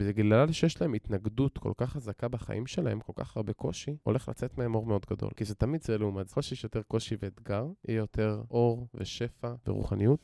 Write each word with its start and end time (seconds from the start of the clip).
ובגלל 0.00 0.52
שיש 0.52 0.80
להם 0.80 0.94
התנגדות 0.94 1.58
כל 1.58 1.72
כך 1.76 1.92
חזקה 1.92 2.28
בחיים 2.28 2.66
שלהם, 2.66 3.00
כל 3.00 3.12
כך 3.16 3.36
הרבה 3.36 3.52
קושי, 3.52 3.96
הולך 4.02 4.28
לצאת 4.28 4.58
מהם 4.58 4.74
אור 4.74 4.86
מאוד 4.86 5.06
גדול. 5.10 5.30
כי 5.36 5.44
זה 5.44 5.54
תמיד 5.54 5.82
זה 5.82 5.98
לעומת 5.98 6.28
זה. 6.28 6.32
ככל 6.32 6.42
שיש 6.42 6.64
יותר 6.64 6.82
קושי 6.82 7.16
ואתגר, 7.22 7.66
יהיה 7.88 7.98
יותר 7.98 8.42
אור 8.50 8.88
ושפע 8.94 9.54
ורוחניות. 9.66 10.20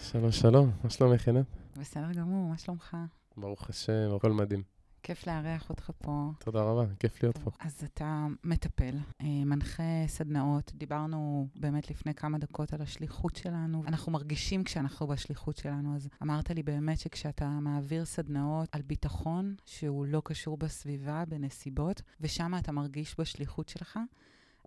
שלום, 0.00 0.32
שלום, 0.32 0.70
מה 0.84 0.90
שלומך, 0.90 1.26
עינת? 1.28 1.46
בסדר 1.76 2.12
גמור, 2.12 2.48
מה 2.48 2.58
שלומך? 2.58 2.96
ברוך 3.36 3.70
השם, 3.70 4.16
הכל 4.16 4.32
מדהים. 4.32 4.77
כיף 5.08 5.26
לארח 5.26 5.70
אותך 5.70 5.90
פה. 5.98 6.30
תודה 6.38 6.62
רבה, 6.62 6.84
כיף 6.98 7.22
להיות 7.22 7.38
פה. 7.38 7.50
אז 7.60 7.84
אתה 7.84 8.26
מטפל, 8.44 8.96
אה, 9.20 9.26
מנחה 9.26 10.06
סדנאות. 10.06 10.72
דיברנו 10.74 11.48
באמת 11.56 11.90
לפני 11.90 12.14
כמה 12.14 12.38
דקות 12.38 12.72
על 12.72 12.82
השליחות 12.82 13.36
שלנו. 13.36 13.84
אנחנו 13.86 14.12
מרגישים 14.12 14.64
כשאנחנו 14.64 15.06
בשליחות 15.06 15.56
שלנו, 15.56 15.96
אז 15.96 16.08
אמרת 16.22 16.50
לי 16.50 16.62
באמת 16.62 16.98
שכשאתה 16.98 17.48
מעביר 17.48 18.04
סדנאות 18.04 18.68
על 18.72 18.82
ביטחון, 18.82 19.54
שהוא 19.66 20.06
לא 20.06 20.22
קשור 20.24 20.56
בסביבה, 20.56 21.24
בנסיבות, 21.28 22.02
ושם 22.20 22.52
אתה 22.58 22.72
מרגיש 22.72 23.14
בשליחות 23.18 23.68
שלך, 23.68 23.98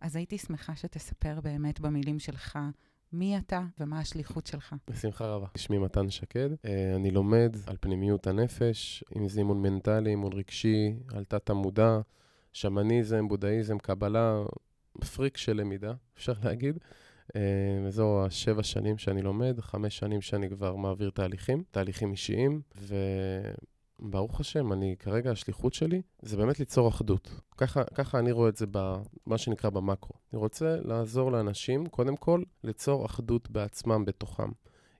אז 0.01 0.15
הייתי 0.15 0.37
שמחה 0.37 0.75
שתספר 0.75 1.39
באמת 1.41 1.79
במילים 1.79 2.19
שלך 2.19 2.59
מי 3.13 3.37
אתה 3.37 3.61
ומה 3.79 3.99
השליחות 3.99 4.47
שלך. 4.47 4.75
בשמחה 4.89 5.25
רבה. 5.25 5.47
שמי 5.57 5.77
מתן 5.77 6.09
שקד, 6.09 6.49
אה, 6.65 6.95
אני 6.95 7.11
לומד 7.11 7.55
על 7.67 7.77
פנימיות 7.79 8.27
הנפש, 8.27 9.03
אם 9.15 9.29
זה 9.29 9.39
אימון 9.39 9.61
מנטלי, 9.61 10.09
אימון 10.09 10.33
רגשי, 10.33 10.93
על 11.13 11.23
תת-המודע, 11.23 11.99
שמניזם, 12.53 13.27
בודהיזם, 13.27 13.77
קבלה, 13.77 14.43
פריק 15.15 15.37
של 15.37 15.53
למידה, 15.53 15.93
אפשר 16.17 16.33
להגיד. 16.43 16.77
אה, 17.35 17.41
וזו 17.85 18.25
השבע 18.25 18.63
שנים 18.63 18.97
שאני 18.97 19.21
לומד, 19.21 19.59
חמש 19.59 19.97
שנים 19.97 20.21
שאני 20.21 20.49
כבר 20.49 20.75
מעביר 20.75 21.09
תהליכים, 21.09 21.63
תהליכים 21.71 22.11
אישיים, 22.11 22.61
וברוך 24.01 24.39
השם, 24.39 24.73
אני 24.73 24.95
כרגע, 24.99 25.31
השליחות 25.31 25.73
שלי 25.73 26.01
זה 26.21 26.37
באמת 26.37 26.59
ליצור 26.59 26.89
אחדות. 26.89 27.29
ככה, 27.57 27.83
ככה 27.83 28.19
אני 28.19 28.31
רואה 28.31 28.49
את 28.49 28.55
זה 28.55 28.65
במה 28.71 29.37
שנקרא 29.37 29.69
במקרו. 29.69 30.15
אני 30.33 30.39
רוצה 30.39 30.77
לעזור 30.83 31.31
לאנשים, 31.31 31.85
קודם 31.87 32.15
כל, 32.15 32.43
ליצור 32.63 33.05
אחדות 33.05 33.51
בעצמם, 33.51 34.05
בתוכם. 34.05 34.51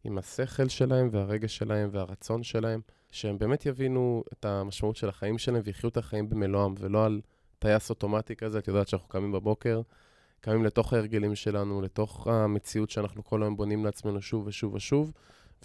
עם 0.03 0.17
השכל 0.17 0.67
שלהם 0.67 1.09
והרגש 1.11 1.57
שלהם 1.57 1.89
והרצון 1.91 2.43
שלהם, 2.43 2.81
שהם 3.11 3.37
באמת 3.37 3.65
יבינו 3.65 4.23
את 4.33 4.45
המשמעות 4.45 4.95
של 4.95 5.09
החיים 5.09 5.37
שלהם 5.37 5.61
ויחיו 5.65 5.89
את 5.89 5.97
החיים 5.97 6.29
במלואם, 6.29 6.73
ולא 6.79 7.05
על 7.05 7.21
טייס 7.59 7.89
אוטומטי 7.89 8.35
כזה, 8.35 8.59
את 8.59 8.67
יודעת 8.67 8.87
שאנחנו 8.87 9.09
קמים 9.09 9.31
בבוקר, 9.31 9.81
קמים 10.41 10.65
לתוך 10.65 10.93
ההרגלים 10.93 11.35
שלנו, 11.35 11.81
לתוך 11.81 12.27
המציאות 12.27 12.89
שאנחנו 12.89 13.23
כל 13.23 13.43
היום 13.43 13.55
בונים 13.55 13.85
לעצמנו 13.85 14.21
שוב 14.21 14.47
ושוב 14.47 14.73
ושוב, 14.73 15.11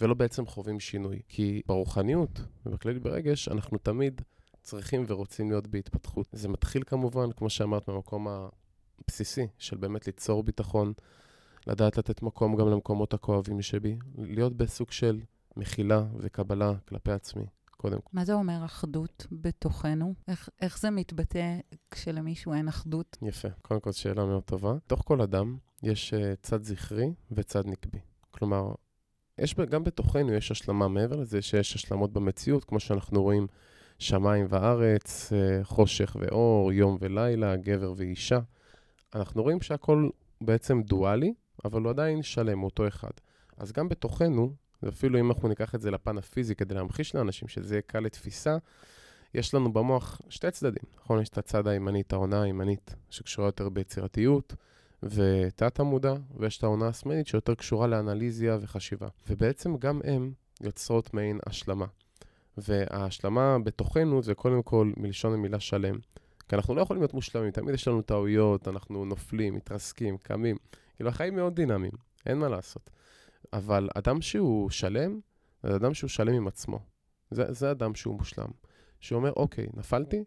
ולא 0.01 0.13
בעצם 0.13 0.45
חווים 0.45 0.79
שינוי. 0.79 1.21
כי 1.27 1.61
ברוחניות 1.65 2.41
ובכללי 2.65 2.99
ברגש, 2.99 3.47
אנחנו 3.47 3.77
תמיד 3.77 4.21
צריכים 4.61 5.03
ורוצים 5.07 5.49
להיות 5.49 5.67
בהתפתחות. 5.67 6.27
זה 6.31 6.49
מתחיל 6.49 6.83
כמובן, 6.83 7.31
כמו 7.31 7.49
שאמרת, 7.49 7.87
מהמקום 7.87 8.27
הבסיסי 8.27 9.47
של 9.57 9.77
באמת 9.77 10.07
ליצור 10.07 10.43
ביטחון, 10.43 10.93
לדעת 11.67 11.97
לתת 11.97 12.21
מקום 12.21 12.55
גם 12.55 12.69
למקומות 12.69 13.13
הכואבים 13.13 13.61
שבי, 13.61 13.97
להיות 14.17 14.57
בסוג 14.57 14.91
של 14.91 15.21
מחילה 15.57 16.03
וקבלה 16.19 16.73
כלפי 16.87 17.11
עצמי, 17.11 17.45
קודם 17.77 18.01
כל. 18.01 18.09
מה 18.13 18.25
זה 18.25 18.33
אומר 18.33 18.65
אחדות 18.65 19.27
בתוכנו? 19.31 20.13
איך, 20.27 20.49
איך 20.61 20.79
זה 20.79 20.89
מתבטא 20.89 21.59
כשלמישהו 21.91 22.53
אין 22.53 22.67
אחדות? 22.67 23.17
יפה, 23.21 23.47
קודם 23.61 23.79
כל 23.79 23.91
שאלה 23.91 24.25
מאוד 24.25 24.43
טובה. 24.43 24.73
בתוך 24.73 25.01
כל 25.05 25.21
אדם 25.21 25.57
יש 25.83 26.13
uh, 26.13 26.17
צד 26.41 26.63
זכרי 26.63 27.13
וצד 27.31 27.67
נקבי. 27.67 27.99
כלומר, 28.31 28.71
יש, 29.39 29.55
גם 29.55 29.83
בתוכנו 29.83 30.33
יש 30.33 30.51
השלמה 30.51 30.87
מעבר 30.87 31.15
לזה 31.15 31.41
שיש 31.41 31.75
השלמות 31.75 32.13
במציאות, 32.13 32.63
כמו 32.63 32.79
שאנחנו 32.79 33.23
רואים 33.23 33.47
שמיים 33.99 34.45
וארץ, 34.49 35.31
uh, 35.31 35.63
חושך 35.63 36.15
ואור, 36.19 36.73
יום 36.73 36.97
ולילה, 36.99 37.55
גבר 37.55 37.93
ואישה. 37.97 38.39
אנחנו 39.15 39.43
רואים 39.43 39.61
שהכל 39.61 40.09
בעצם 40.41 40.81
דואלי, 40.81 41.33
אבל 41.65 41.81
הוא 41.81 41.89
עדיין 41.89 42.23
שלם, 42.23 42.63
אותו 42.63 42.87
אחד. 42.87 43.11
אז 43.57 43.71
גם 43.71 43.89
בתוכנו, 43.89 44.53
ואפילו 44.83 45.19
אם 45.19 45.31
אנחנו 45.31 45.47
ניקח 45.47 45.75
את 45.75 45.81
זה 45.81 45.91
לפן 45.91 46.17
הפיזי 46.17 46.55
כדי 46.55 46.75
להמחיש 46.75 47.15
לאנשים 47.15 47.47
שזה 47.47 47.75
יהיה 47.75 47.81
קל 47.81 47.99
לתפיסה, 47.99 48.57
יש 49.33 49.53
לנו 49.53 49.73
במוח 49.73 50.21
שתי 50.29 50.51
צדדים, 50.51 50.83
נכון? 50.97 51.21
יש 51.21 51.29
את 51.29 51.37
הצד 51.37 51.67
הימני, 51.67 52.01
את 52.01 52.13
העונה 52.13 52.41
הימנית, 52.41 52.95
שקשורה 53.09 53.47
יותר 53.47 53.69
ביצירתיות 53.69 54.53
ותת 55.03 55.79
המודע, 55.79 56.13
ויש 56.35 56.57
את 56.57 56.63
העונה 56.63 56.87
השמאלית 56.87 57.27
שיותר 57.27 57.55
קשורה 57.55 57.87
לאנליזיה 57.87 58.57
וחשיבה. 58.61 59.07
ובעצם 59.29 59.77
גם 59.77 60.01
הם 60.03 60.33
יוצרות 60.61 61.13
מעין 61.13 61.39
השלמה. 61.45 61.85
וההשלמה 62.57 63.57
בתוכנו 63.63 64.23
זה 64.23 64.35
קודם 64.35 64.63
כל 64.63 64.91
מלשון 64.97 65.33
המילה 65.33 65.59
שלם. 65.59 65.95
כי 66.49 66.55
אנחנו 66.55 66.75
לא 66.75 66.81
יכולים 66.81 67.01
להיות 67.01 67.13
מושלמים, 67.13 67.51
תמיד 67.51 67.75
יש 67.75 67.87
לנו 67.87 68.01
טעויות, 68.01 68.67
אנחנו 68.67 69.05
נופלים, 69.05 69.55
מתרסקים, 69.55 70.17
קמים. 70.17 70.55
כאילו, 70.95 71.09
החיים 71.09 71.35
מאוד 71.35 71.55
דינמיים, 71.55 71.91
אין 72.25 72.37
מה 72.37 72.49
לעשות. 72.49 72.89
אבל 73.53 73.89
אדם 73.95 74.21
שהוא 74.21 74.69
שלם, 74.69 75.19
זה 75.63 75.75
אדם 75.75 75.93
שהוא 75.93 76.09
שלם 76.09 76.33
עם 76.33 76.47
עצמו. 76.47 76.79
זה, 77.31 77.53
זה 77.53 77.71
אדם 77.71 77.95
שהוא 77.95 78.15
מושלם. 78.17 78.49
שהוא 78.99 79.17
אומר, 79.17 79.33
אוקיי, 79.35 79.67
נפלתי, 79.73 80.23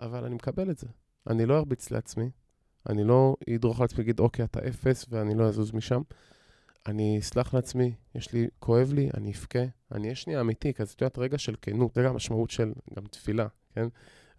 אבל 0.00 0.24
אני 0.24 0.34
מקבל 0.34 0.70
את 0.70 0.78
זה. 0.78 0.86
אני 1.26 1.46
לא 1.46 1.58
ארביץ 1.58 1.90
לעצמי, 1.90 2.30
אני 2.88 3.04
לא 3.04 3.36
אדרוך 3.54 3.80
לעצמי, 3.80 4.04
אגיד, 4.04 4.20
אוקיי, 4.20 4.44
אתה 4.44 4.68
אפס 4.68 5.06
ואני 5.10 5.34
לא 5.34 5.44
אזוז 5.44 5.72
משם. 5.72 6.02
אני 6.86 7.18
אסלח 7.18 7.54
לעצמי, 7.54 7.94
יש 8.14 8.32
לי, 8.32 8.46
כואב 8.58 8.92
לי, 8.92 9.10
אני 9.16 9.32
אבכה, 9.32 9.58
אני 9.92 10.04
אהיה 10.04 10.14
שנייה 10.14 10.40
אמיתי, 10.40 10.74
כי 10.74 10.82
את 10.82 11.00
יודעת, 11.00 11.18
רגע 11.18 11.38
של 11.38 11.54
כנות, 11.62 11.94
זה 11.94 12.02
גם 12.02 12.10
המשמעות 12.10 12.50
של 12.50 12.72
גם 12.96 13.06
תפילה, 13.06 13.46
כן? 13.74 13.86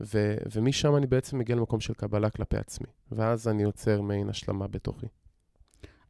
ו- 0.01 0.37
ומשם 0.55 0.95
אני 0.95 1.07
בעצם 1.07 1.37
מגיע 1.37 1.55
למקום 1.55 1.79
של 1.79 1.93
קבלה 1.93 2.29
כלפי 2.29 2.57
עצמי, 2.57 2.87
ואז 3.11 3.47
אני 3.47 3.63
יוצר 3.63 4.01
מעין 4.01 4.29
השלמה 4.29 4.67
בתוכי. 4.67 5.05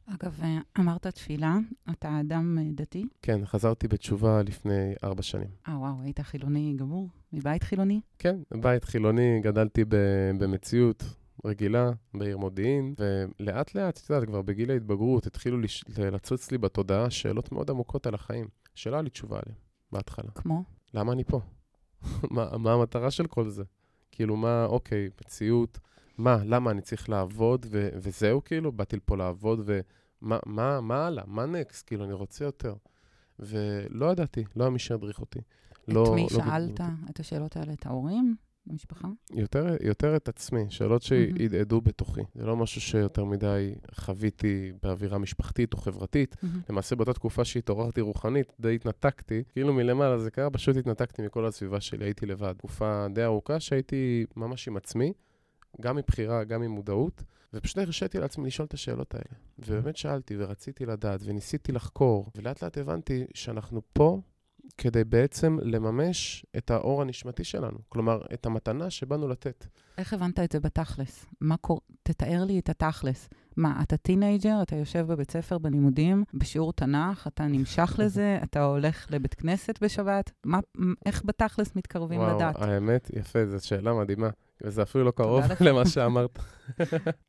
אגב, 0.06 0.40
אמרת 0.78 1.06
תפילה, 1.06 1.58
אתה 1.90 2.20
אדם 2.20 2.58
דתי? 2.74 3.04
כן, 3.22 3.46
חזרתי 3.46 3.88
בתשובה 3.88 4.42
לפני 4.42 4.94
ארבע 5.04 5.22
שנים. 5.22 5.48
אה, 5.68 5.78
וואו, 5.78 5.94
היית 6.02 6.20
חילוני 6.20 6.74
גמור? 6.76 7.08
מבית 7.32 7.62
חילוני? 7.62 8.00
כן, 8.18 8.36
בית 8.60 8.84
חילוני, 8.84 9.40
גדלתי 9.40 9.84
ב- 9.84 10.30
במציאות 10.38 11.04
רגילה 11.44 11.90
בעיר 12.14 12.38
מודיעין, 12.38 12.94
ולאט 12.98 13.74
לאט, 13.74 13.98
את 14.04 14.10
יודעת, 14.10 14.28
כבר 14.28 14.42
בגיל 14.42 14.70
ההתבגרות 14.70 15.26
התחילו 15.26 15.58
לש- 15.60 15.84
לצוץ 15.98 16.50
לי 16.50 16.58
בתודעה 16.58 17.10
שאלות 17.10 17.52
מאוד 17.52 17.70
עמוקות 17.70 18.06
על 18.06 18.14
החיים, 18.14 18.48
שלא 18.74 18.94
היה 18.94 19.02
לי 19.02 19.10
תשובה 19.10 19.38
עליהן 19.46 19.58
בהתחלה. 19.92 20.30
כמו? 20.34 20.64
למה 20.94 21.12
אני 21.12 21.24
פה? 21.24 21.40
מה, 22.30 22.58
מה 22.58 22.72
המטרה 22.72 23.10
של 23.10 23.26
כל 23.26 23.48
זה? 23.48 23.62
כאילו, 24.12 24.36
מה, 24.36 24.64
אוקיי, 24.64 25.08
מציאות, 25.20 25.78
מה, 26.18 26.36
למה 26.44 26.70
אני 26.70 26.80
צריך 26.80 27.08
לעבוד, 27.08 27.66
ו- 27.70 27.88
וזהו, 27.94 28.44
כאילו, 28.44 28.72
באתי 28.72 28.96
לפה 28.96 29.16
לעבוד, 29.16 29.60
ומה 29.64 30.38
מה, 30.46 30.80
מה 30.80 31.06
הלאה? 31.06 31.24
מה 31.26 31.46
נקסט? 31.46 31.86
כאילו, 31.86 32.04
אני 32.04 32.12
רוצה 32.12 32.44
יותר. 32.44 32.74
ולא 33.38 34.12
ידעתי, 34.12 34.44
לא 34.56 34.64
היה 34.64 34.70
מי 34.70 34.78
שידריך 34.78 35.20
אותי. 35.20 35.38
את 35.38 35.88
לא, 35.88 36.12
מי 36.14 36.22
לא 36.22 36.28
שאלת. 36.28 36.80
את 37.10 37.20
השאלות 37.20 37.56
האלה? 37.56 37.72
את 37.72 37.86
ההורים? 37.86 38.36
במשפחה? 38.68 39.08
יותר, 39.34 39.76
יותר 39.80 40.16
את 40.16 40.28
עצמי, 40.28 40.64
שאלות 40.70 41.02
שהדהדו 41.02 41.80
בתוכי. 41.80 42.20
זה 42.34 42.46
לא 42.46 42.56
משהו 42.56 42.80
שיותר 42.80 43.24
מדי 43.24 43.74
חוויתי 43.94 44.72
באווירה 44.82 45.18
משפחתית 45.18 45.72
או 45.72 45.78
חברתית. 45.78 46.36
מהמם. 46.42 46.60
למעשה 46.70 46.96
באותה 46.96 47.12
תקופה 47.12 47.44
שהתעוררתי 47.44 48.00
רוחנית, 48.00 48.52
די 48.60 48.74
התנתקתי, 48.74 49.42
כאילו 49.52 49.72
מלמעלה 49.72 50.18
זה 50.18 50.30
קרה, 50.30 50.50
פשוט 50.50 50.76
התנתקתי 50.76 51.22
מכל 51.22 51.46
הסביבה 51.46 51.80
שלי, 51.80 52.04
הייתי 52.04 52.26
לבד. 52.26 52.52
תקופה 52.52 53.06
די 53.12 53.24
ארוכה 53.24 53.60
שהייתי 53.60 54.26
ממש 54.36 54.68
עם 54.68 54.76
עצמי, 54.76 55.12
גם 55.80 55.96
מבחירה, 55.96 56.44
גם 56.44 56.60
ממודעות, 56.60 57.22
ופשוט 57.54 57.78
הרשיתי 57.78 58.18
לעצמי 58.18 58.46
לשאול 58.46 58.66
את 58.66 58.74
השאלות 58.74 59.14
האלה. 59.14 59.38
ובאמת 59.58 59.96
שאלתי 59.96 60.36
ורציתי 60.38 60.86
לדעת 60.86 61.20
וניסיתי 61.24 61.72
לחקור, 61.72 62.30
ולאט 62.36 62.62
לאט 62.62 62.78
הבנתי 62.78 63.24
שאנחנו 63.34 63.82
פה 63.92 64.20
כדי 64.78 65.04
בעצם 65.04 65.58
לממש 65.62 66.46
את 66.56 66.70
האור 66.70 67.02
הנשמתי 67.02 67.44
שלנו. 67.44 67.78
כלומר, 67.88 68.20
את 68.34 68.46
המתנה 68.46 68.90
שבאנו 68.90 69.28
לתת. 69.28 69.66
איך 69.98 70.12
הבנת 70.12 70.40
את 70.40 70.52
זה 70.52 70.60
בתכלס? 70.60 71.26
מה 71.40 71.56
קורה? 71.56 71.80
תתאר 72.02 72.44
לי 72.44 72.58
את 72.58 72.68
התכלס. 72.68 73.28
מה, 73.56 73.82
אתה 73.82 73.96
teenager, 73.96 74.62
אתה 74.62 74.76
יושב 74.76 75.06
בבית 75.08 75.30
ספר 75.30 75.58
בלימודים, 75.58 76.24
בשיעור 76.34 76.72
תנ"ך, 76.72 77.26
אתה 77.26 77.46
נמשך 77.46 77.94
לזה, 78.02 78.38
אתה 78.42 78.64
הולך 78.64 79.06
לבית 79.10 79.34
כנסת 79.34 79.82
בשבת? 79.82 80.30
מה, 80.44 80.58
איך 81.06 81.22
בתכלס 81.24 81.76
מתקרבים 81.76 82.20
וואו, 82.20 82.36
לדעת? 82.36 82.62
האמת, 82.62 83.10
יפה, 83.14 83.46
זו 83.46 83.66
שאלה 83.66 83.94
מדהימה. 83.94 84.28
וזה 84.62 84.82
אפילו 84.82 85.04
לא 85.04 85.10
קרוב. 85.10 85.44
למה 85.66 85.86
שאמרת. 85.86 86.38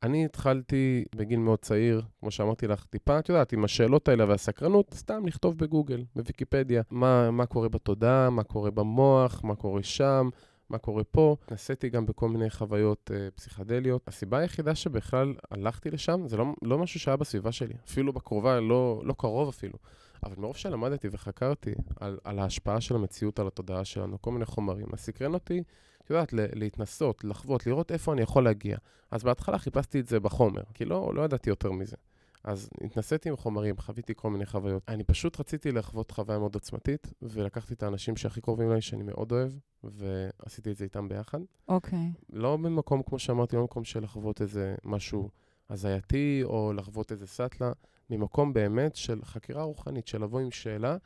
אני 0.03 0.25
התחלתי 0.25 1.05
בגיל 1.15 1.39
מאוד 1.39 1.59
צעיר, 1.59 2.01
כמו 2.19 2.31
שאמרתי 2.31 2.67
לך, 2.67 2.85
טיפה, 2.85 3.19
את 3.19 3.29
יודעת, 3.29 3.53
עם 3.53 3.63
השאלות 3.63 4.07
האלה 4.07 4.25
והסקרנות, 4.27 4.93
סתם 4.93 5.25
לכתוב 5.25 5.57
בגוגל, 5.57 6.03
בוויקיפדיה, 6.15 6.81
מה, 6.91 7.31
מה 7.31 7.45
קורה 7.45 7.69
בתודעה, 7.69 8.29
מה 8.29 8.43
קורה 8.43 8.71
במוח, 8.71 9.43
מה 9.43 9.55
קורה 9.55 9.83
שם, 9.83 10.29
מה 10.69 10.77
קורה 10.77 11.03
פה. 11.03 11.35
נסעתי 11.51 11.89
גם 11.89 12.05
בכל 12.05 12.29
מיני 12.29 12.49
חוויות 12.49 13.11
uh, 13.13 13.31
פסיכדליות. 13.35 14.07
הסיבה 14.07 14.37
היחידה 14.37 14.75
שבכלל 14.75 15.33
הלכתי 15.51 15.91
לשם, 15.91 16.27
זה 16.27 16.37
לא, 16.37 16.45
לא 16.61 16.77
משהו 16.77 16.99
שהיה 16.99 17.17
בסביבה 17.17 17.51
שלי, 17.51 17.73
אפילו 17.87 18.13
בקרובה, 18.13 18.59
לא, 18.59 19.01
לא 19.05 19.13
קרוב 19.17 19.49
אפילו. 19.49 19.77
אבל 20.23 20.35
מרוב 20.37 20.55
שלמדתי 20.55 21.07
וחקרתי 21.11 21.73
על, 21.99 22.17
על 22.23 22.39
ההשפעה 22.39 22.81
של 22.81 22.95
המציאות 22.95 23.39
על 23.39 23.47
התודעה 23.47 23.85
שלנו, 23.85 24.21
כל 24.21 24.31
מיני 24.31 24.45
חומרים, 24.45 24.87
אז 24.93 24.99
סקרן 24.99 25.33
אותי, 25.33 25.63
את 26.09 26.13
יודעת, 26.13 26.33
להתנסות, 26.33 27.23
לחוות, 27.23 27.67
לראות 27.67 27.91
איפה 27.91 28.13
אני 28.13 28.21
יכול 28.21 28.43
להגיע. 28.43 28.77
אז 29.11 29.23
בהתחלה 29.23 29.57
חיפשתי 29.57 29.99
את 29.99 30.07
זה 30.07 30.19
בחומר, 30.19 30.61
כי 30.73 30.85
לא, 30.85 31.11
לא 31.15 31.21
ידעתי 31.21 31.49
יותר 31.49 31.71
מזה. 31.71 31.95
אז 32.43 32.69
התנסיתי 32.81 33.29
עם 33.29 33.35
חומרים, 33.35 33.77
חוויתי 33.77 34.13
כל 34.15 34.29
מיני 34.29 34.45
חוויות. 34.45 34.83
אני 34.87 35.03
פשוט 35.03 35.39
רציתי 35.39 35.71
לחוות 35.71 36.11
חוויה 36.11 36.39
מאוד 36.39 36.55
עוצמתית, 36.55 37.13
ולקחתי 37.21 37.73
את 37.73 37.83
האנשים 37.83 38.17
שהכי 38.17 38.41
קרובים 38.41 38.69
אליי, 38.69 38.81
שאני 38.81 39.03
מאוד 39.03 39.31
אוהב, 39.31 39.51
ועשיתי 39.83 40.71
את 40.71 40.77
זה 40.77 40.83
איתם 40.83 41.07
ביחד. 41.09 41.39
אוקיי. 41.67 41.99
Okay. 41.99 42.23
לא 42.33 42.57
במקום, 42.57 43.03
כמו 43.03 43.19
שאמרתי, 43.19 43.55
לא 43.55 43.61
במקום 43.61 43.83
של 43.83 44.03
לחוות 44.03 44.41
איזה 44.41 44.75
משהו 44.83 45.29
הזייתי, 45.69 46.41
או 46.43 46.73
לחוות 46.73 47.11
איזה 47.11 47.27
סאטלה, 47.27 47.71
ממקום 48.09 48.53
באמת 48.53 48.95
של 48.95 49.19
חקירה 49.23 49.63
רוחנית, 49.63 50.07
של 50.07 50.23
לבוא 50.23 50.39
עם 50.39 50.51
שאלה, 50.51 50.97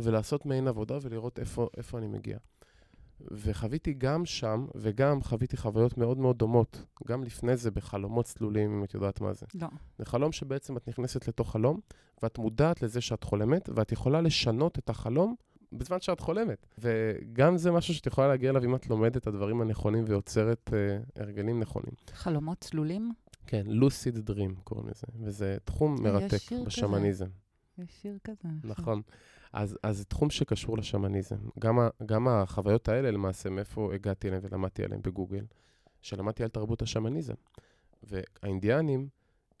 ולעשות 0.00 0.46
מעין 0.46 0.68
עבודה 0.68 0.98
ולראות 1.02 1.38
איפה, 1.38 1.68
איפה 1.76 1.98
אני 1.98 2.06
מגיע. 2.06 2.38
וחוויתי 3.30 3.92
גם 3.92 4.24
שם, 4.24 4.66
וגם 4.74 5.22
חוויתי 5.22 5.56
חוויות 5.56 5.98
מאוד 5.98 6.18
מאוד 6.18 6.38
דומות, 6.38 6.84
גם 7.08 7.24
לפני 7.24 7.56
זה 7.56 7.70
בחלומות 7.70 8.24
צלולים, 8.24 8.70
אם 8.70 8.84
את 8.84 8.94
יודעת 8.94 9.20
מה 9.20 9.32
זה. 9.32 9.46
לא. 9.54 9.68
זה 9.98 10.04
חלום 10.04 10.32
שבעצם 10.32 10.76
את 10.76 10.88
נכנסת 10.88 11.28
לתוך 11.28 11.52
חלום, 11.52 11.80
ואת 12.22 12.38
מודעת 12.38 12.82
לזה 12.82 13.00
שאת 13.00 13.24
חולמת, 13.24 13.68
ואת 13.74 13.92
יכולה 13.92 14.20
לשנות 14.20 14.78
את 14.78 14.90
החלום 14.90 15.34
בזמן 15.72 16.00
שאת 16.00 16.20
חולמת. 16.20 16.66
וגם 16.78 17.56
זה 17.56 17.70
משהו 17.72 17.94
שאת 17.94 18.06
יכולה 18.06 18.28
להגיע 18.28 18.50
אליו 18.50 18.64
אם 18.64 18.74
את 18.74 18.86
לומדת 18.86 19.16
את 19.16 19.26
הדברים 19.26 19.60
הנכונים 19.60 20.04
ויוצרת 20.06 20.70
uh, 20.70 21.20
הרגלים 21.22 21.60
נכונים. 21.60 21.92
חלומות 22.12 22.58
צלולים? 22.60 23.12
כן, 23.46 23.62
לוסיד 23.66 24.18
דרים 24.18 24.54
קוראים 24.64 24.88
לזה, 24.88 25.06
וזה 25.20 25.56
תחום 25.64 26.02
מרתק 26.02 26.52
בשמניזם. 26.66 27.26
יש 27.78 27.90
שיר 28.02 28.18
כזה. 28.24 28.48
נכון. 28.64 29.02
אז, 29.52 29.78
אז 29.82 29.98
זה 29.98 30.04
תחום 30.04 30.30
שקשור 30.30 30.78
לשמניזם. 30.78 31.36
גם, 31.58 31.78
ה, 31.78 31.88
גם 32.06 32.28
החוויות 32.28 32.88
האלה, 32.88 33.10
למעשה, 33.10 33.50
מאיפה 33.50 33.94
הגעתי 33.94 34.28
אליהם 34.28 34.42
ולמדתי 34.44 34.84
עליהם 34.84 35.02
בגוגל, 35.02 35.44
שלמדתי 36.02 36.42
על 36.42 36.48
תרבות 36.48 36.82
השמניזם. 36.82 37.34
והאינדיאנים, 38.02 39.08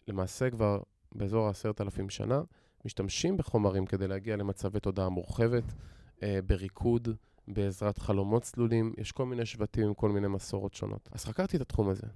למעשה 0.08 0.50
כבר 0.50 0.80
באזור 1.14 1.46
העשרת 1.46 1.80
אלפים 1.80 2.10
שנה, 2.10 2.40
משתמשים 2.84 3.36
בחומרים 3.36 3.86
כדי 3.86 4.08
להגיע 4.08 4.36
למצבי 4.36 4.80
תודעה 4.80 5.08
מורחבת, 5.08 5.64
אה, 6.22 6.38
בריקוד, 6.46 7.08
בעזרת 7.48 7.98
חלומות 7.98 8.42
צלולים. 8.42 8.92
יש 8.98 9.12
כל 9.12 9.26
מיני 9.26 9.46
שבטים 9.46 9.86
עם 9.86 9.94
כל 9.94 10.10
מיני 10.10 10.28
מסורות 10.28 10.74
שונות. 10.74 11.08
אז 11.12 11.24
חקרתי 11.24 11.56
את 11.56 11.62
התחום 11.62 11.88
הזה. 11.88 12.06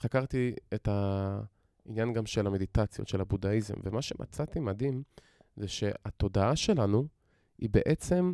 חקרתי 0.00 0.54
את 0.74 0.88
העניין 0.88 2.12
גם 2.12 2.26
של 2.26 2.46
המדיטציות, 2.46 3.08
של 3.08 3.20
הבודהיזם, 3.20 3.74
ומה 3.82 4.02
שמצאתי 4.02 4.60
מדהים, 4.60 5.02
זה 5.56 5.68
שהתודעה 5.68 6.56
שלנו 6.56 7.06
היא 7.58 7.70
בעצם, 7.70 8.32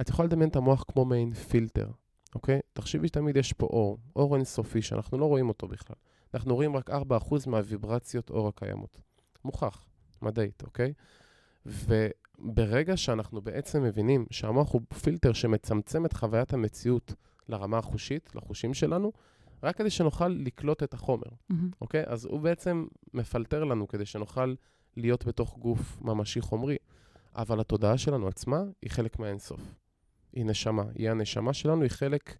את 0.00 0.08
יכולה 0.08 0.26
לדמיין 0.26 0.50
את 0.50 0.56
המוח 0.56 0.84
כמו 0.88 1.04
מעין 1.04 1.34
פילטר, 1.34 1.90
אוקיי? 2.34 2.60
תחשבי 2.72 3.08
שתמיד 3.08 3.36
יש 3.36 3.52
פה 3.52 3.66
אור, 3.66 3.98
אור 4.16 4.34
אינסופי 4.36 4.82
שאנחנו 4.82 5.18
לא 5.18 5.24
רואים 5.24 5.48
אותו 5.48 5.68
בכלל. 5.68 5.96
אנחנו 6.34 6.54
רואים 6.54 6.76
רק 6.76 6.90
4% 6.90 6.94
מהוויברציות 7.46 8.30
אור 8.30 8.48
הקיימות. 8.48 9.00
מוכח, 9.44 9.84
מדעית, 10.22 10.62
אוקיי? 10.62 10.92
וברגע 11.66 12.96
שאנחנו 12.96 13.40
בעצם 13.40 13.82
מבינים 13.82 14.26
שהמוח 14.30 14.72
הוא 14.72 14.82
פילטר 15.02 15.32
שמצמצם 15.32 16.06
את 16.06 16.12
חוויית 16.12 16.52
המציאות 16.52 17.14
לרמה 17.48 17.78
החושית, 17.78 18.34
לחושים 18.34 18.74
שלנו, 18.74 19.12
רק 19.62 19.76
כדי 19.76 19.90
שנוכל 19.90 20.28
לקלוט 20.28 20.82
את 20.82 20.94
החומר, 20.94 21.22
mm-hmm. 21.22 21.54
אוקיי? 21.80 22.02
אז 22.06 22.24
הוא 22.24 22.40
בעצם 22.40 22.86
מפלטר 23.14 23.64
לנו 23.64 23.88
כדי 23.88 24.06
שנוכל 24.06 24.54
להיות 24.96 25.26
בתוך 25.26 25.58
גוף 25.58 26.00
ממשי 26.00 26.40
חומרי, 26.40 26.76
אבל 27.34 27.60
התודעה 27.60 27.98
שלנו 27.98 28.28
עצמה 28.28 28.62
היא 28.82 28.90
חלק 28.90 29.18
מהאינסוף. 29.18 29.60
היא 30.32 30.44
נשמה. 30.44 30.84
היא 30.94 31.10
הנשמה 31.10 31.52
שלנו, 31.52 31.82
היא 31.82 31.90
חלק, 31.90 32.36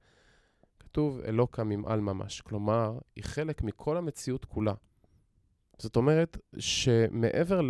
כתוב 0.80 1.20
אלוקה 1.20 1.64
ממעל 1.64 2.00
ממש. 2.00 2.40
כלומר, 2.40 2.98
היא 3.16 3.24
חלק 3.24 3.62
מכל 3.62 3.96
המציאות 3.96 4.44
כולה. 4.44 4.74
זאת 5.78 5.96
אומרת 5.96 6.38
שמעבר 6.58 7.60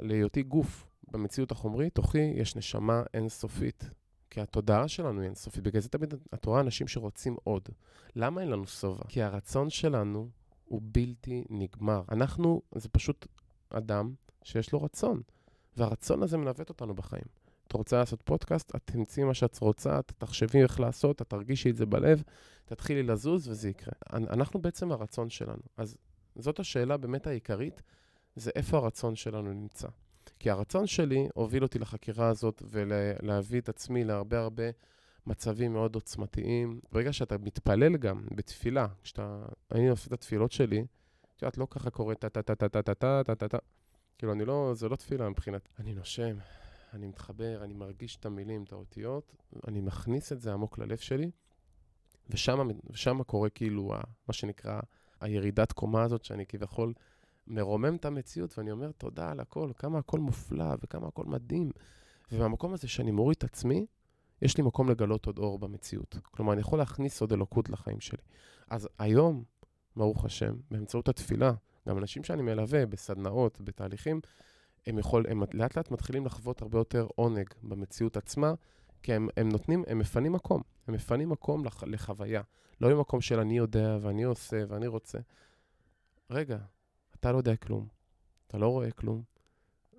להיותי 0.00 0.42
גוף 0.42 0.86
במציאות 1.10 1.50
החומרית, 1.50 1.94
תוכי 1.94 2.18
יש 2.18 2.56
נשמה 2.56 3.02
אינסופית. 3.14 3.90
כי 4.30 4.40
התודעה 4.40 4.88
שלנו 4.88 5.20
היא 5.20 5.26
אינסופית. 5.26 5.62
בגלל 5.62 5.82
זה 5.82 5.88
תמיד 5.88 6.14
את 6.34 6.44
רואה 6.44 6.60
אנשים 6.60 6.88
שרוצים 6.88 7.36
עוד. 7.44 7.68
למה 8.16 8.40
אין 8.40 8.50
לנו 8.50 8.66
שובע? 8.66 9.04
כי 9.08 9.22
הרצון 9.22 9.70
שלנו 9.70 10.28
הוא 10.64 10.80
בלתי 10.84 11.44
נגמר. 11.50 12.02
אנחנו, 12.12 12.62
זה 12.74 12.88
פשוט 12.88 13.26
אדם 13.70 14.14
שיש 14.44 14.72
לו 14.72 14.82
רצון, 14.82 15.22
והרצון 15.76 16.22
הזה 16.22 16.36
מנווט 16.36 16.68
אותנו 16.68 16.94
בחיים. 16.94 17.24
את 17.66 17.72
רוצה 17.72 17.98
לעשות 17.98 18.22
פודקאסט, 18.22 18.76
את 18.76 18.82
תמצאי 18.84 19.24
מה 19.24 19.34
שאת 19.34 19.58
רוצה, 19.58 19.98
את 19.98 20.12
תחשבי 20.18 20.62
איך 20.62 20.80
לעשות, 20.80 21.22
את 21.22 21.28
תרגישי 21.28 21.70
את 21.70 21.76
זה 21.76 21.86
בלב, 21.86 22.22
תתחילי 22.64 23.02
לזוז 23.02 23.48
וזה 23.48 23.68
יקרה. 23.68 23.92
אנחנו 24.12 24.62
בעצם 24.62 24.92
הרצון 24.92 25.30
שלנו. 25.30 25.62
אז 25.76 25.96
זאת 26.36 26.60
השאלה 26.60 26.96
באמת 26.96 27.26
העיקרית, 27.26 27.82
זה 28.36 28.50
איפה 28.54 28.76
הרצון 28.76 29.16
שלנו 29.16 29.52
נמצא. 29.52 29.88
כי 30.38 30.50
הרצון 30.50 30.86
שלי 30.86 31.28
הוביל 31.34 31.62
אותי 31.62 31.78
לחקירה 31.78 32.28
הזאת 32.28 32.62
ולהביא 32.70 33.60
את 33.60 33.68
עצמי 33.68 34.04
להרבה 34.04 34.40
הרבה 34.40 34.64
מצבים 35.26 35.72
מאוד 35.72 35.94
עוצמתיים. 35.94 36.80
ברגע 36.92 37.12
שאתה 37.12 37.38
מתפלל 37.38 37.96
גם 37.96 38.26
בתפילה, 38.34 38.86
כשאתה, 39.02 39.42
אני 39.72 39.88
עושה 39.88 40.06
את 40.06 40.12
התפילות 40.12 40.52
שלי, 40.52 40.84
את 41.40 41.42
יודעת, 41.42 41.58
לא 41.58 41.66
ככה 41.70 41.90
קורה 41.90 42.14
טה-טה-טה-טה-טה-טה-טה-טה. 42.14 43.58
כאילו, 44.18 44.32
אני 44.32 44.44
לא, 44.44 44.72
זה 44.74 44.88
לא 44.88 44.96
תפילה 44.96 45.28
מבחינת... 45.28 45.68
אני 45.78 45.94
נושם, 45.94 46.36
אני 46.94 47.06
מתחבר, 47.06 47.64
אני 47.64 47.74
מרגיש 47.74 48.16
את 48.16 48.26
המילים, 48.26 48.64
את 48.64 48.72
האותיות, 48.72 49.36
אני 49.68 49.80
מכניס 49.80 50.32
את 50.32 50.40
זה 50.40 50.52
עמוק 50.52 50.78
ללב 50.78 50.96
שלי, 50.96 51.30
ושם, 52.30 53.22
קורה 53.26 53.50
כאילו, 53.50 53.92
מה 54.28 54.32
שנקרא, 54.32 54.80
הירידת 55.20 55.72
קומה 55.72 56.02
הזאת, 56.02 56.24
שאני 56.24 56.46
כביכול 56.46 56.94
מרומם 57.46 57.96
את 57.96 58.04
המציאות, 58.04 58.58
ואני 58.58 58.70
אומר 58.70 58.92
תודה 58.92 59.30
על 59.30 59.40
הכל, 59.40 59.70
כמה 59.76 59.98
הכל 59.98 60.18
מופלא 60.18 60.74
וכמה 60.82 61.08
הכל 61.08 61.24
מדהים. 61.24 61.70
ובמקום 62.32 62.72
הזה 62.74 62.88
שאני 62.88 63.10
מוריד 63.10 63.36
את 63.38 63.44
עצמי, 63.44 63.86
יש 64.42 64.56
לי 64.56 64.64
מקום 64.64 64.90
לגלות 64.90 65.26
עוד 65.26 65.38
אור 65.38 65.58
במציאות. 65.58 66.16
כלומר, 66.22 66.52
אני 66.52 66.60
יכול 66.60 66.78
להכניס 66.78 67.20
עוד 67.20 67.32
אלוקות 67.32 67.68
לחיים 67.68 68.00
שלי. 68.00 68.22
אז 68.70 68.88
היום, 68.98 69.44
ברוך 69.96 70.24
השם, 70.24 70.54
באמצעות 70.70 71.08
התפילה, 71.08 71.52
גם 71.88 71.98
אנשים 71.98 72.24
שאני 72.24 72.42
מלווה 72.42 72.86
בסדנאות, 72.86 73.60
בתהליכים, 73.60 74.20
הם, 74.86 74.98
יכול, 74.98 75.26
הם 75.28 75.42
לאט 75.52 75.76
לאט 75.76 75.90
מתחילים 75.90 76.26
לחוות 76.26 76.62
הרבה 76.62 76.78
יותר 76.78 77.06
עונג 77.14 77.46
במציאות 77.62 78.16
עצמה, 78.16 78.54
כי 79.02 79.14
הם, 79.14 79.28
הם 79.36 79.48
נותנים, 79.48 79.84
הם 79.86 79.98
מפנים 79.98 80.32
מקום. 80.32 80.62
הם 80.86 80.94
מפנים 80.94 81.28
מקום 81.28 81.64
לח, 81.64 81.84
לחוויה. 81.84 82.42
לא 82.80 82.90
במקום 82.90 83.20
של 83.20 83.40
אני 83.40 83.56
יודע 83.56 83.98
ואני 84.02 84.22
עושה 84.22 84.64
ואני 84.68 84.86
רוצה. 84.86 85.18
רגע, 86.30 86.58
אתה 87.14 87.32
לא 87.32 87.36
יודע 87.36 87.56
כלום, 87.56 87.88
אתה 88.46 88.58
לא 88.58 88.68
רואה 88.68 88.90
כלום. 88.90 89.22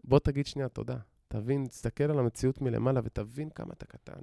בוא 0.04 0.20
תגיד 0.20 0.46
שנייה 0.46 0.70
תודה. 0.70 0.98
תבין, 1.27 1.68
תסתכל 1.68 2.04
על 2.04 2.20
המציאות 2.20 2.62
מלמעלה 2.62 3.01
ותבין 3.04 3.50
כמה 3.50 3.74
אתה 3.74 3.86
קטן. 3.86 4.22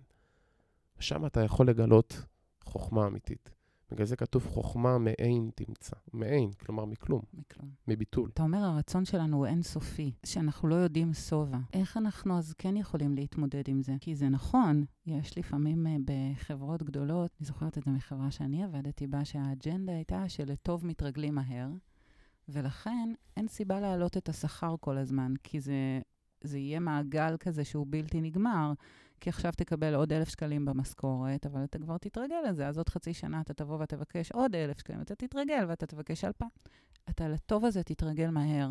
ושם 0.98 1.26
אתה 1.26 1.40
יכול 1.40 1.68
לגלות 1.68 2.22
חוכמה 2.64 3.06
אמיתית. 3.06 3.50
בגלל 3.90 4.06
זה 4.06 4.16
כתוב 4.16 4.46
חוכמה 4.46 4.98
מעין 4.98 5.50
תמצא. 5.54 5.96
מעין, 6.12 6.52
כלומר 6.52 6.84
מכלום. 6.84 7.22
מכלום. 7.34 7.70
מביטול. 7.88 8.30
אתה 8.34 8.42
אומר, 8.42 8.58
הרצון 8.58 9.04
שלנו 9.04 9.36
הוא 9.36 9.46
אינסופי, 9.46 10.12
שאנחנו 10.26 10.68
לא 10.68 10.74
יודעים 10.74 11.14
שובע. 11.14 11.58
איך 11.72 11.96
אנחנו 11.96 12.38
אז 12.38 12.54
כן 12.58 12.76
יכולים 12.76 13.14
להתמודד 13.14 13.62
עם 13.68 13.82
זה? 13.82 13.92
כי 14.00 14.14
זה 14.14 14.28
נכון, 14.28 14.84
יש 15.06 15.38
לפעמים 15.38 15.86
uh, 15.86 15.90
בחברות 16.04 16.82
גדולות, 16.82 17.30
אני 17.40 17.46
זוכרת 17.46 17.78
את 17.78 17.82
זה 17.84 17.90
מחברה 17.90 18.30
שאני 18.30 18.64
עבדתי 18.64 19.06
בה, 19.06 19.24
שהאג'נדה 19.24 19.92
הייתה 19.92 20.28
שלטוב 20.28 20.86
מתרגלים 20.86 21.34
מהר, 21.34 21.68
ולכן 22.48 23.12
אין 23.36 23.48
סיבה 23.48 23.80
להעלות 23.80 24.16
את 24.16 24.28
השכר 24.28 24.74
כל 24.80 24.98
הזמן, 24.98 25.34
כי 25.42 25.60
זה, 25.60 26.00
זה 26.44 26.58
יהיה 26.58 26.80
מעגל 26.80 27.36
כזה 27.36 27.64
שהוא 27.64 27.86
בלתי 27.90 28.20
נגמר. 28.20 28.72
כי 29.20 29.30
עכשיו 29.30 29.52
תקבל 29.56 29.94
עוד 29.94 30.12
אלף 30.12 30.28
שקלים 30.28 30.64
במשכורת, 30.64 31.46
אבל 31.46 31.64
אתה 31.64 31.78
כבר 31.78 31.98
תתרגל 31.98 32.36
לזה, 32.48 32.68
אז 32.68 32.78
עוד 32.78 32.88
חצי 32.88 33.14
שנה 33.14 33.40
אתה 33.40 33.54
תבוא 33.54 33.82
ותבקש 33.82 34.32
עוד 34.32 34.54
אלף 34.54 34.78
שקלים, 34.78 35.00
אתה 35.00 35.14
תתרגל 35.14 35.64
ואתה 35.68 35.86
תבקש 35.86 36.24
אלפיים. 36.24 36.50
אתה 37.10 37.28
לטוב 37.28 37.64
הזה 37.64 37.82
תתרגל 37.82 38.30
מהר. 38.30 38.70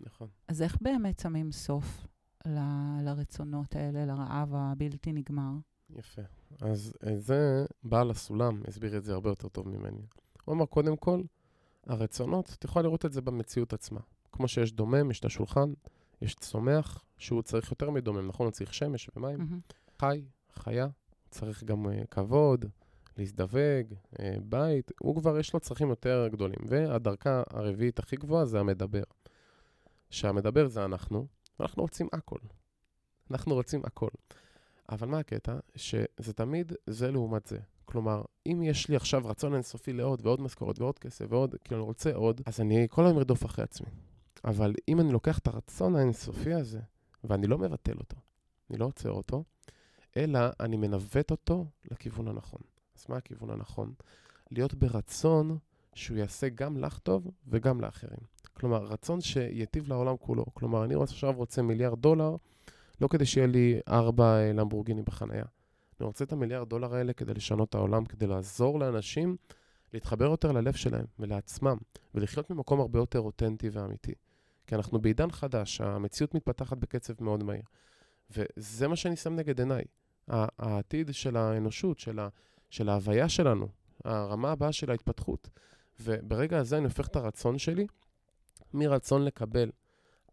נכון. 0.00 0.28
אז 0.48 0.62
איך 0.62 0.76
באמת 0.80 1.18
שמים 1.18 1.52
סוף 1.52 2.06
ל- 2.46 3.00
לרצונות 3.02 3.76
האלה, 3.76 4.06
לרעב 4.06 4.54
הבלתי 4.54 5.12
נגמר? 5.12 5.52
יפה. 5.90 6.22
אז 6.60 6.92
זה, 7.16 7.66
בעל 7.84 8.10
הסולם 8.10 8.62
הסביר 8.68 8.96
את 8.96 9.04
זה 9.04 9.12
הרבה 9.12 9.30
יותר 9.30 9.48
טוב 9.48 9.68
ממני. 9.68 10.02
הוא 10.44 10.54
אמר, 10.54 10.66
קודם 10.66 10.96
כל, 10.96 11.22
הרצונות, 11.86 12.54
את 12.58 12.64
יכולה 12.64 12.82
לראות 12.82 13.04
את 13.04 13.12
זה 13.12 13.20
במציאות 13.20 13.72
עצמה. 13.72 14.00
כמו 14.32 14.48
שיש 14.48 14.72
דומם, 14.72 15.10
יש 15.10 15.20
את 15.20 15.24
השולחן, 15.24 15.72
יש 16.22 16.34
צומח, 16.34 17.04
שהוא 17.18 17.42
צריך 17.42 17.70
יותר 17.70 17.90
מדומם, 17.90 18.28
נכון? 18.28 18.46
הוא 18.46 18.52
צריך 18.52 18.74
שמש 18.74 19.10
ומים. 19.16 19.40
Mm-hmm. 19.40 19.74
חי, 20.00 20.24
חיה, 20.52 20.86
צריך 21.30 21.64
גם 21.64 21.86
uh, 21.86 22.06
כבוד, 22.10 22.64
להזדווג, 23.16 23.94
אה, 24.20 24.36
בית, 24.42 24.92
הוא 25.00 25.16
כבר 25.16 25.38
יש 25.38 25.54
לו 25.54 25.60
צרכים 25.60 25.90
יותר 25.90 26.28
גדולים. 26.32 26.58
והדרכה 26.66 27.42
הרביעית 27.50 27.98
הכי 27.98 28.16
גבוהה 28.16 28.44
זה 28.44 28.60
המדבר. 28.60 29.02
שהמדבר 30.10 30.68
זה 30.68 30.84
אנחנו, 30.84 31.26
ואנחנו 31.60 31.82
רוצים 31.82 32.08
הכל. 32.12 32.38
אנחנו 33.30 33.54
רוצים 33.54 33.80
הכל. 33.84 34.08
אבל 34.88 35.08
מה 35.08 35.18
הקטע? 35.18 35.58
שזה 35.76 36.32
תמיד 36.34 36.72
זה 36.86 37.10
לעומת 37.10 37.46
זה. 37.46 37.58
כלומר, 37.84 38.22
אם 38.46 38.62
יש 38.62 38.88
לי 38.88 38.96
עכשיו 38.96 39.22
רצון 39.24 39.54
אינסופי 39.54 39.92
לעוד 39.92 40.26
ועוד 40.26 40.40
משכורות 40.40 40.80
ועוד 40.80 40.98
כסף 40.98 41.24
ועוד, 41.28 41.54
כאילו 41.64 41.80
אני 41.80 41.86
רוצה 41.86 42.14
עוד, 42.14 42.40
אז 42.46 42.60
אני 42.60 42.86
כל 42.90 43.06
היום 43.06 43.18
ארדוף 43.18 43.44
אחרי 43.44 43.64
עצמי. 43.64 43.90
אבל 44.44 44.74
אם 44.88 45.00
אני 45.00 45.12
לוקח 45.12 45.38
את 45.38 45.46
הרצון 45.46 45.96
האינסופי 45.96 46.54
הזה, 46.54 46.80
ואני 47.24 47.46
לא 47.46 47.58
מבטל 47.58 47.98
אותו, 47.98 48.16
אני 48.70 48.78
לא 48.78 48.84
עוצר 48.84 49.10
אותו, 49.10 49.44
אלא 50.16 50.40
אני 50.60 50.76
מנווט 50.76 51.30
אותו 51.30 51.66
לכיוון 51.90 52.28
הנכון. 52.28 52.60
אז 52.98 53.06
מה 53.08 53.16
הכיוון 53.16 53.50
הנכון? 53.50 53.92
להיות 54.50 54.74
ברצון 54.74 55.58
שהוא 55.94 56.18
יעשה 56.18 56.48
גם 56.48 56.76
לך 56.76 56.98
טוב 56.98 57.30
וגם 57.48 57.80
לאחרים. 57.80 58.20
כלומר, 58.52 58.84
רצון 58.84 59.20
שייטיב 59.20 59.88
לעולם 59.88 60.16
כולו. 60.16 60.44
כלומר, 60.54 60.84
אני 60.84 60.94
עכשיו 61.02 61.32
רוצה 61.32 61.62
מיליארד 61.62 62.00
דולר, 62.00 62.36
לא 63.00 63.08
כדי 63.08 63.26
שיהיה 63.26 63.46
לי 63.46 63.80
ארבע 63.88 64.52
למבורגיני 64.52 65.02
בחנייה. 65.02 65.44
אני 66.00 66.06
רוצה 66.06 66.24
את 66.24 66.32
המיליארד 66.32 66.68
דולר 66.68 66.94
האלה 66.94 67.12
כדי 67.12 67.34
לשנות 67.34 67.68
את 67.68 67.74
העולם, 67.74 68.04
כדי 68.04 68.26
לעזור 68.26 68.80
לאנשים 68.80 69.36
להתחבר 69.92 70.24
יותר 70.24 70.52
ללב 70.52 70.72
שלהם 70.72 71.04
ולעצמם, 71.18 71.76
ולחיות 72.14 72.50
ממקום 72.50 72.80
הרבה 72.80 72.98
יותר 72.98 73.20
אותנטי 73.20 73.68
ואמיתי. 73.68 74.14
כי 74.66 74.74
אנחנו 74.74 74.98
בעידן 74.98 75.30
חדש, 75.30 75.80
המציאות 75.80 76.34
מתפתחת 76.34 76.76
בקצב 76.76 77.14
מאוד 77.20 77.42
מהיר. 77.42 77.62
וזה 78.30 78.88
מה 78.88 78.96
שאני 78.96 79.16
שם 79.16 79.34
נגד 79.36 79.58
עיניי. 79.58 79.84
העתיד 80.28 81.08
של 81.12 81.36
האנושות, 81.36 81.98
של, 81.98 82.18
ה, 82.18 82.28
של 82.70 82.88
ההוויה 82.88 83.28
שלנו, 83.28 83.68
הרמה 84.04 84.50
הבאה 84.52 84.72
של 84.72 84.90
ההתפתחות. 84.90 85.48
וברגע 86.00 86.58
הזה 86.58 86.76
אני 86.76 86.84
הופך 86.84 87.08
את 87.08 87.16
הרצון 87.16 87.58
שלי 87.58 87.86
מרצון 88.74 89.24
לקבל 89.24 89.70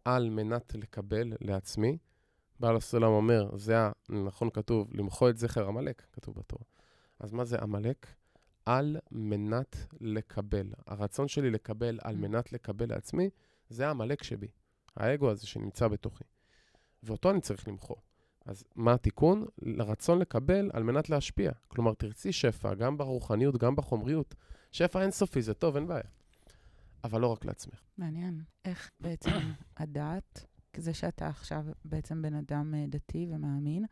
על 0.04 0.30
מנת 0.30 0.74
לקבל 0.74 1.32
לעצמי. 1.40 1.98
בעל 2.60 2.76
הסולם 2.76 3.10
אומר, 3.10 3.56
זה 3.56 3.76
נכון 4.08 4.50
כתוב, 4.50 4.94
למחוא 4.94 5.30
את 5.30 5.38
זכר 5.38 5.68
עמלק, 5.68 6.02
כתוב 6.12 6.34
בתורה. 6.38 6.64
אז 7.20 7.32
מה 7.32 7.44
זה 7.44 7.58
עמלק? 7.58 8.06
על 8.66 8.96
מנת 9.10 9.76
לקבל. 10.00 10.72
הרצון 10.86 11.28
שלי 11.28 11.50
לקבל 11.50 11.98
על 12.02 12.16
מנת 12.16 12.52
לקבל 12.52 12.88
לעצמי, 12.88 13.30
זה 13.68 13.86
העמלק 13.86 14.22
שבי, 14.22 14.48
האגו 14.96 15.30
הזה 15.30 15.46
שנמצא 15.46 15.88
בתוכי. 15.88 16.24
ואותו 17.06 17.30
אני 17.30 17.40
צריך 17.40 17.68
למחוא. 17.68 17.96
אז 18.46 18.64
מה 18.74 18.92
התיקון? 18.92 19.46
לרצון 19.62 20.18
לקבל 20.18 20.70
על 20.72 20.82
מנת 20.82 21.10
להשפיע. 21.10 21.52
כלומר, 21.68 21.94
תרצי 21.94 22.32
שפע, 22.32 22.74
גם 22.74 22.96
ברוחניות, 22.98 23.56
גם 23.56 23.76
בחומריות. 23.76 24.34
שפע 24.72 25.02
אינסופי, 25.02 25.42
זה 25.42 25.54
טוב, 25.54 25.76
אין 25.76 25.86
בעיה. 25.86 26.04
אבל 27.04 27.20
לא 27.20 27.26
רק 27.26 27.44
לעצמך. 27.44 27.82
מעניין. 27.98 28.40
איך 28.64 28.90
בעצם 29.00 29.30
הדעת, 29.76 30.46
זה 30.76 30.94
שאתה 30.94 31.28
עכשיו 31.28 31.64
בעצם 31.84 32.22
בן 32.22 32.34
אדם 32.34 32.74
אה, 32.74 32.84
דתי 32.88 33.26
ומאמין, 33.30 33.84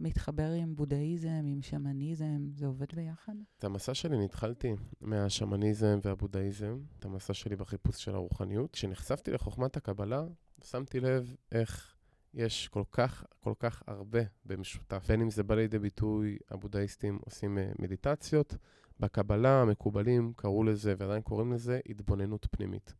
מתחבר 0.00 0.50
עם 0.50 0.76
בודהיזם, 0.76 1.44
עם 1.46 1.62
שמניזם, 1.62 2.48
זה 2.50 2.66
עובד 2.66 2.94
ביחד? 2.94 3.32
את 3.58 3.64
המסע 3.64 3.94
שלי 3.94 4.24
נתחלתי 4.24 4.74
מהשמניזם 5.00 5.98
והבודהיזם, 6.02 6.78
את 6.98 7.04
המסע 7.04 7.34
שלי 7.34 7.56
בחיפוש 7.56 8.04
של 8.04 8.14
הרוחניות. 8.14 8.72
כשנחשפתי 8.72 9.30
לחוכמת 9.30 9.76
הקבלה, 9.76 10.24
שמתי 10.64 11.00
לב 11.00 11.36
איך 11.52 11.97
יש 12.38 12.68
כל 12.68 12.82
כך, 12.92 13.24
כל 13.40 13.52
כך 13.58 13.82
הרבה 13.86 14.20
במשותף. 14.44 15.04
בין 15.08 15.20
אם 15.20 15.30
זה 15.30 15.42
בא 15.42 15.54
לידי 15.54 15.78
ביטוי, 15.78 16.38
הבודהיסטים 16.50 17.18
עושים 17.24 17.58
אה, 17.58 17.70
מדיטציות, 17.78 18.54
בקבלה 19.00 19.62
המקובלים 19.62 20.32
קראו 20.36 20.64
לזה, 20.64 20.94
ועדיין 20.98 21.22
קוראים 21.22 21.52
לזה, 21.52 21.80
התבוננות 21.88 22.46
פנימית. 22.50 22.94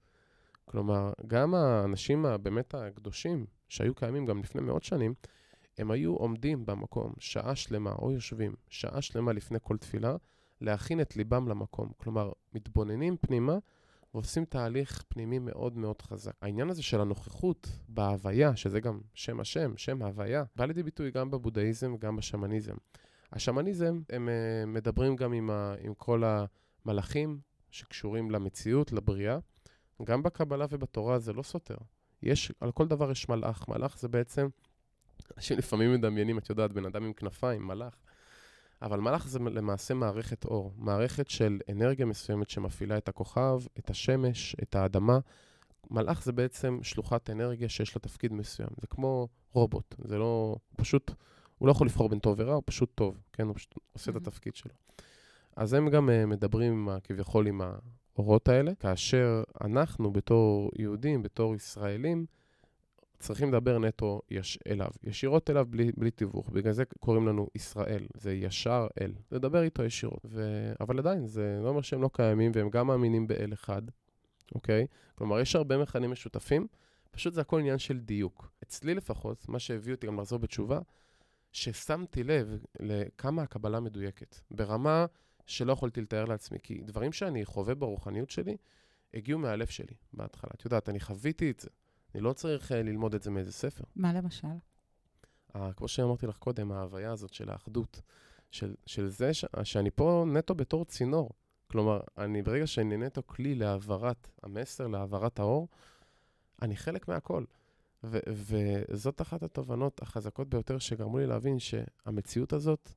כלומר, 0.64 1.12
גם 1.26 1.54
האנשים 1.54 2.26
הבאמת 2.26 2.74
הקדושים, 2.74 3.46
שהיו 3.68 3.94
קיימים 3.94 4.26
גם 4.26 4.38
לפני 4.38 4.60
מאות 4.60 4.82
שנים, 4.82 5.14
הם 5.78 5.90
היו 5.90 6.14
עומדים 6.14 6.66
במקום 6.66 7.12
שעה 7.18 7.56
שלמה, 7.56 7.92
או 7.92 8.12
יושבים 8.12 8.54
שעה 8.68 9.02
שלמה 9.02 9.32
לפני 9.32 9.58
כל 9.62 9.76
תפילה, 9.76 10.16
להכין 10.60 11.00
את 11.00 11.16
ליבם 11.16 11.48
למקום. 11.48 11.92
כלומר, 11.96 12.32
מתבוננים 12.54 13.16
פנימה 13.16 13.58
ועושים 14.14 14.44
תהליך 14.44 15.02
פנימי 15.08 15.38
מאוד 15.38 15.76
מאוד 15.76 16.02
חזק. 16.02 16.32
העניין 16.42 16.70
הזה 16.70 16.82
של 16.82 17.00
הנוכחות 17.00 17.68
בהוויה, 17.88 18.56
שזה 18.56 18.80
גם 18.80 19.00
שם 19.14 19.40
השם, 19.40 19.76
שם 19.76 20.02
ההוויה, 20.02 20.44
בא 20.56 20.64
לידי 20.64 20.82
ביטוי 20.82 21.10
גם 21.10 21.30
בבודהיזם 21.30 21.94
וגם 21.94 22.16
בשמניזם. 22.16 22.74
השמניזם, 23.32 24.00
הם 24.10 24.28
uh, 24.28 24.66
מדברים 24.66 25.16
גם 25.16 25.32
עם, 25.32 25.50
ה, 25.50 25.74
עם 25.80 25.94
כל 25.94 26.22
המלאכים 26.24 27.40
שקשורים 27.70 28.30
למציאות, 28.30 28.92
לבריאה. 28.92 29.38
גם 30.04 30.22
בקבלה 30.22 30.66
ובתורה 30.70 31.18
זה 31.18 31.32
לא 31.32 31.42
סותר. 31.42 31.76
יש, 32.22 32.52
על 32.60 32.72
כל 32.72 32.88
דבר 32.88 33.10
יש 33.10 33.28
מלאך. 33.28 33.68
מלאך 33.68 33.98
זה 33.98 34.08
בעצם, 34.08 34.48
אנשים 35.36 35.58
לפעמים 35.58 35.92
מדמיינים, 35.92 36.38
את 36.38 36.50
יודעת, 36.50 36.72
בן 36.72 36.84
אדם 36.84 37.04
עם 37.04 37.12
כנפיים, 37.12 37.66
מלאך. 37.66 37.94
אבל 38.82 39.00
מלאך 39.00 39.28
זה 39.28 39.38
למעשה 39.38 39.94
מערכת 39.94 40.44
אור, 40.44 40.72
מערכת 40.76 41.30
של 41.30 41.60
אנרגיה 41.70 42.06
מסוימת 42.06 42.50
שמפעילה 42.50 42.98
את 42.98 43.08
הכוכב, 43.08 43.60
את 43.78 43.90
השמש, 43.90 44.56
את 44.62 44.74
האדמה. 44.74 45.18
מלאך 45.90 46.22
זה 46.24 46.32
בעצם 46.32 46.78
שלוחת 46.82 47.30
אנרגיה 47.30 47.68
שיש 47.68 47.96
לה 47.96 48.00
תפקיד 48.00 48.32
מסוים. 48.32 48.68
זה 48.80 48.86
כמו 48.86 49.28
רובוט, 49.52 49.94
זה 50.04 50.18
לא, 50.18 50.56
פשוט, 50.76 51.10
הוא 51.58 51.66
לא 51.66 51.72
יכול 51.72 51.86
לבחור 51.86 52.08
בין 52.08 52.18
טוב 52.18 52.34
ורע, 52.38 52.54
הוא 52.54 52.62
פשוט 52.66 52.90
טוב, 52.94 53.18
כן? 53.32 53.46
הוא 53.46 53.54
פשוט 53.54 53.74
עושה 53.92 54.10
את 54.10 54.16
התפקיד 54.16 54.56
שלו. 54.56 54.74
אז 55.56 55.72
הם 55.72 55.90
גם 55.90 56.08
uh, 56.08 56.26
מדברים 56.26 56.72
עם, 56.72 57.00
כביכול 57.04 57.46
עם 57.46 57.60
האורות 58.14 58.48
האלה, 58.48 58.74
כאשר 58.74 59.42
אנחנו 59.64 60.12
בתור 60.12 60.70
יהודים, 60.78 61.22
בתור 61.22 61.54
ישראלים, 61.54 62.26
צריכים 63.18 63.54
לדבר 63.54 63.78
נטו 63.78 64.20
יש 64.30 64.58
אליו, 64.68 64.88
ישירות 65.02 65.50
אליו 65.50 65.66
בלי, 65.70 65.92
בלי 65.96 66.10
תיווך. 66.10 66.50
בגלל 66.50 66.72
זה 66.72 66.84
קוראים 67.00 67.26
לנו 67.26 67.48
ישראל, 67.54 68.06
זה 68.14 68.32
ישר 68.32 68.86
אל. 69.00 69.12
לדבר 69.32 69.62
איתו 69.62 69.84
ישירות. 69.84 70.20
ו... 70.24 70.72
אבל 70.80 70.98
עדיין, 70.98 71.26
זה 71.26 71.58
לא 71.62 71.68
אומר 71.68 71.80
שהם 71.80 72.02
לא 72.02 72.10
קיימים, 72.12 72.52
והם 72.54 72.70
גם 72.70 72.86
מאמינים 72.86 73.26
באל 73.26 73.52
אחד, 73.52 73.82
אוקיי? 74.54 74.86
כלומר, 75.14 75.40
יש 75.40 75.56
הרבה 75.56 75.78
מכנים 75.78 76.10
משותפים, 76.10 76.66
פשוט 77.10 77.34
זה 77.34 77.40
הכל 77.40 77.60
עניין 77.60 77.78
של 77.78 77.98
דיוק. 77.98 78.50
אצלי 78.62 78.94
לפחות, 78.94 79.48
מה 79.48 79.58
שהביא 79.58 79.94
אותי 79.94 80.06
גם 80.06 80.20
לחזור 80.20 80.38
בתשובה, 80.38 80.80
ששמתי 81.52 82.24
לב 82.24 82.58
לכמה 82.80 83.42
הקבלה 83.42 83.80
מדויקת, 83.80 84.36
ברמה 84.50 85.06
שלא 85.46 85.72
יכולתי 85.72 86.00
לתאר 86.00 86.24
לעצמי, 86.24 86.58
כי 86.62 86.80
דברים 86.84 87.12
שאני 87.12 87.44
חווה 87.44 87.74
ברוחניות 87.74 88.30
שלי, 88.30 88.56
הגיעו 89.14 89.38
מהלב 89.38 89.66
שלי 89.66 89.94
בהתחלה. 90.12 90.50
את 90.54 90.64
יודעת, 90.64 90.88
אני 90.88 91.00
חוויתי 91.00 91.50
את 91.50 91.60
זה. 91.60 91.68
אני 92.14 92.22
לא 92.22 92.32
צריך 92.32 92.72
uh, 92.72 92.74
ללמוד 92.74 93.14
את 93.14 93.22
זה 93.22 93.30
מאיזה 93.30 93.52
ספר. 93.52 93.84
מה 93.96 94.12
למשל? 94.12 94.48
Uh, 95.56 95.58
כמו 95.76 95.88
שאמרתי 95.88 96.26
לך 96.26 96.36
קודם, 96.36 96.72
ההוויה 96.72 97.12
הזאת 97.12 97.32
של 97.32 97.50
האחדות, 97.50 98.00
של, 98.50 98.74
של 98.86 99.08
זה 99.08 99.34
ש, 99.34 99.44
שאני 99.64 99.90
פה 99.90 100.24
נטו 100.32 100.54
בתור 100.54 100.84
צינור. 100.84 101.30
כלומר, 101.66 102.00
אני 102.18 102.42
ברגע 102.42 102.66
שאני 102.66 102.96
נטו 102.96 103.22
כלי 103.26 103.54
להעברת 103.54 104.28
המסר, 104.42 104.86
להעברת 104.86 105.38
האור, 105.38 105.68
אני 106.62 106.76
חלק 106.76 107.08
מהכל. 107.08 107.44
ו- 108.04 108.18
וזאת 108.28 109.20
אחת 109.20 109.42
התובנות 109.42 110.02
החזקות 110.02 110.48
ביותר 110.48 110.78
שגרמו 110.78 111.18
לי 111.18 111.26
להבין 111.26 111.58
שהמציאות 111.58 112.52
הזאת 112.52 112.92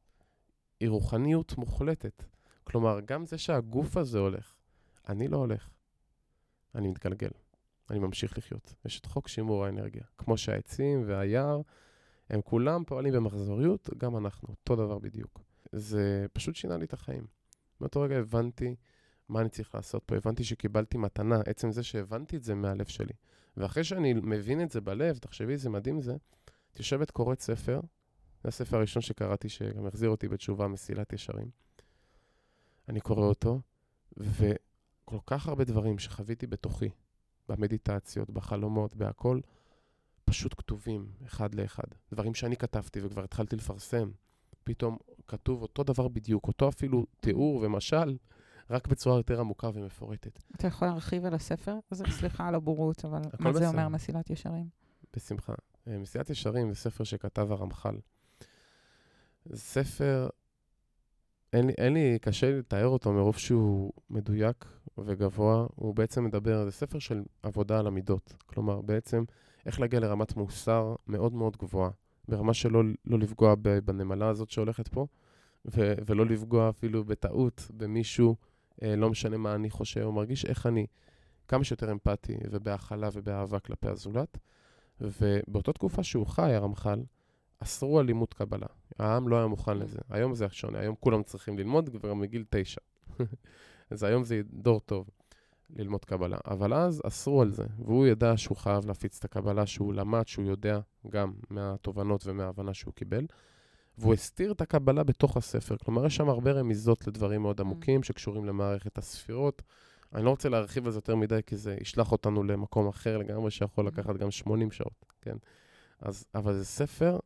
היא 0.80 0.90
רוחניות 0.90 1.58
מוחלטת. 1.58 2.24
כלומר, 2.64 3.00
גם 3.06 3.26
זה 3.26 3.38
שהגוף 3.38 3.98
הזה 3.98 4.20
הולך, 4.20 4.56
אני 5.10 5.28
לא 5.28 5.38
הולך, 5.38 5.70
אני 6.76 6.88
מתגלגל. 6.88 7.30
אני 7.92 8.00
ממשיך 8.00 8.38
לחיות. 8.38 8.74
יש 8.86 9.00
את 9.00 9.06
חוק 9.06 9.28
שימור 9.28 9.66
האנרגיה. 9.66 10.04
כמו 10.18 10.38
שהעצים 10.38 11.04
והיער, 11.08 11.62
הם 12.30 12.42
כולם 12.42 12.84
פועלים 12.84 13.14
במחזוריות, 13.14 13.90
גם 13.98 14.18
אנחנו, 14.18 14.50
אותו 14.50 14.76
דבר 14.76 15.00
בדיוק. 15.00 15.42
זה 15.72 16.26
פשוט 16.34 16.56
שינה 16.56 16.78
לי 16.78 16.86
את 16.86 16.94
החיים. 16.94 17.26
מאותו 17.82 18.02
רגע 18.02 18.18
הבנתי 18.18 18.76
מה 19.30 19.42
אני 19.42 19.50
צריך 19.50 19.76
לעשות 19.76 20.04
פה, 20.06 20.16
הבנתי 20.16 20.44
שקיבלתי 20.44 20.98
מתנה, 20.98 21.40
עצם 21.46 21.72
זה 21.72 21.84
שהבנתי 21.84 22.38
את 22.38 22.44
זה 22.44 22.56
מהלב 22.56 22.86
שלי. 22.86 23.14
ואחרי 23.58 23.84
שאני 23.84 24.14
מבין 24.14 24.62
את 24.62 24.72
זה 24.72 24.82
בלב, 24.82 25.18
תחשבי 25.18 25.54
איזה 25.54 25.70
מדהים 25.70 26.02
זה, 26.02 26.16
את 26.74 26.80
יושבת 26.80 27.12
קוראת 27.12 27.42
ספר, 27.42 27.80
זה 28.44 28.50
הספר 28.50 28.78
הראשון 28.78 29.02
שקראתי, 29.02 29.50
שגם 29.50 29.88
החזיר 29.88 30.10
אותי 30.10 30.28
בתשובה, 30.28 30.68
מסילת 30.68 31.14
ישרים. 31.14 31.50
אני 32.90 33.02
קורא 33.02 33.26
אותו, 33.26 33.62
וכל 34.18 35.18
כך 35.26 35.48
הרבה 35.48 35.64
דברים 35.64 36.00
שחוויתי 36.00 36.48
בתוכי, 36.48 36.90
במדיטציות, 37.52 38.30
בחלומות, 38.30 38.96
בהכל, 38.96 39.40
פשוט 40.26 40.54
כתובים 40.58 41.12
אחד 41.26 41.56
לאחד. 41.56 41.84
דברים 42.12 42.34
שאני 42.34 42.58
כתבתי 42.58 43.02
וכבר 43.04 43.24
התחלתי 43.24 43.56
לפרסם, 43.56 44.12
פתאום 44.64 44.98
כתוב 45.28 45.62
אותו 45.62 45.84
דבר 45.84 46.08
בדיוק, 46.08 46.48
אותו 46.48 46.70
אפילו 46.70 47.06
תיאור 47.20 47.62
ומשל, 47.64 48.18
רק 48.70 48.88
בצורה 48.88 49.18
יותר 49.18 49.40
עמוקה 49.40 49.70
ומפורטת. 49.74 50.40
אתה 50.56 50.68
יכול 50.68 50.88
להרחיב 50.88 51.26
על 51.26 51.34
הספר? 51.34 51.76
סליחה 52.20 52.48
על 52.48 52.56
הבורות, 52.56 53.06
אבל 53.06 53.22
מה 53.40 53.54
זה 53.54 53.68
אומר 53.68 53.88
מסילת 53.88 54.30
ישרים? 54.30 54.70
בשמחה. 55.16 55.54
אה, 55.88 55.98
מסילת 55.98 56.30
ישרים 56.30 56.70
זה 56.74 56.76
ספר 56.76 57.04
שכתב 57.04 57.52
הרמח"ל. 57.52 57.96
ספר 59.56 60.30
אין 61.54 61.68
לי, 61.68 61.74
אין 61.78 61.94
לי, 61.94 62.20
קשה 62.22 62.52
לתאר 62.52 62.88
אותו 62.88 63.14
מרוב 63.14 63.38
שהוא 63.38 63.92
מדויק 64.10 64.66
וגבוה. 64.98 65.68
הוא 65.76 65.96
בעצם 65.96 66.24
מדבר, 66.24 66.66
זה 66.66 66.72
ספר 66.72 67.00
של 67.00 67.24
עבודה 67.44 67.80
על 67.80 67.88
המידות. 67.88 68.34
כלומר, 68.46 68.82
בעצם, 68.82 69.24
איך 69.66 69.80
להגיע 69.80 70.00
לרמת 70.00 70.36
מוסר 70.36 70.96
מאוד 71.08 71.34
מאוד 71.34 71.58
גבוהה. 71.58 71.90
ברמה 72.28 72.54
שלא 72.54 72.84
לא 73.06 73.20
לפגוע 73.20 73.56
בנמלה 73.86 74.28
הזאת 74.28 74.50
שהולכת 74.50 74.88
פה, 74.88 75.08
ו- 75.66 75.94
ולא 76.06 76.26
לפגוע 76.26 76.70
אפילו 76.70 77.04
בטעות 77.04 77.72
במישהו, 77.78 78.36
אה, 78.84 78.96
לא 78.96 79.10
משנה 79.10 79.38
מה 79.38 79.56
אני 79.56 79.70
חושב 79.70 80.02
או 80.02 80.12
מרגיש, 80.12 80.46
איך 80.46 80.66
אני 80.66 80.86
כמה 81.48 81.64
שיותר 81.64 81.92
אמפתי 81.92 82.38
ובהכלה 82.52 83.10
ובאהבה 83.14 83.60
כלפי 83.60 83.88
הזולת. 83.88 84.38
ובאותה 85.02 85.74
תקופה 85.74 86.04
שהוא 86.04 86.28
חי, 86.28 86.54
הרמח"ל, 86.54 87.04
אסרו 87.60 88.00
אלימות 88.00 88.34
קבלה. 88.34 88.68
העם 89.02 89.28
לא 89.28 89.38
היה 89.38 89.48
מוכן 89.48 89.78
לזה. 89.78 90.00
היום 90.10 90.36
זה 90.36 90.50
שונה, 90.50 90.80
היום 90.80 90.96
כולם 91.00 91.24
צריכים 91.24 91.58
ללמוד 91.58 91.90
כבר 91.90 92.14
מגיל 92.14 92.46
תשע. 92.50 92.82
אז 93.92 94.04
היום 94.04 94.24
זה 94.24 94.42
דור 94.54 94.80
טוב 94.80 95.10
ללמוד 95.76 96.06
קבלה. 96.06 96.38
אבל 96.46 96.74
אז 96.74 97.02
אסרו 97.08 97.42
על 97.42 97.50
זה, 97.52 97.66
והוא 97.80 98.08
ידע 98.08 98.34
שהוא 98.38 98.58
חייב 98.58 98.86
להפיץ 98.86 99.18
את 99.18 99.26
הקבלה, 99.26 99.66
שהוא 99.66 99.94
למד, 99.94 100.28
שהוא 100.28 100.46
יודע 100.46 100.80
גם 101.10 101.34
מהתובנות 101.50 102.28
ומההבנה 102.28 102.74
שהוא 102.74 102.94
קיבל. 102.94 103.26
והוא 103.98 104.14
הסתיר 104.14 104.52
את 104.52 104.62
הקבלה 104.62 105.04
בתוך 105.04 105.38
הספר. 105.38 105.76
כלומר, 105.86 106.06
יש 106.06 106.16
שם 106.16 106.30
הרבה 106.30 106.52
רמיזות 106.52 107.08
לדברים 107.08 107.42
מאוד 107.42 107.62
עמוקים 107.62 108.04
שקשורים 108.04 108.46
למערכת 108.46 108.98
הספירות. 108.98 109.62
אני 110.16 110.26
לא 110.26 110.30
רוצה 110.30 110.50
להרחיב 110.50 110.86
על 110.86 110.92
זה 110.92 110.98
יותר 110.98 111.16
מדי, 111.16 111.40
כי 111.46 111.58
זה 111.58 111.78
ישלח 111.82 112.12
אותנו 112.12 112.44
למקום 112.44 112.88
אחר 112.88 113.18
לגמרי, 113.18 113.52
שיכול 113.52 113.88
לקחת 113.88 114.16
גם 114.16 114.32
80 114.32 114.72
שעות, 114.72 115.06
כן? 115.22 115.36
אז, 116.00 116.26
אבל 116.36 116.54
זה 116.54 116.66
ספר 116.66 117.20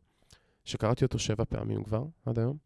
שקראתי 0.66 1.06
אותו 1.06 1.20
שבע 1.20 1.46
פעמים 1.46 1.84
כבר, 1.84 2.06
עד 2.26 2.40
היום, 2.40 2.58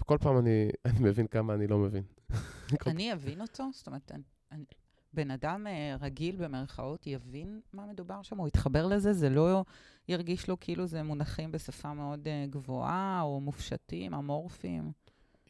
וכל 0.00 0.18
פעם 0.20 0.38
אני, 0.38 0.68
אני 0.86 1.00
מבין 1.00 1.26
כמה 1.26 1.54
אני 1.54 1.66
לא 1.66 1.78
מבין. 1.78 2.02
אני 2.86 3.12
אבין 3.12 3.40
אותו? 3.40 3.68
זאת 3.72 3.86
אומרת, 3.86 4.12
אני, 4.52 4.64
בן 5.12 5.30
אדם 5.30 5.66
uh, 5.66 6.04
רגיל 6.04 6.36
במרכאות 6.36 7.06
יבין 7.06 7.60
מה 7.72 7.86
מדובר 7.86 8.22
שם, 8.22 8.38
הוא 8.38 8.48
יתחבר 8.48 8.86
לזה, 8.86 9.12
זה 9.12 9.28
לא 9.28 9.64
ירגיש 10.08 10.48
לו 10.48 10.60
כאילו 10.60 10.86
זה 10.86 11.02
מונחים 11.02 11.52
בשפה 11.52 11.94
מאוד 11.94 12.26
uh, 12.26 12.50
גבוהה, 12.50 13.20
או 13.22 13.40
מופשטים, 13.40 14.14
אמורפיים. 14.14 14.92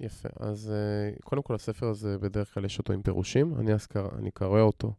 יפה. 0.01 0.29
אז 0.41 0.73
uh, 0.73 1.23
קודם 1.23 1.43
כל, 1.43 1.55
הספר 1.55 1.87
הזה, 1.87 2.19
בדרך 2.19 2.55
כלל 2.55 2.65
יש 2.65 2.79
אותו 2.79 2.93
עם 2.93 3.03
פירושים. 3.03 3.55
אני 3.61 3.75
אז 3.75 3.87
קרא, 3.87 4.09
אני 4.19 4.31
קורא 4.31 4.61
אותו, 4.61 4.95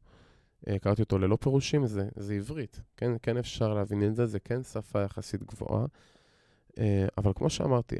קראתי 0.81 1.01
אותו 1.01 1.17
ללא 1.17 1.35
פירושים, 1.35 1.87
זה, 1.87 2.09
זה 2.15 2.33
עברית. 2.33 2.81
כן, 2.97 3.11
כן 3.21 3.37
אפשר 3.37 3.73
להבין 3.73 4.03
את 4.03 4.15
זה, 4.15 4.25
זה 4.25 4.39
כן 4.39 4.63
שפה 4.63 5.01
יחסית 5.01 5.43
גבוהה. 5.43 5.85
Uh, 6.77 6.79
אבל 7.17 7.31
כמו 7.35 7.49
שאמרתי, 7.49 7.95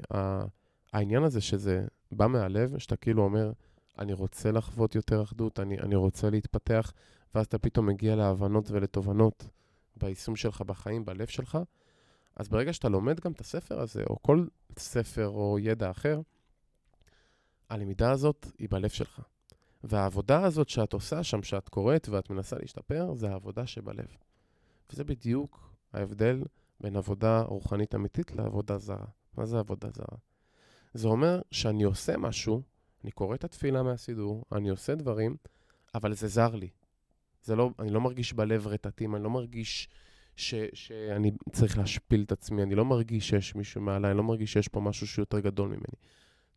העניין 0.94 1.24
הזה 1.24 1.42
שזה 1.42 1.86
בא 2.12 2.28
מהלב, 2.28 2.78
שאתה 2.78 2.96
כאילו 2.96 3.24
אומר, 3.24 3.52
אני 4.00 4.14
רוצה 4.14 4.52
לחוות 4.52 4.96
יותר 4.96 5.24
אחדות, 5.24 5.60
אני, 5.60 5.80
אני 5.80 5.96
רוצה 5.96 6.30
להתפתח, 6.30 6.94
ואז 7.36 7.46
אתה 7.46 7.58
פתאום 7.58 7.86
מגיע 7.86 8.16
להבנות 8.16 8.72
ולתובנות 8.72 9.48
ביישום 9.96 10.36
שלך 10.36 10.62
בחיים, 10.62 11.06
בלב 11.06 11.28
שלך, 11.28 11.58
אז 12.36 12.50
ברגע 12.50 12.74
שאתה 12.74 12.90
לומד 12.90 13.20
גם 13.20 13.32
את 13.32 13.40
הספר 13.40 13.82
הזה, 13.82 14.04
או 14.10 14.22
כל 14.22 14.46
ספר 14.78 15.28
או 15.28 15.60
ידע 15.60 15.92
אחר, 15.92 16.22
הלמידה 17.70 18.12
הזאת 18.12 18.46
היא 18.60 18.70
בלב 18.70 18.90
שלך. 18.90 19.22
והעבודה 19.84 20.44
הזאת 20.44 20.70
שאת 20.70 20.94
עושה 20.94 21.24
שם, 21.24 21.44
שאת 21.44 21.70
קוראת 21.70 22.10
ואת 22.10 22.30
מנסה 22.30 22.56
להשתפר, 22.60 23.14
זה 23.14 23.30
העבודה 23.30 23.68
שבלב. 23.68 24.08
וזה 24.90 25.04
בדיוק 25.04 25.74
ההבדל 25.94 26.44
בין 26.82 26.96
עבודה 26.96 27.42
רוחנית 27.42 27.96
אמיתית 27.96 28.32
לעבודה 28.32 28.78
זרה. 28.78 29.06
מה 29.38 29.46
זה 29.46 29.60
עבודה 29.60 29.90
זרה? 29.90 30.18
זה 30.94 31.08
אומר 31.08 31.42
שאני 31.52 31.84
עושה 31.84 32.18
משהו, 32.18 32.62
אני 33.04 33.12
קורא 33.12 33.36
את 33.36 33.44
התפילה 33.44 33.84
מהסידור, 33.84 34.46
אני 34.52 34.70
עושה 34.70 34.96
דברים, 34.96 35.36
אבל 35.96 36.14
זה 36.14 36.28
זר 36.28 36.56
לי. 36.56 36.70
זה 37.44 37.56
לא, 37.56 37.70
אני 37.80 37.90
לא 37.90 38.02
מרגיש 38.02 38.34
בלב 38.34 38.68
רטטים, 38.68 39.16
אני 39.16 39.24
לא 39.24 39.30
מרגיש 39.30 39.90
ש, 40.36 40.56
שאני 40.74 41.32
צריך 41.52 41.78
להשפיל 41.78 42.24
את 42.24 42.32
עצמי, 42.32 42.64
אני 42.64 42.76
לא 42.76 42.86
מרגיש 42.86 43.30
שיש 43.30 43.56
מישהו 43.56 43.82
מעליי, 43.82 44.12
אני 44.12 44.18
לא 44.18 44.24
מרגיש 44.24 44.54
שיש 44.54 44.68
פה 44.68 44.82
משהו 44.82 45.08
שהוא 45.08 45.24
יותר 45.24 45.40
גדול 45.40 45.68
ממני. 45.68 45.96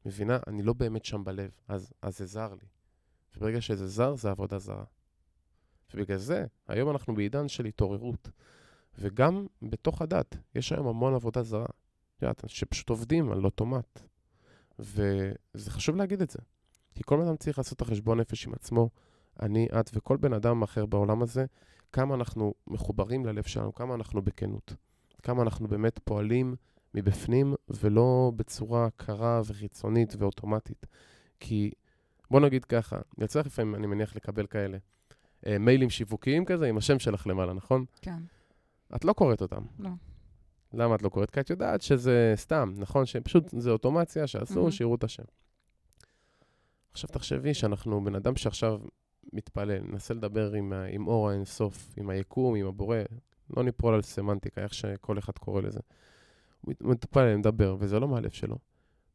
מבינה? 0.07 0.38
אני 0.47 0.62
לא 0.62 0.73
באמת 0.73 1.05
שם 1.05 1.25
בלב, 1.25 1.51
אז, 1.68 1.92
אז 2.03 2.18
זה 2.18 2.27
זר 2.27 2.55
לי. 2.55 2.66
וברגע 3.37 3.61
שזה 3.61 3.88
זר, 3.88 4.14
זה 4.16 4.31
עבודה 4.31 4.59
זרה. 4.59 4.85
ובגלל 5.94 6.18
זה, 6.18 6.47
היום 6.68 6.90
אנחנו 6.90 7.14
בעידן 7.14 7.49
של 7.49 7.64
התעוררות. 7.64 8.31
וגם 8.98 9.46
בתוך 9.62 10.03
הדת, 10.03 10.37
יש 10.55 10.72
היום 10.72 10.87
המון 10.87 11.14
עבודה 11.14 11.42
זרה. 11.42 11.66
יודעת, 12.22 12.44
שפשוט 12.46 12.90
עובדים 12.90 13.33
על 13.33 13.44
אוטומט. 13.44 14.00
וזה 14.79 15.70
חשוב 15.70 15.96
להגיד 15.96 16.22
את 16.22 16.31
זה. 16.31 16.38
כי 16.94 17.03
כל 17.07 17.20
אדם 17.20 17.37
צריך 17.37 17.59
לעשות 17.59 17.76
את 17.76 17.81
החשבון 17.81 18.20
נפש 18.20 18.46
עם 18.46 18.55
עצמו, 18.55 18.90
אני, 19.42 19.68
את 19.81 19.90
וכל 19.94 20.16
בן 20.16 20.33
אדם 20.33 20.62
אחר 20.62 20.87
בעולם 20.87 21.22
הזה, 21.22 21.46
כמה 21.92 22.14
אנחנו 22.14 22.55
מחוברים 22.66 23.26
ללב 23.26 23.44
שלנו, 23.44 23.74
כמה 23.74 23.94
אנחנו 23.94 24.22
בכנות. 24.22 24.74
כמה 25.22 25.42
אנחנו 25.42 25.68
באמת 25.68 25.98
פועלים 26.05 26.55
מבפנים, 26.94 27.55
ולא 27.68 28.33
בצורה 28.37 28.88
קרה 28.96 29.40
וחיצונית 29.46 30.14
ואוטומטית. 30.18 30.87
כי 31.40 31.70
בוא 32.31 32.40
נגיד 32.40 32.64
ככה, 32.64 32.98
יצא 33.18 33.40
לפעמים, 33.40 33.74
אני 33.74 33.87
מניח, 33.87 34.16
לקבל 34.16 34.46
כאלה. 34.46 34.79
אה, 35.46 35.59
מיילים 35.59 35.90
שיווקיים 35.90 36.44
כזה 36.44 36.66
עם 36.66 36.79
השם 36.79 36.98
שלך 36.98 37.26
למעלה, 37.26 37.53
נכון? 37.53 37.85
כן. 38.03 38.18
את 38.96 39.05
לא 39.05 39.12
קוראת 39.12 39.42
אותם. 39.42 39.62
לא. 39.79 39.90
למה 40.72 40.94
את 40.94 41.03
לא 41.03 41.09
קוראת? 41.09 41.31
כי 41.31 41.40
את 41.40 41.50
יודעת 41.50 41.83
שזה 41.83 42.33
סתם, 42.37 42.72
נכון? 42.76 43.07
שפשוט 43.07 43.44
זה 43.59 43.70
אוטומציה 43.70 44.26
שעשו, 44.26 44.68
mm-hmm. 44.68 44.70
שיראו 44.70 44.94
את 44.94 45.05
השם. 45.05 45.22
עכשיו 46.92 47.09
תחשבי 47.09 47.55
שאנחנו 47.55 48.05
בן 48.05 48.14
אדם 48.14 48.37
שעכשיו 48.37 48.81
מתפלל, 49.33 49.83
ננסה 49.83 50.14
לדבר 50.14 50.53
עם, 50.53 50.72
עם 50.90 51.07
אור 51.07 51.31
האינסוף, 51.31 51.94
עם 51.96 52.11
היקום, 52.11 52.55
עם 52.55 52.66
הבורא, 52.66 52.96
לא 53.57 53.64
ניפול 53.64 53.94
על 53.94 54.03
סמנטיקה, 54.03 54.62
איך 54.62 54.74
שכל 54.74 55.18
אחד 55.18 55.33
קורא 55.33 55.61
לזה. 55.61 55.81
הוא 56.61 56.74
מתפלל, 56.81 57.37
מדבר, 57.37 57.76
וזה 57.79 58.00
לא 58.00 58.09
מהלב 58.09 58.31
שלו. 58.31 58.57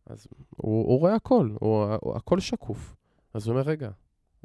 אז 0.06 0.28
הוא, 0.50 0.86
הוא 0.86 1.00
רואה 1.00 1.16
הכל, 1.16 1.50
הוא, 1.60 1.86
הוא, 2.02 2.16
הכל 2.16 2.40
שקוף. 2.40 2.96
אז 3.34 3.48
הוא 3.48 3.54
אומר, 3.54 3.68
רגע, 3.68 3.90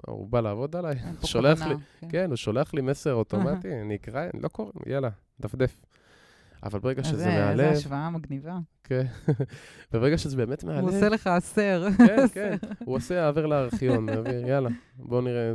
הוא 0.06 0.28
בא 0.28 0.40
לעבוד 0.40 0.76
עליי, 0.76 0.96
שולח 1.24 1.62
לי, 1.62 1.74
כן. 2.00 2.08
כן, 2.10 2.28
הוא 2.28 2.36
שולח 2.36 2.74
לי 2.74 2.80
מסר 2.80 3.14
אוטומטי, 3.14 3.80
אני 3.80 3.94
אקרא, 3.96 4.24
אני 4.34 4.42
לא 4.42 4.48
קורא, 4.48 4.72
יאללה, 4.86 5.08
דפדף. 5.40 5.80
אבל 6.62 6.78
ברגע 6.78 7.04
שזה 7.04 7.26
מהלב... 7.26 7.60
איזה 7.60 7.78
השוואה 7.78 8.10
מגניבה. 8.10 8.58
כן, 8.84 9.06
וברגע 9.92 10.18
שזה 10.18 10.36
באמת 10.36 10.64
מהלב... 10.64 10.80
הוא 10.80 10.88
עושה 10.88 11.08
לך 11.08 11.26
אסר. 11.26 11.88
כן, 11.98 12.28
כן, 12.32 12.56
הוא 12.86 12.96
עושה 12.96 13.24
העבר 13.24 13.46
לארכיון, 13.46 14.06
מעביר, 14.06 14.48
יאללה, 14.48 14.70
בוא 14.96 15.22
נראה, 15.22 15.52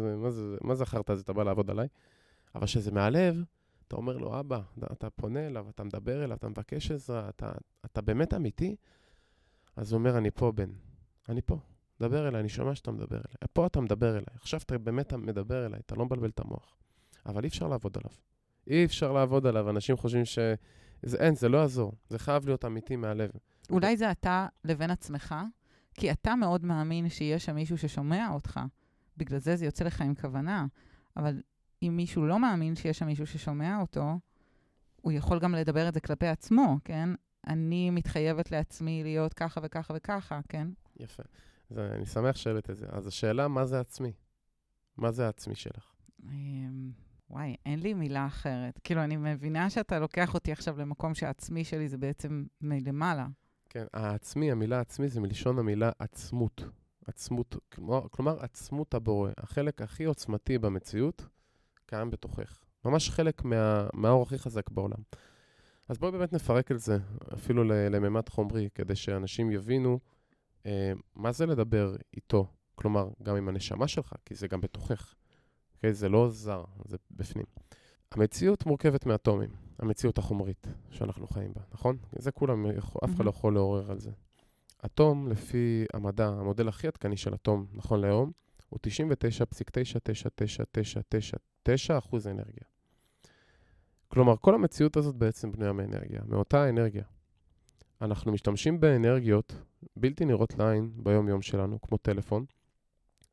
מה 0.62 0.76
זה 0.76 0.84
החרטא 0.84 1.12
הזה, 1.12 1.22
אתה 1.22 1.34
בא 1.34 1.44
לעבוד 1.44 1.70
עליי? 1.70 1.88
אבל 2.56 2.66
כשזה 2.66 2.92
מהלב, 2.92 3.44
אתה 3.88 3.96
אומר 3.96 4.18
לו, 4.18 4.40
אבא, 4.40 4.60
אתה 4.92 5.10
פונה 5.10 5.48
אליו, 5.48 5.66
אתה 5.70 5.84
מדבר 5.84 6.24
אליו, 6.24 6.38
אתה 6.38 6.50
מבקש 6.50 6.92
עזרה, 6.92 7.30
אתה, 7.30 7.52
אתה 7.86 8.02
באמת 8.02 8.34
אמיתי? 8.34 8.76
אז 9.76 9.92
הוא 9.92 10.00
אומר, 10.00 10.18
אני 10.18 10.32
פה, 10.32 10.52
בן. 10.52 10.70
אני 11.30 11.42
פה. 11.42 11.60
דבר 12.00 12.28
אליי, 12.28 12.40
אני 12.40 12.50
שומע 12.50 12.76
שאתה 12.76 12.92
מדבר 12.92 13.16
אליי. 13.16 13.50
פה 13.54 13.68
אתה 13.68 13.82
מדבר 13.82 14.12
אליי. 14.12 14.36
עכשיו 14.36 14.60
אתה 14.66 14.78
באמת 14.78 15.14
מדבר 15.14 15.66
אליי, 15.66 15.80
אתה 15.86 15.96
לא 15.96 16.06
מבלבל 16.06 16.30
את 16.30 16.40
המוח. 16.40 16.76
אבל 17.26 17.44
אי 17.44 17.48
אפשר 17.48 17.68
לעבוד 17.68 17.98
עליו. 17.98 18.12
אי 18.68 18.86
אפשר 18.86 19.12
לעבוד 19.12 19.48
עליו. 19.48 19.70
אנשים 19.70 19.98
חושבים 19.98 20.26
ש... 20.26 20.40
זה 21.04 21.18
אין, 21.18 21.36
זה 21.36 21.50
לא 21.50 21.58
יעזור. 21.58 21.94
זה 22.10 22.20
חייב 22.20 22.46
להיות 22.46 22.66
אמיתי 22.66 22.96
מהלב. 22.96 23.30
אולי 23.70 23.98
זה 23.98 24.12
אתה 24.12 24.48
לבין 24.64 24.92
עצמך, 24.92 25.36
כי 25.94 26.12
אתה 26.12 26.36
מאוד 26.36 26.66
מאמין 26.66 27.10
שיש 27.10 27.46
שם 27.46 27.56
מישהו 27.56 27.78
ששומע 27.78 28.30
אותך. 28.34 28.60
בגלל 29.18 29.40
זה 29.40 29.56
זה 29.56 29.66
יוצא 29.66 29.84
לך 29.84 30.02
עם 30.02 30.16
כוונה. 30.16 30.66
אבל 31.18 31.42
אם 31.84 31.94
מישהו 31.98 32.26
לא 32.26 32.40
מאמין 32.40 32.76
שיש 32.76 33.00
שם 33.00 33.06
מישהו 33.06 33.28
ששומע 33.28 33.82
אותו, 33.82 34.20
הוא 35.02 35.12
יכול 35.12 35.40
גם 35.40 35.56
לדבר 35.56 35.88
את 35.88 35.94
זה 35.94 36.00
כלפי 36.00 36.28
עצמו, 36.28 36.78
כן? 36.84 37.10
אני 37.48 37.90
מתחייבת 37.90 38.52
לעצמי 38.52 39.04
להיות 39.04 39.34
ככה 39.34 39.62
וככה 39.64 39.94
וככה, 39.98 40.40
כן? 40.50 40.68
יפה. 41.00 41.24
זה, 41.70 41.92
אני 41.96 42.06
שמח 42.06 42.36
שהעלית 42.36 42.70
את 42.70 42.78
זה. 42.78 42.86
אז 42.90 43.08
השאלה, 43.08 43.48
מה 43.48 43.66
זה 43.66 43.80
עצמי? 43.80 44.12
מה 44.98 45.12
זה 45.12 45.26
העצמי 45.26 45.56
שלך? 45.56 45.94
אמ, 46.24 46.92
וואי, 47.30 47.56
אין 47.66 47.80
לי 47.80 47.94
מילה 47.94 48.28
אחרת. 48.28 48.80
כאילו, 48.84 49.04
אני 49.04 49.18
מבינה 49.18 49.70
שאתה 49.70 50.00
לוקח 50.00 50.34
אותי 50.34 50.52
עכשיו 50.52 50.78
למקום 50.80 51.14
שהעצמי 51.14 51.64
שלי 51.64 51.88
זה 51.88 51.98
בעצם 51.98 52.46
מלמעלה. 52.62 53.28
כן, 53.70 53.86
העצמי, 53.94 54.52
המילה 54.52 54.80
עצמי 54.80 55.10
זה 55.10 55.22
מלשון 55.22 55.60
המילה 55.60 55.92
עצמות. 56.00 56.64
עצמות, 57.08 57.56
כלומר, 57.74 58.02
כלומר 58.12 58.40
עצמות 58.40 58.94
הבורא. 58.94 59.32
החלק 59.38 59.82
הכי 59.82 60.04
עוצמתי 60.04 60.58
במציאות 60.58 61.28
קיים 61.86 62.10
בתוכך. 62.10 62.64
ממש 62.86 63.10
חלק 63.10 63.44
מה, 63.44 63.88
מהאור 63.94 64.24
הכי 64.24 64.38
חזק 64.38 64.70
בעולם. 64.70 64.98
אז 65.90 65.98
בואי 65.98 66.12
באמת 66.12 66.34
נפרק 66.34 66.72
את 66.72 66.80
זה, 66.80 66.98
אפילו 67.34 67.64
לממד 67.64 68.30
חומרי, 68.30 68.70
כדי 68.76 68.96
שאנשים 68.96 69.52
יבינו 69.52 70.00
מה 71.16 71.32
זה 71.32 71.46
לדבר 71.46 71.96
איתו, 72.16 72.48
כלומר, 72.76 73.10
גם 73.24 73.36
עם 73.36 73.50
הנשמה 73.50 73.88
שלך, 73.88 74.14
כי 74.26 74.36
זה 74.36 74.48
גם 74.48 74.62
בתוכך. 74.62 75.16
אוקיי? 75.76 75.94
זה 75.94 76.10
לא 76.10 76.30
זר, 76.30 76.64
זה 76.86 76.98
בפנים. 77.12 77.46
המציאות 78.12 78.66
מורכבת 78.66 79.06
מאטומים, 79.06 79.50
המציאות 79.80 80.18
החומרית 80.18 80.68
שאנחנו 80.90 81.28
חיים 81.28 81.54
בה, 81.54 81.62
נכון? 81.74 81.98
זה 82.20 82.32
כולם, 82.32 82.66
אף 83.06 83.16
אחד 83.16 83.26
לא 83.26 83.30
יכול 83.30 83.54
לעורר 83.54 83.92
על 83.92 84.00
זה. 84.00 84.12
אטום, 84.86 85.28
לפי 85.28 85.86
המדע, 85.94 86.28
המודל 86.28 86.68
הכי 86.68 86.88
עדכני 86.88 87.18
של 87.18 87.34
אטום, 87.34 87.66
נכון 87.74 88.02
להיום, 88.02 88.32
הוא 88.70 88.80
99.99999 91.68 91.98
אחוז 91.98 92.28
אנרגיה. 92.28 92.64
כלומר, 94.08 94.36
כל 94.38 94.56
המציאות 94.56 94.98
הזאת 94.98 95.16
בעצם 95.16 95.52
בנויה 95.52 95.74
מאנרגיה, 95.74 96.22
מאותה 96.28 96.70
אנרגיה. 96.70 97.04
אנחנו 98.06 98.32
משתמשים 98.32 98.80
באנרגיות 98.80 99.56
בלתי 99.96 100.26
נראות 100.26 100.54
לעין 100.58 100.92
ביום-יום 100.96 101.42
שלנו, 101.42 101.82
כמו 101.82 101.98
טלפון. 101.98 102.46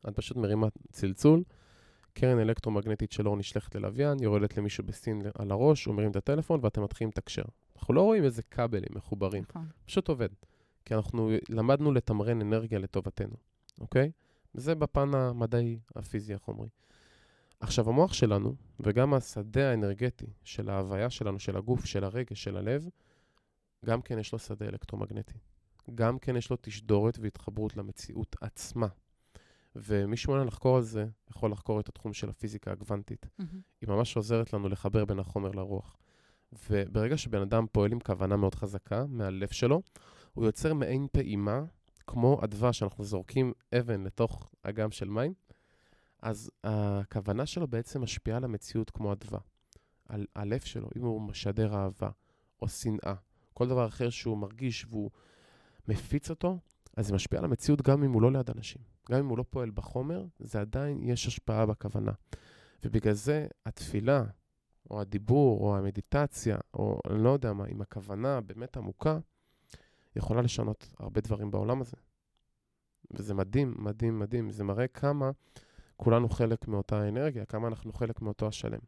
את 0.08 0.16
פשוט 0.16 0.36
מרימה 0.36 0.66
צלצול, 0.92 1.42
קרן 2.12 2.38
אלקטרומגנטית 2.38 3.12
של 3.12 3.28
אור 3.28 3.36
נשלחת 3.36 3.74
ללוויין, 3.74 4.22
יורדת 4.22 4.56
למישהו 4.56 4.84
בסין 4.84 5.22
על 5.38 5.50
הראש, 5.50 5.84
הוא 5.84 5.94
מרים 5.94 6.10
את 6.10 6.16
הטלפון 6.16 6.60
ואתם 6.62 6.82
מתחילים 6.82 7.08
לתקשר. 7.08 7.42
אנחנו 7.76 7.94
לא 7.94 8.02
רואים 8.02 8.24
איזה 8.24 8.42
כבלים 8.42 8.88
מחוברים, 8.90 9.44
נכון. 9.48 9.66
פשוט 9.84 10.08
עובד. 10.08 10.28
כי 10.84 10.94
אנחנו 10.94 11.30
למדנו 11.48 11.92
לתמרן 11.92 12.40
אנרגיה 12.40 12.78
לטובתנו, 12.78 13.36
אוקיי? 13.80 14.10
וזה 14.54 14.74
בפן 14.74 15.14
המדעי, 15.14 15.78
הפיזי, 15.96 16.34
החומרי. 16.34 16.68
עכשיו, 17.60 17.88
המוח 17.88 18.12
שלנו, 18.12 18.54
וגם 18.80 19.14
השדה 19.14 19.70
האנרגטי 19.70 20.26
של 20.44 20.70
ההוויה 20.70 21.10
שלנו, 21.10 21.38
של 21.38 21.56
הגוף, 21.56 21.84
של 21.84 22.04
הרגש, 22.04 22.44
של 22.44 22.56
הלב, 22.56 22.88
גם 23.84 24.02
כן 24.02 24.18
יש 24.18 24.32
לו 24.32 24.38
שדה 24.38 24.66
אלקטרומגנטי. 24.66 25.38
גם 25.94 26.18
כן 26.18 26.36
יש 26.36 26.50
לו 26.50 26.56
תשדורת 26.60 27.18
והתחברות 27.18 27.76
למציאות 27.76 28.36
עצמה. 28.40 28.86
ומי 29.76 30.16
שמעוניין 30.16 30.48
לחקור 30.48 30.76
על 30.76 30.82
זה, 30.82 31.06
יכול 31.30 31.52
לחקור 31.52 31.80
את 31.80 31.88
התחום 31.88 32.12
של 32.12 32.28
הפיזיקה 32.28 32.72
הקוונטית. 32.72 33.26
מהמם. 33.38 33.60
היא 33.80 33.88
ממש 33.88 34.16
עוזרת 34.16 34.52
לנו 34.52 34.68
לחבר 34.68 35.04
בין 35.04 35.18
החומר 35.18 35.50
לרוח. 35.50 35.96
וברגע 36.70 37.16
שבן 37.16 37.42
אדם 37.42 37.66
פועל 37.72 37.92
עם 37.92 38.00
כוונה 38.00 38.36
מאוד 38.36 38.54
חזקה 38.54 39.04
מהלב 39.08 39.48
שלו, 39.48 39.82
הוא 40.34 40.44
יוצר 40.44 40.74
מעין 40.74 41.06
פעימה, 41.12 41.64
כמו 42.06 42.38
הדבש, 42.42 42.78
שאנחנו 42.78 43.04
זורקים 43.04 43.52
אבן 43.78 44.04
לתוך 44.04 44.50
אגם 44.62 44.90
של 44.90 45.08
מים, 45.08 45.34
אז 46.22 46.50
הכוונה 46.64 47.46
שלו 47.46 47.68
בעצם 47.68 48.02
משפיעה 48.02 48.36
על 48.36 48.44
המציאות 48.44 48.90
כמו 48.90 49.12
הדבה. 49.12 49.38
על 50.08 50.26
הלב 50.36 50.60
שלו, 50.60 50.88
אם 50.96 51.02
הוא 51.02 51.22
משדר 51.22 51.74
אהבה 51.74 52.10
או 52.62 52.68
שנאה, 52.68 53.14
כל 53.54 53.68
דבר 53.68 53.86
אחר 53.86 54.10
שהוא 54.10 54.38
מרגיש 54.38 54.86
והוא 54.90 55.10
מפיץ 55.88 56.30
אותו, 56.30 56.58
אז 56.96 57.06
זה 57.06 57.14
משפיע 57.14 57.38
על 57.38 57.44
המציאות 57.44 57.82
גם 57.82 58.04
אם 58.04 58.12
הוא 58.12 58.22
לא 58.22 58.32
ליד 58.32 58.50
אנשים. 58.50 58.82
גם 59.10 59.18
אם 59.18 59.26
הוא 59.26 59.38
לא 59.38 59.44
פועל 59.50 59.70
בחומר, 59.70 60.24
זה 60.38 60.60
עדיין 60.60 61.02
יש 61.02 61.26
השפעה 61.26 61.66
בכוונה. 61.66 62.12
ובגלל 62.84 63.14
זה 63.14 63.46
התפילה, 63.66 64.24
או 64.90 65.00
הדיבור, 65.00 65.60
או 65.60 65.76
המדיטציה, 65.76 66.56
או 66.74 67.00
אני 67.10 67.22
לא 67.22 67.30
יודע 67.30 67.52
מה, 67.52 67.64
עם 67.68 67.80
הכוונה 67.80 68.40
באמת 68.40 68.76
עמוקה, 68.76 69.18
יכולה 70.16 70.42
לשנות 70.42 70.92
הרבה 70.98 71.20
דברים 71.20 71.50
בעולם 71.50 71.80
הזה. 71.80 71.96
וזה 73.10 73.34
מדהים, 73.34 73.74
מדהים, 73.78 74.18
מדהים. 74.18 74.50
זה 74.50 74.64
מראה 74.64 74.88
כמה 74.88 75.30
כולנו 75.96 76.28
חלק 76.28 76.68
מאותה 76.68 77.08
אנרגיה, 77.08 77.44
כמה 77.44 77.68
אנחנו 77.68 77.92
חלק 77.92 78.22
מאותו 78.22 78.46
השלם. 78.46 78.78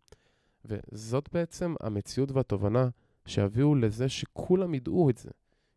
וזאת 0.64 1.29
בעצם 1.33 1.74
המציאות 1.81 2.31
והתובנה 2.31 2.88
שיביאו 3.26 3.74
לזה 3.74 4.08
שכולם 4.08 4.74
ידעו 4.74 5.10
את 5.10 5.18
זה. 5.18 5.30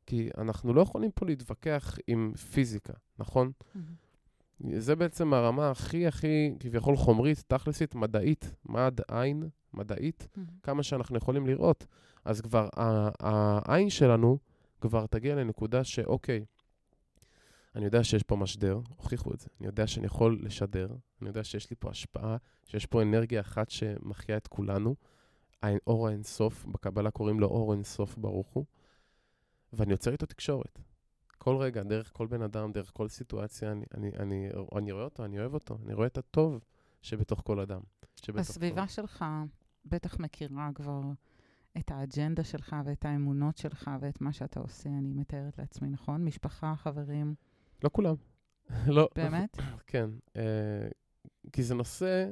כי 0.06 0.30
אנחנו 0.38 0.74
לא 0.74 0.82
יכולים 0.82 1.12
פה 1.12 1.26
להתווכח 1.26 1.98
עם 2.08 2.34
פיזיקה, 2.52 2.94
נכון? 3.20 3.52
מהמם. 3.76 4.80
זה 4.80 4.96
בעצם 4.96 5.34
הרמה 5.34 5.72
הכי 5.72 6.08
הכי 6.08 6.56
כביכול 6.60 6.98
חומרית, 6.98 7.44
תכלסית, 7.48 7.96
מדעית, 7.96 8.54
מד 8.66 9.00
עין, 9.08 9.50
מדעית, 9.74 10.28
מהמם. 10.36 10.50
כמה 10.64 10.84
שאנחנו 10.84 11.18
יכולים 11.18 11.48
לראות. 11.48 11.86
אז 12.26 12.42
כבר 12.42 12.70
העין 13.20 13.90
שלנו 13.90 14.38
כבר 14.82 15.06
תגיע 15.06 15.36
לנקודה 15.36 15.84
שאוקיי, 15.84 16.46
אני 17.76 17.86
יודע 17.86 18.04
שיש 18.04 18.24
פה 18.24 18.36
משדר, 18.36 18.80
הוכיחו 18.96 19.34
את 19.34 19.40
זה. 19.40 19.48
אני 19.60 19.68
יודע 19.68 19.88
שאני 19.88 20.06
יכול 20.06 20.40
לשדר, 20.42 20.88
אני 21.22 21.30
יודע 21.30 21.44
שיש 21.44 21.70
לי 21.70 21.76
פה 21.80 21.90
השפעה, 21.90 22.38
שיש 22.66 22.86
פה 22.86 23.02
אנרגיה 23.02 23.42
אחת 23.42 23.70
שמחיה 23.70 24.38
את 24.38 24.48
כולנו, 24.48 24.96
אור 25.88 26.08
האינסוף, 26.08 26.66
בקבלה 26.66 27.12
קוראים 27.12 27.40
לו 27.40 27.48
אור 27.48 27.74
אינסוף 27.74 28.18
ברוך 28.18 28.48
הוא, 28.48 28.66
ואני 29.74 29.92
יוצר 29.92 30.12
איתו 30.12 30.26
תקשורת. 30.26 30.80
כל 31.38 31.58
רגע, 31.58 31.84
דרך 31.84 32.12
כל 32.14 32.28
בן 32.28 32.42
אדם, 32.42 32.72
דרך 32.72 32.92
כל 32.94 33.08
סיטואציה, 33.08 33.72
אני, 33.72 33.86
אני, 33.98 34.12
אני, 34.20 34.50
אני 34.76 34.92
רואה 34.92 35.04
אותו, 35.04 35.26
אני 35.26 35.40
אוהב 35.40 35.54
אותו, 35.54 35.78
אני 35.86 35.94
רואה 35.94 36.08
את 36.08 36.18
הטוב 36.18 36.64
שבתוך 37.02 37.42
כל 37.46 37.60
אדם. 37.60 37.82
שבתוך 38.16 38.40
הסביבה 38.40 38.88
שלך 38.88 39.26
בטח 39.86 40.20
מכירה 40.20 40.70
כבר 40.76 41.02
את 41.78 41.92
האג'נדה 41.92 42.44
שלך 42.44 42.76
ואת 42.86 43.06
האמונות 43.06 43.58
שלך 43.58 43.92
ואת 44.00 44.22
מה 44.22 44.34
שאתה 44.34 44.60
עושה, 44.60 44.90
אני 44.90 45.14
מתארת 45.14 45.58
לעצמי, 45.58 45.90
נכון? 45.90 46.26
משפחה, 46.26 46.74
חברים, 46.76 47.36
לא 47.84 47.90
כולם. 47.94 48.16
לא, 48.98 49.10
באמת? 49.16 49.58
כן. 49.88 50.10
אה, 50.36 50.88
כי 51.52 51.64
זה 51.64 51.76
נושא 51.76 52.30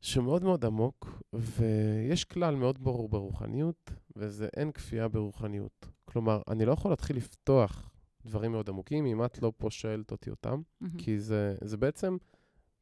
שמאוד 0.00 0.44
מאוד 0.44 0.64
עמוק, 0.64 1.22
ויש 1.32 2.24
כלל 2.24 2.54
מאוד 2.54 2.84
ברור 2.84 3.08
ברוחניות, 3.08 3.90
וזה 4.16 4.48
אין 4.56 4.72
כפייה 4.72 5.08
ברוחניות. 5.08 5.86
כלומר, 6.04 6.42
אני 6.48 6.64
לא 6.64 6.72
יכול 6.72 6.90
להתחיל 6.90 7.16
לפתוח 7.16 7.90
דברים 8.26 8.52
מאוד 8.52 8.68
עמוקים 8.68 9.06
אם 9.06 9.24
את 9.24 9.42
לא 9.42 9.52
פה 9.56 9.70
שואלת 9.70 10.10
אותי 10.10 10.30
אותם, 10.30 10.62
מהמם. 10.80 10.98
כי 10.98 11.20
זה, 11.20 11.54
זה 11.64 11.76
בעצם 11.76 12.16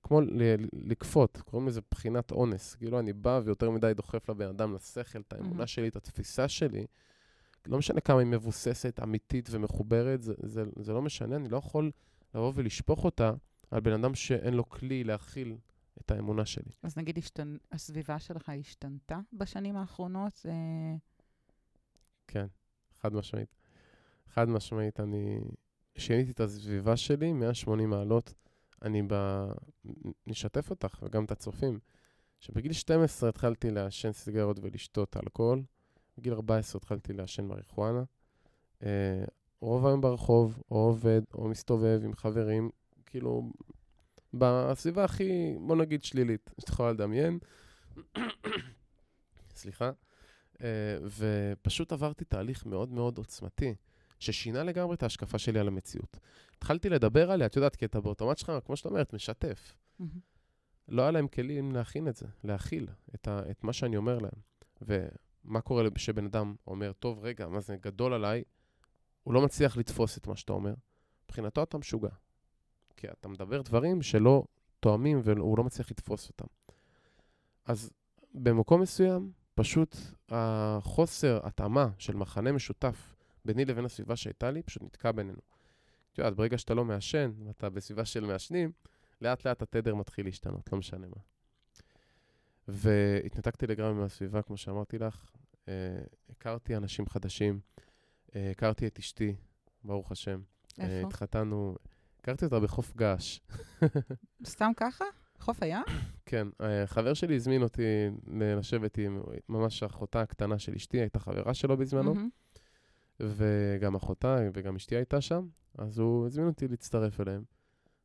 כמו 0.03 0.21
ל- 0.21 0.55
לכפות, 0.73 1.37
קוראים 1.45 1.69
לזה 1.69 1.81
בחינת 1.91 2.31
אונס. 2.31 2.75
כאילו, 2.75 2.99
אני 2.99 3.13
בא 3.13 3.41
ויותר 3.45 3.71
מדי 3.71 3.93
דוחף 3.97 4.29
לבן 4.29 4.49
אדם 4.49 4.75
לשכל, 4.75 5.21
את 5.21 5.33
האמונה 5.33 5.55
מהמם. 5.55 5.67
שלי, 5.67 5.89
את 5.89 5.97
התפיסה 5.97 6.49
שלי. 6.49 6.87
לא 7.67 7.79
משנה 7.79 8.01
כמה 8.01 8.19
היא 8.19 8.27
מבוססת, 8.27 9.01
אמיתית 9.03 9.49
ומחוברת, 9.51 10.23
זה, 10.23 10.35
זה, 10.43 10.65
זה 10.79 10.93
לא 10.93 11.03
משנה, 11.03 11.37
אני 11.37 11.49
לא 11.49 11.57
יכול 11.57 11.91
לבוא 12.35 12.53
ולשפוך 12.55 13.05
אותה 13.05 13.33
על 13.71 13.81
בן 13.81 13.93
אדם 13.93 14.15
שאין 14.15 14.55
לו 14.55 14.69
כלי 14.69 15.05
להכיל 15.05 15.57
את 16.01 16.11
האמונה 16.11 16.47
שלי. 16.47 16.73
אז 16.83 16.97
נגיד 16.97 17.19
השתנ... 17.19 17.57
הסביבה 17.73 18.19
שלך 18.19 18.49
השתנתה 18.49 19.19
בשנים 19.33 19.77
האחרונות? 19.77 20.47
אה, 20.49 20.97
כן, 22.29 22.47
חד 23.01 23.15
משמעית. 23.15 23.57
חד 24.29 24.49
משמעית, 24.49 25.01
אני 25.01 25.41
שיניתי 25.99 26.31
את 26.31 26.41
הסביבה 26.41 26.97
שלי 26.97 27.33
180 27.33 27.91
מעלות. 27.91 28.35
אני 28.83 29.03
ב... 29.09 29.45
נשתף 30.27 30.71
אותך 30.71 31.03
וגם 31.03 31.25
את 31.25 31.31
הצופים, 31.31 31.79
שבגיל 32.41 32.73
12 32.73 33.29
התחלתי 33.29 33.71
לעשן 33.71 34.13
סיגרות 34.13 34.59
ולשתות 34.63 35.17
אלכוהול, 35.17 35.63
בגיל 36.19 36.33
14 36.33 36.79
התחלתי 36.79 37.13
לעשן 37.13 37.45
מריחואנה. 37.45 38.05
אה, 38.83 39.25
רוב 39.61 39.87
היום 39.87 40.01
ברחוב, 40.01 40.63
או 40.71 40.77
עובד, 40.77 41.23
או 41.35 41.49
מסתובב 41.49 42.01
עם 42.05 42.15
חברים, 42.15 42.71
כאילו, 43.07 43.53
בסביבה 44.39 45.05
הכי, 45.05 45.55
בוא 45.67 45.77
נגיד, 45.77 46.05
שלילית, 46.05 46.51
שאת 46.61 46.69
יכולה 46.69 46.93
לדמיין. 46.93 47.39
סליחה. 49.55 49.91
אה, 50.63 50.97
ופשוט 51.19 51.93
עברתי 51.93 52.25
תהליך 52.25 52.67
מאוד 52.67 52.93
מאוד 52.93 53.19
עוצמתי, 53.19 53.75
ששינה 54.19 54.63
לגמרי 54.63 54.95
את 54.95 55.03
ההשקפה 55.03 55.39
שלי 55.39 55.59
על 55.59 55.69
המציאות. 55.69 56.19
התחלתי 56.57 56.89
לדבר 56.89 57.31
עליה, 57.31 57.47
את 57.47 57.57
יודעת, 57.57 57.77
כי 57.77 57.85
אתה 57.85 58.01
באוטומט 58.01 58.39
שלך, 58.39 58.53
כמו 58.65 58.77
שאת 58.77 58.87
אומרת, 58.87 59.15
משתף. 59.15 59.75
מהמם. 59.99 60.21
לא 60.89 61.03
היה 61.03 61.11
להם 61.11 61.29
כלים 61.29 61.73
להכין 61.73 62.09
את 62.09 62.17
זה, 62.17 62.27
להכיל 62.45 62.89
את, 63.15 63.29
ה, 63.29 63.51
את 63.51 63.65
מה 63.65 63.73
שאני 63.73 63.97
אומר 63.97 64.19
להם. 64.19 64.41
ומה 64.83 65.61
קורה 65.61 65.91
כשבן 65.95 66.25
אדם 66.25 66.55
אומר, 66.67 66.93
טוב, 66.93 67.25
רגע, 67.25 67.49
מה 67.49 67.61
זה 67.61 67.77
גדול 67.77 68.13
עליי? 68.13 68.43
הוא 69.23 69.35
לא 69.35 69.43
מצליח 69.43 69.77
לתפוס 69.77 70.19
את 70.19 70.27
מה 70.27 70.37
שאתה 70.37 70.53
אומר. 70.53 70.75
מבחינתו 71.25 71.63
אתה 71.63 71.79
משוגע. 71.79 72.09
כי 72.97 73.09
אתה 73.09 73.29
מדבר 73.29 73.63
דברים 73.63 74.03
שלא 74.03 74.45
תואמים 74.81 75.21
והוא 75.25 75.59
לא 75.59 75.65
מצליח 75.65 75.91
לתפוס 75.91 76.29
אותם. 76.29 76.47
אז 77.65 77.91
במקום 78.35 78.81
מסוים, 78.81 79.33
פשוט 79.55 79.97
החוסר 80.29 81.41
התאמה 81.43 81.89
של 81.99 82.17
מחנה 82.17 82.53
משותף 82.53 83.15
ביני 83.45 83.65
לבין 83.65 83.85
הסביבה 83.85 84.17
שהייתה 84.17 84.51
לי, 84.51 84.63
פשוט 84.63 84.83
נתקע 84.83 85.13
בינינו. 85.13 85.39
את 86.13 86.19
יודעת, 86.19 86.35
ברגע 86.35 86.59
שאתה 86.59 86.75
לא 86.75 86.85
מעשן, 86.85 87.33
ואתה 87.47 87.71
בסביבה 87.71 88.05
של 88.05 88.25
מעשנים, 88.25 88.73
לאט 89.21 89.47
לאט 89.47 89.63
התדר 89.63 89.95
מתחיל 89.95 90.27
להשתנות, 90.27 90.73
לא 90.73 90.79
משנה 90.79 91.07
מה. 91.07 91.23
והתנתקתי 92.69 93.67
לגמרי 93.67 93.95
מהסביבה, 93.95 94.43
כמו 94.43 94.57
שאמרתי 94.57 94.99
לך. 94.99 95.31
אה, 95.69 95.73
הכרתי 96.31 96.77
אנשים 96.77 97.07
חדשים, 97.07 97.61
אה, 98.37 98.51
הכרתי 98.51 98.87
את 98.87 98.99
אשתי, 98.99 99.35
ברוך 99.85 100.13
השם. 100.13 100.41
אה, 100.81 100.85
איפה? 100.85 101.07
התחתנו, 101.09 101.77
הכרתי 102.27 102.45
אותה 102.45 102.61
בחוף 102.61 102.97
געש. 102.97 103.41
סתם 104.47 104.73
ככה? 104.77 105.05
חוף 105.39 105.63
הים? 105.63 105.83
כן, 106.27 106.47
אה, 106.61 106.87
חבר 106.87 107.15
שלי 107.15 107.35
הזמין 107.35 107.63
אותי 107.63 107.83
לשבת 108.27 108.99
עם 108.99 109.23
ממש 109.49 109.83
אחותה 109.83 110.21
הקטנה 110.21 110.59
של 110.59 110.75
אשתי, 110.75 111.01
הייתה 111.01 111.19
חברה 111.19 111.55
שלו 111.55 111.77
בזמנו. 111.77 112.15
וגם 113.21 113.95
אחותה 113.95 114.37
וגם 114.55 114.77
אשתי 114.77 114.97
הייתה 114.97 115.21
שם, 115.21 115.47
אז 115.79 115.99
הוא 115.99 116.27
הזמין 116.27 116.47
אותי 116.47 116.69
להצטרף 116.69 117.21
אליהם. 117.21 117.43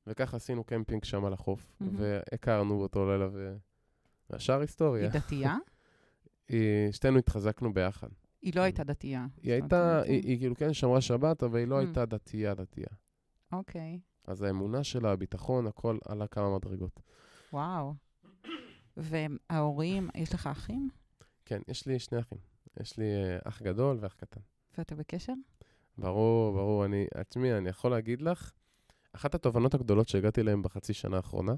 וככה 0.07 0.38
עשינו 0.38 0.63
קמפינג 0.63 1.03
שם 1.03 1.25
על 1.25 1.34
החוף. 1.34 1.77
והכרנו 1.81 2.77
באותו 2.77 3.12
לילה. 3.12 3.27
והשאר 4.29 4.62
היסטוריה. 4.62 5.03
היא 5.03 5.19
דתייה? 5.19 5.55
היא- 6.49 6.91
שתינו 6.91 7.17
התחזקנו 7.17 7.73
ביחד. 7.73 8.10
היא 8.41 8.53
לא 8.55 8.62
הייתה 8.62 8.84
דתייה. 8.84 9.25
היא 9.43 9.51
הייתה, 9.53 9.91
אומרת, 9.91 10.05
היא, 10.05 10.39
כאילו 10.39 10.55
כן 10.55 10.73
שמרה 10.73 11.01
שבת, 11.01 11.43
אבל 11.43 11.60
היא 11.60 11.67
לא. 11.67 11.77
הייתה 11.77 12.05
דתייה 12.05 12.53
דתייה. 12.55 12.88
אוקיי, 13.51 13.99
אז 14.32 14.41
האמונה 14.41 14.84
שלה, 14.84 15.12
הביטחון, 15.12 15.67
הכל 15.67 15.98
עלה 16.06 16.28
כמה 16.28 16.56
מדרגות. 16.56 17.00
וואו. 17.54 17.94
וההורים, 18.98 20.10
יש 20.15 20.34
לך 20.34 20.48
אחים? 20.48 20.89
כן, 21.46 21.62
יש 21.67 21.88
לי 21.88 22.00
שני 22.00 22.20
אחים. 22.20 22.38
יש 22.80 22.98
לי 22.98 23.06
אה, 23.06 23.38
אח 23.44 23.62
גדול 23.62 23.98
ואח 24.02 24.13
קטן. 24.13 24.41
ואתה 24.78 24.96
בקשר? 24.96 25.34
ברור, 25.98 26.54
ברור. 26.54 26.86
אני, 26.86 27.06
תשמעי, 27.30 27.58
אני 27.58 27.70
יכול 27.70 27.91
להגיד 27.91 28.22
לך, 28.22 28.52
אחת 29.13 29.36
התובנות 29.36 29.74
הגדולות 29.74 30.08
שהגעתי 30.10 30.41
אליהן 30.41 30.62
בחצי 30.62 30.94
שנה 30.94 31.17
האחרונה, 31.17 31.54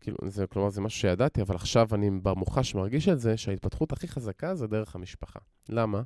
כאילו, 0.00 0.16
זה, 0.28 0.46
כלומר, 0.46 0.70
זה 0.70 0.80
משהו 0.80 1.00
שידעתי, 1.00 1.42
אבל 1.42 1.54
עכשיו 1.54 1.88
אני 1.94 2.10
במוחש 2.10 2.74
מרגיש 2.74 3.08
את 3.08 3.20
זה, 3.20 3.36
שההתפתחות 3.36 3.92
הכי 3.92 4.08
חזקה 4.08 4.54
זה 4.54 4.66
דרך 4.66 4.94
המשפחה. 4.94 5.38
למה? 5.68 6.02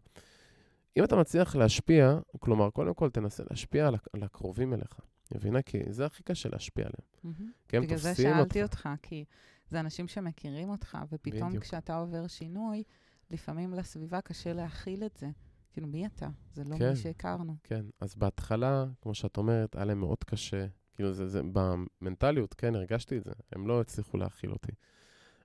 אם 0.97 1.05
אתה 1.05 1.16
מצליח 1.16 1.57
להשפיע, 1.57 2.18
כלומר, 2.38 2.71
קודם 2.71 2.95
כל 2.95 3.11
תנסה 3.11 3.42
להשפיע 3.51 3.88
על, 3.88 3.95
הק- 3.95 4.09
על 4.12 4.23
הקרובים 4.23 4.75
אליך. 4.75 5.01
מבינה? 5.35 5.62
כי 5.62 5.79
זה 5.88 6.07
הכי 6.07 6.23
קשה 6.23 6.49
להשפיע 6.49 6.85
עליהם. 6.85 7.35
כי 7.68 7.77
הם 7.77 7.83
בגלל 7.83 7.99
זה 7.99 8.14
שאלתי 8.14 8.62
אותך. 8.62 8.87
אותך, 8.87 8.88
כי 9.03 9.25
זה 9.71 9.81
אנשים 9.81 10.09
שמכירים 10.09 10.68
אותך, 10.68 10.99
ופתאום 11.11 11.49
בדיוק. 11.49 11.64
כשאתה 11.64 11.97
עובר 11.97 12.27
שינוי, 12.27 12.83
לפעמים 13.31 13.75
לסביבה 13.75 14.21
קשה 14.21 14.53
להכיל 14.53 15.05
את 15.05 15.16
זה. 15.16 15.31
כאילו, 15.73 15.87
מי 15.87 16.07
אתה? 16.07 16.29
זה 16.53 16.64
לא 16.64 16.79
כן. 16.79 16.90
מי 16.90 16.97
שהכרנו. 16.97 17.57
כן, 17.62 17.85
אז 18.01 18.14
בהתחלה, 18.14 18.85
כמו 19.01 19.14
שאת 19.14 19.37
אומרת, 19.37 19.77
היה 19.77 19.85
להם 19.85 20.01
מאוד 20.01 20.25
קשה. 20.25 20.66
כאילו, 20.95 21.12
זה, 21.12 21.29
זה, 21.29 21.40
במנטליות, 21.53 22.55
כן, 22.55 22.75
הרגשתי 22.75 23.18
את 23.18 23.25
זה. 23.25 23.33
הם 23.53 23.66
לא 23.66 23.81
הצליחו 23.81 24.16
להכיל 24.16 24.51
אותי. 24.51 24.73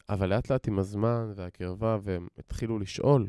אבל 0.10 0.30
לאט 0.30 0.52
לאט 0.52 0.68
עם 0.68 0.80
הזמן 0.80 1.32
והקרבה, 1.36 1.98
והם 2.02 2.28
התחילו 2.38 2.80
לשאול, 2.80 3.28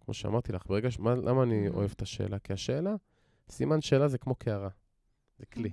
כמו 0.00 0.14
שאמרתי 0.14 0.52
לך, 0.52 0.66
ברגע 0.66 0.90
ש... 0.90 0.98
מה, 0.98 1.14
למה 1.14 1.42
אני. 1.42 1.68
אוהב 1.68 1.90
את 1.90 2.02
השאלה? 2.02 2.38
כי 2.38 2.52
השאלה, 2.52 2.94
סימן 3.50 3.80
שאלה 3.80 4.08
זה 4.08 4.18
כמו 4.18 4.34
קערה. 4.34 4.68
זה 5.38 5.46
כלי. 5.46 5.70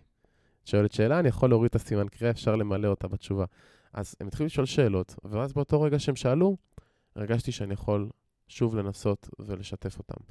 שואלת 0.68 0.92
שאלה, 0.92 1.20
אני 1.20 1.28
יכול 1.28 1.50
להוריד 1.50 1.70
את 1.70 1.76
הסימן 1.76 2.08
קריאה, 2.08 2.32
אפשר 2.32 2.56
למלא 2.56 2.88
אותה 2.88 3.08
בתשובה. 3.08 3.46
אז 3.94 4.16
הם 4.20 4.28
התחילו 4.28 4.46
לשאול 4.46 4.66
שאלות, 4.66 5.16
ואז 5.24 5.54
באותו 5.54 5.82
רגע 5.82 6.00
שהם 6.00 6.16
שאלו, 6.16 6.58
הרגשתי 7.16 7.52
שאני 7.52 7.74
יכול 7.74 8.10
שוב 8.48 8.76
לנסות 8.76 9.30
ולשתף 9.40 9.98
אותם. 9.98 10.24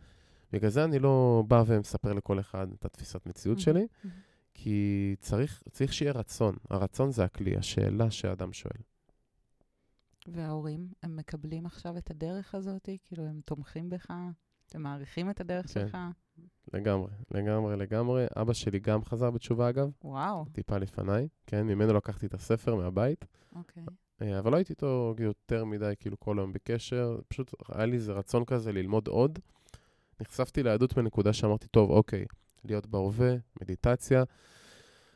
בגלל 0.52 0.70
זה 0.70 0.84
אני 0.84 0.98
לא 0.98 1.44
בא 1.48 1.64
ומספר 1.66 2.12
לכל 2.12 2.40
אחד 2.40 2.72
את 2.72 2.84
התפיסת 2.84 3.26
מציאות 3.26 3.60
שלי. 3.60 3.86
כי 4.54 5.14
צריך, 5.20 5.62
צריך 5.70 5.92
שיהיה 5.92 6.12
רצון. 6.12 6.56
הרצון 6.70 7.10
זה 7.10 7.24
הכלי, 7.24 7.56
השאלה 7.56 8.10
שהאדם 8.10 8.52
שואל. 8.52 8.80
וההורים, 10.28 10.88
הם 11.02 11.16
מקבלים 11.16 11.66
עכשיו 11.66 11.96
את 11.96 12.10
הדרך 12.10 12.54
הזאת? 12.54 12.88
כאילו, 13.04 13.26
הם 13.26 13.40
תומכים 13.44 13.90
בך? 13.90 14.10
הם 14.76 14.82
מעריכים 14.82 15.30
את 15.30 15.40
הדרך 15.40 15.66
כן. 15.66 15.72
שלך? 15.72 15.98
לגמרי, 16.74 17.10
לגמרי, 17.30 17.76
לגמרי. 17.76 18.26
אבא 18.36 18.52
שלי 18.52 18.78
גם 18.78 19.04
חזר 19.04 19.30
בתשובה, 19.30 19.68
אגב, 19.68 19.90
וואו, 20.04 20.44
טיפה 20.52 20.78
לפניי, 20.78 21.28
כן? 21.46 21.66
ממנו 21.66 21.92
לקחתי 21.92 22.26
את 22.26 22.34
הספר 22.34 22.74
מהבית, 22.74 23.24
אוקיי. 23.54 23.84
אה, 24.22 24.38
אבל 24.38 24.50
לא 24.52 24.56
הייתי 24.56 24.72
איתו 24.72 25.14
יותר 25.18 25.64
מדי, 25.64 25.92
כאילו, 26.00 26.20
כל 26.20 26.38
היום 26.38 26.52
בקשר. 26.52 27.18
פשוט 27.28 27.54
היה 27.68 27.86
לי 27.86 27.96
איזה 27.96 28.12
רצון 28.12 28.44
כזה 28.44 28.72
ללמוד 28.72 29.08
עוד. 29.08 29.38
נחשפתי 30.20 30.62
ליהדות 30.62 30.94
בנקודה 30.94 31.32
שאמרתי, 31.32 31.68
טוב, 31.68 31.90
אוקיי, 31.90 32.24
להיות 32.64 32.86
בהווה, 32.86 33.34
מדיטציה. 33.60 34.24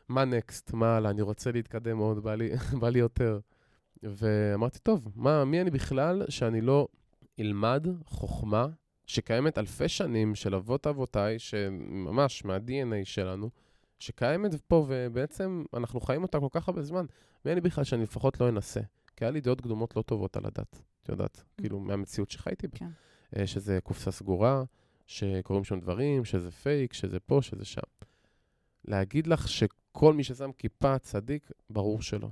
מה 0.09 0.25
נקסט? 0.25 0.73
מה 0.73 0.97
הלאה? 0.97 1.11
אני 1.11 1.23
רוצה 1.23 1.53
להתקדם 1.53 1.97
מאוד, 1.97 2.23
בא 2.23 2.35
לי, 2.35 2.51
בא 2.81 2.89
לי 2.89 2.99
יותר. 2.99 3.41
ואמרתי, 4.03 4.79
טוב, 4.79 5.09
מה, 5.15 5.45
מי 5.45 5.61
אני 5.61 5.71
בכלל 5.71 6.23
שאני 6.29 6.61
לא 6.61 6.89
אלמד 7.41 7.87
חוכמה 8.05 8.67
שקיימת 9.11 9.59
אלפי 9.59 9.89
שנים 9.89 10.35
של 10.35 10.55
אבות 10.55 10.87
אבותיי, 10.87 11.39
שממש 11.39 12.45
מה-DNA 12.45 13.05
שלנו, 13.05 13.51
שקיימת 13.99 14.55
פה, 14.69 14.87
ובעצם 14.89 15.65
אנחנו 15.75 16.01
חיים 16.01 16.23
אותה 16.23 16.41
כל 16.41 16.49
כך 16.51 16.69
הרבה 16.69 16.83
זמן. 16.83 17.07
מי 17.45 17.53
אני 17.53 17.61
בכלל 17.61 17.85
שאני 17.85 18.03
לפחות 18.03 18.41
לא 18.41 18.49
אנסה? 18.49 18.81
כי 19.17 19.25
היה 19.25 19.31
לי 19.31 19.41
דעות 19.41 19.61
קדומות 19.61 19.97
לא 19.97 20.03
טובות 20.03 20.37
על 20.37 20.47
הדת, 20.47 20.83
את 21.03 21.09
יודעת, 21.09 21.43
כאילו, 21.57 21.81
מהמציאות 21.81 22.31
שחייתי 22.31 22.69
בה. 22.69 22.79
כן. 22.79 22.89
אה, 23.37 23.47
שזה 23.47 23.79
קופסה 23.83 24.11
סגורה, 24.11 24.65
שקורים 25.07 25.65
שם 25.65 25.81
דברים, 25.81 26.25
שזה 26.25 26.51
פייק, 26.51 26.93
שזה 26.93 27.21
פה, 27.21 27.39
שזה 27.43 27.65
שם. 27.65 27.81
להגיד 28.85 29.27
לך 29.27 29.49
שכל 29.49 30.15
מי 30.15 30.25
ששם 30.25 30.51
כיפה 30.59 30.99
צדיק, 30.99 31.51
ברור 31.71 32.03
שלא. 32.03 32.29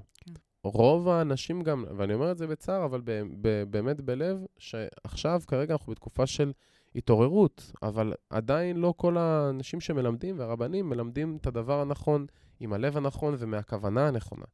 רוב 0.64 1.08
האנשים 1.08 1.62
גם, 1.62 1.84
ואני 1.96 2.14
אומר 2.14 2.30
את 2.30 2.38
זה 2.38 2.46
בצער, 2.46 2.84
אבל 2.84 3.00
ב- 3.04 3.22
ב- 3.40 3.62
באמת 3.70 4.00
בלב, 4.00 4.44
שעכשיו, 4.58 5.42
כרגע 5.46 5.72
אנחנו 5.72 5.92
בתקופה 5.92 6.26
של 6.26 6.52
התעוררות, 6.94 7.72
אבל 7.82 8.12
עדיין 8.30 8.76
לא 8.76 8.94
כל 8.96 9.16
האנשים 9.16 9.80
שמלמדים 9.80 10.38
והרבנים 10.38 10.88
מלמדים 10.88 11.36
את 11.40 11.46
הדבר 11.46 11.80
הנכון, 11.80 12.26
עם 12.60 12.72
הלב 12.72 12.96
הנכון 12.96 13.34
ומהכוונה 13.38 14.08
הנכונה. 14.08 14.44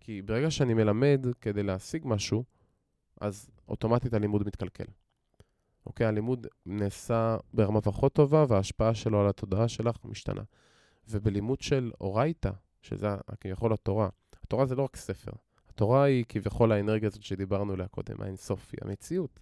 כי 0.00 0.22
ברגע 0.22 0.50
שאני 0.50 0.74
מלמד 0.74 1.26
כדי 1.40 1.62
להשיג 1.62 2.02
משהו, 2.04 2.44
אז 3.20 3.50
אוטומטית 3.68 4.14
הלימוד 4.14 4.46
מתקלקל. 4.46 4.84
אוקיי? 5.86 6.06
הלימוד 6.06 6.46
נעשה 6.66 7.36
ברמה 7.54 7.80
פחות 7.80 8.12
טובה, 8.12 8.44
וההשפעה 8.48 8.94
שלו 8.94 9.20
על 9.20 9.28
התודעה 9.28 9.68
שלך 9.68 9.96
משתנה. 10.04 10.42
ובלימוד 11.08 11.60
של 11.60 11.90
אורייתא, 12.00 12.50
שזה 12.82 13.08
כביכול 13.40 13.72
התורה, 13.72 14.08
התורה 14.52 14.66
זה 14.66 14.74
לא 14.74 14.82
רק 14.82 14.96
ספר. 14.96 15.32
התורה 15.68 16.02
היא 16.02 16.24
כביכול 16.28 16.72
האנרגיה 16.72 17.08
הזאת 17.08 17.22
שדיברנו 17.22 17.72
עליה 17.72 17.88
קודם, 17.88 18.22
האינסופי, 18.22 18.76
המציאות. 18.82 19.40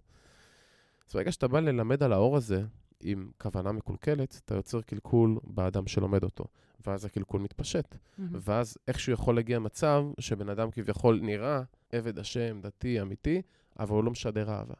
אז 1.08 1.12
ברגע 1.12 1.32
שאתה 1.32 1.48
בא 1.48 1.60
ללמד 1.60 2.02
על 2.02 2.12
האור 2.12 2.36
הזה 2.36 2.64
עם 3.00 3.30
כוונה 3.38 3.72
מקולקלת, 3.72 4.40
אתה 4.44 4.54
יוצר 4.54 4.80
קלקול 4.80 5.38
באדם 5.44 5.86
שלומד 5.86 6.22
אותו, 6.22 6.44
ואז 6.86 7.04
הקלקול 7.04 7.40
מתפשט. 7.40 7.96
מהמם. 8.18 8.38
ואז 8.40 8.78
איכשהו 8.88 9.12
יכול 9.12 9.36
להגיע 9.36 9.58
מצב 9.58 10.04
שבן 10.20 10.48
אדם 10.48 10.70
כביכול 10.70 11.20
נראה 11.22 11.62
עבד 11.92 12.18
השם, 12.18 12.60
דתי, 12.60 13.02
אמיתי, 13.02 13.42
אבל 13.78 13.94
הוא 13.94 14.04
לא 14.04 14.10
משדר 14.10 14.50
אהבה. 14.50 14.74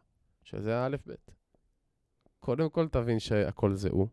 שזה 0.45 0.79
האלף-בית. 0.79 1.31
קודם 2.41 2.71
כל 2.71 2.89
תבין 2.89 3.19
שהכל 3.19 3.75
זה 3.75 3.89
הוא. 3.89 4.09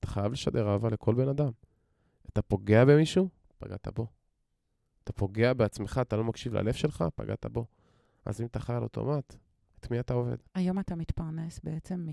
אתה 0.00 0.06
חייב 0.06 0.32
לשדר 0.32 0.68
אהבה 0.68 0.88
לכל 0.88 1.14
בן 1.14 1.28
אדם. 1.28 1.50
אתה 2.32 2.42
פוגע 2.42 2.84
במישהו, 2.84 3.28
פגעת 3.58 3.88
בו. 3.88 4.19
אתה 5.10 5.18
פוגע 5.18 5.52
בעצמך, 5.52 6.00
אתה 6.02 6.16
לא 6.16 6.24
מקשיב 6.24 6.54
ללב 6.54 6.72
שלך, 6.72 7.04
פגעת 7.14 7.46
בו. 7.46 7.66
אז 8.24 8.40
אם 8.40 8.46
אתה 8.46 8.60
חי 8.60 8.72
על 8.72 8.82
אוטומט, 8.82 9.36
את 9.80 9.90
מי 9.90 10.00
אתה 10.00 10.14
עובד? 10.14 10.36
היום 10.54 10.78
אתה 10.78 10.96
מתפרנס 10.96 11.60
בעצם 11.64 12.06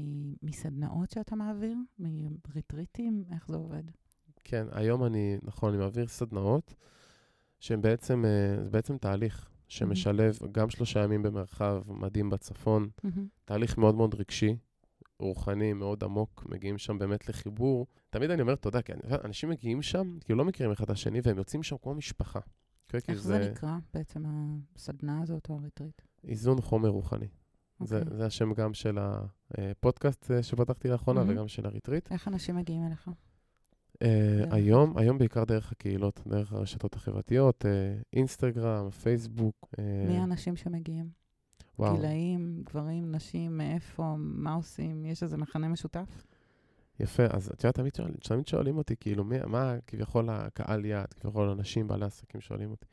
מסדנאות 0.43 1.09
שאתה 1.09 1.35
מעביר? 1.35 1.77
מריטריטים? 1.99 3.23
איך 3.33 3.47
זה 3.47 3.55
עובד? 3.55 3.83
כן, 4.43 4.67
היום 4.71 5.03
אני, 5.03 5.37
נכון, 5.43 5.73
אני 5.73 5.83
מעביר 5.83 6.07
סדנאות, 6.07 6.75
שהן 7.59 7.81
בעצם, 7.81 8.25
אה, 8.25 8.63
זה 8.63 8.69
בעצם 8.69 8.97
תהליך 8.97 9.49
שמשלב 9.67 10.39
גם 10.51 10.69
שלושה 10.69 11.03
ימים 11.03 11.23
במרחב 11.23 11.83
מדהים 11.87 12.29
בצפון, 12.29 12.89
מהמם. 13.03 13.27
תהליך 13.45 13.77
מאוד 13.77 13.95
מאוד 13.95 14.15
רגשי, 14.15 14.57
רוחני, 15.19 15.73
מאוד 15.73 16.03
עמוק, 16.03 16.45
מגיעים 16.49 16.77
שם 16.77 16.97
באמת 16.97 17.29
לחיבור. 17.29 17.87
תמיד 18.09 18.31
אני 18.31 18.41
אומר 18.41 18.55
תודה, 18.55 18.81
כי 18.81 18.91
אנשים 19.23 19.49
מגיעים 19.49 19.81
שם, 19.81 20.17
כאילו 20.25 20.39
לא 20.39 20.45
מכירים 20.45 20.71
אחד 20.71 20.83
את 20.83 20.89
השני, 20.89 21.19
והם 21.23 21.37
יוצאים 21.37 21.63
שם 21.63 21.75
כמו 21.81 21.93
משפחה. 21.93 22.39
כן, 22.87 22.99
כי 22.99 23.11
איך 23.11 23.21
זה 23.21 23.49
נקרא 23.51 23.77
בעצם 23.93 24.23
הסדנה 24.75 25.21
הזאת 25.21 25.49
או 25.49 25.55
הריטריט? 25.55 26.01
איזון 26.23 26.61
חומר 26.61 26.89
רוחני. 26.89 27.27
זה, 27.83 27.99
אוקיי. 27.99 28.17
זה 28.17 28.25
השם 28.25 28.53
גם 28.53 28.73
של 28.73 28.97
הפודקאסט 29.01 30.31
אה, 30.31 30.43
שפתחתי 30.43 30.87
לאחרונה 30.87 31.19
מהמם. 31.19 31.33
וגם 31.33 31.47
של 31.47 31.65
הריטריט. 31.65 32.11
איך 32.11 32.27
אנשים 32.27 32.55
מגיעים 32.55 32.85
אליך? 32.87 33.09
אה, 34.01 34.37
דרך 34.37 34.53
היום, 34.53 34.97
היום 34.97 35.17
בעיקר 35.17 35.43
דרך 35.43 35.71
הקהילות, 35.71 36.21
דרך 36.27 36.53
הרשתות 36.53 36.95
החברתיות, 36.95 37.65
אה, 37.65 37.71
אינסטגרם, 38.13 38.89
פייסבוק. 38.89 39.69
אה, 39.79 40.05
מי 40.07 40.17
האנשים 40.17 40.55
שמגיעים? 40.55 41.09
וואו. 41.79 41.95
גילאים, 41.95 42.61
גברים, 42.65 43.11
נשים, 43.15 43.57
מאיפה, 43.57 44.15
מה 44.17 44.53
עושים? 44.53 45.05
יש 45.05 45.23
איזה 45.23 45.37
מכנה 45.37 45.67
משותף? 45.67 46.27
יפה, 46.99 47.23
אז 47.29 47.47
את 47.47 47.63
יודעת, 47.63 47.75
תמיד, 47.75 47.95
שואל, 47.95 48.11
תמיד 48.23 48.47
שואלים 48.47 48.77
אותי, 48.77 48.95
כאילו, 48.99 49.23
מי, 49.23 49.37
מה 49.45 49.75
כביכול 49.87 50.29
הקהל 50.29 50.85
יעד, 50.85 51.13
כביכול 51.13 51.49
אנשים, 51.49 51.87
בעלי 51.87 52.05
עסקים 52.05 52.41
שואלים 52.41 52.71
אותי. 52.71 52.85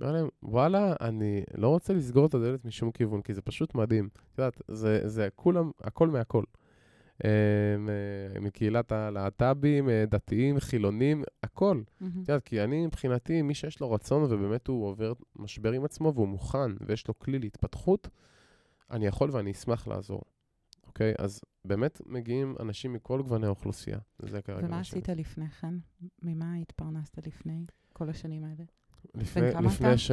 אומר 0.00 0.12
להם, 0.12 0.28
וואלה, 0.42 0.94
אני 1.00 1.42
לא 1.54 1.68
רוצה 1.68 1.92
לסגור 1.92 2.26
את 2.26 2.34
הדלת 2.34 2.64
משום 2.64 2.90
כיוון, 2.90 3.22
כי 3.22 3.34
זה 3.34 3.42
פשוט 3.42 3.74
מדהים. 3.74 4.08
את 4.32 4.38
יודעת, 4.38 4.62
זה, 4.68 5.08
זה 5.08 5.28
כולם, 5.34 5.70
הכל 5.80 6.08
מהכל. 6.08 6.44
אה, 7.24 7.30
מקהילת 8.40 8.92
הלהט"בים, 8.92 9.88
אה, 9.88 10.04
דתיים, 10.08 10.60
חילונים, 10.60 11.22
הכל. 11.42 11.82
את 12.22 12.28
יודעת, 12.28 12.44
כי 12.44 12.64
אני 12.64 12.86
מבחינתי, 12.86 13.42
מי 13.42 13.54
שיש 13.54 13.80
לו 13.80 13.90
רצון 13.90 14.22
ובאמת 14.22 14.66
הוא 14.66 14.86
עובר 14.86 15.12
משבר 15.36 15.72
עם 15.72 15.84
עצמו 15.84 16.14
והוא 16.14 16.28
מוכן 16.28 16.72
ויש 16.86 17.08
לו 17.08 17.18
כלי 17.18 17.38
להתפתחות, 17.38 18.08
אני 18.90 19.06
יכול 19.06 19.30
ואני 19.32 19.50
אשמח 19.50 19.86
לעזור. 19.86 20.22
אוקיי? 20.90 21.14
אז 21.18 21.40
באמת 21.64 22.00
מגיעים 22.06 22.54
אנשים 22.60 22.92
מכל 22.92 23.22
גווני 23.22 23.46
האוכלוסייה. 23.46 23.98
זה 24.18 24.42
כרגע 24.42 24.66
ומה 24.66 24.80
עשית 24.80 25.08
לפני 25.08 25.48
כן? 25.48 25.74
ממה 26.22 26.54
התפרנסת 26.54 27.26
לפני 27.26 27.64
כל 27.92 28.10
השנים 28.10 28.44
האלה? 28.44 28.64
לפני, 29.14 29.50
לפני? 29.64 29.98
ש... 29.98 30.10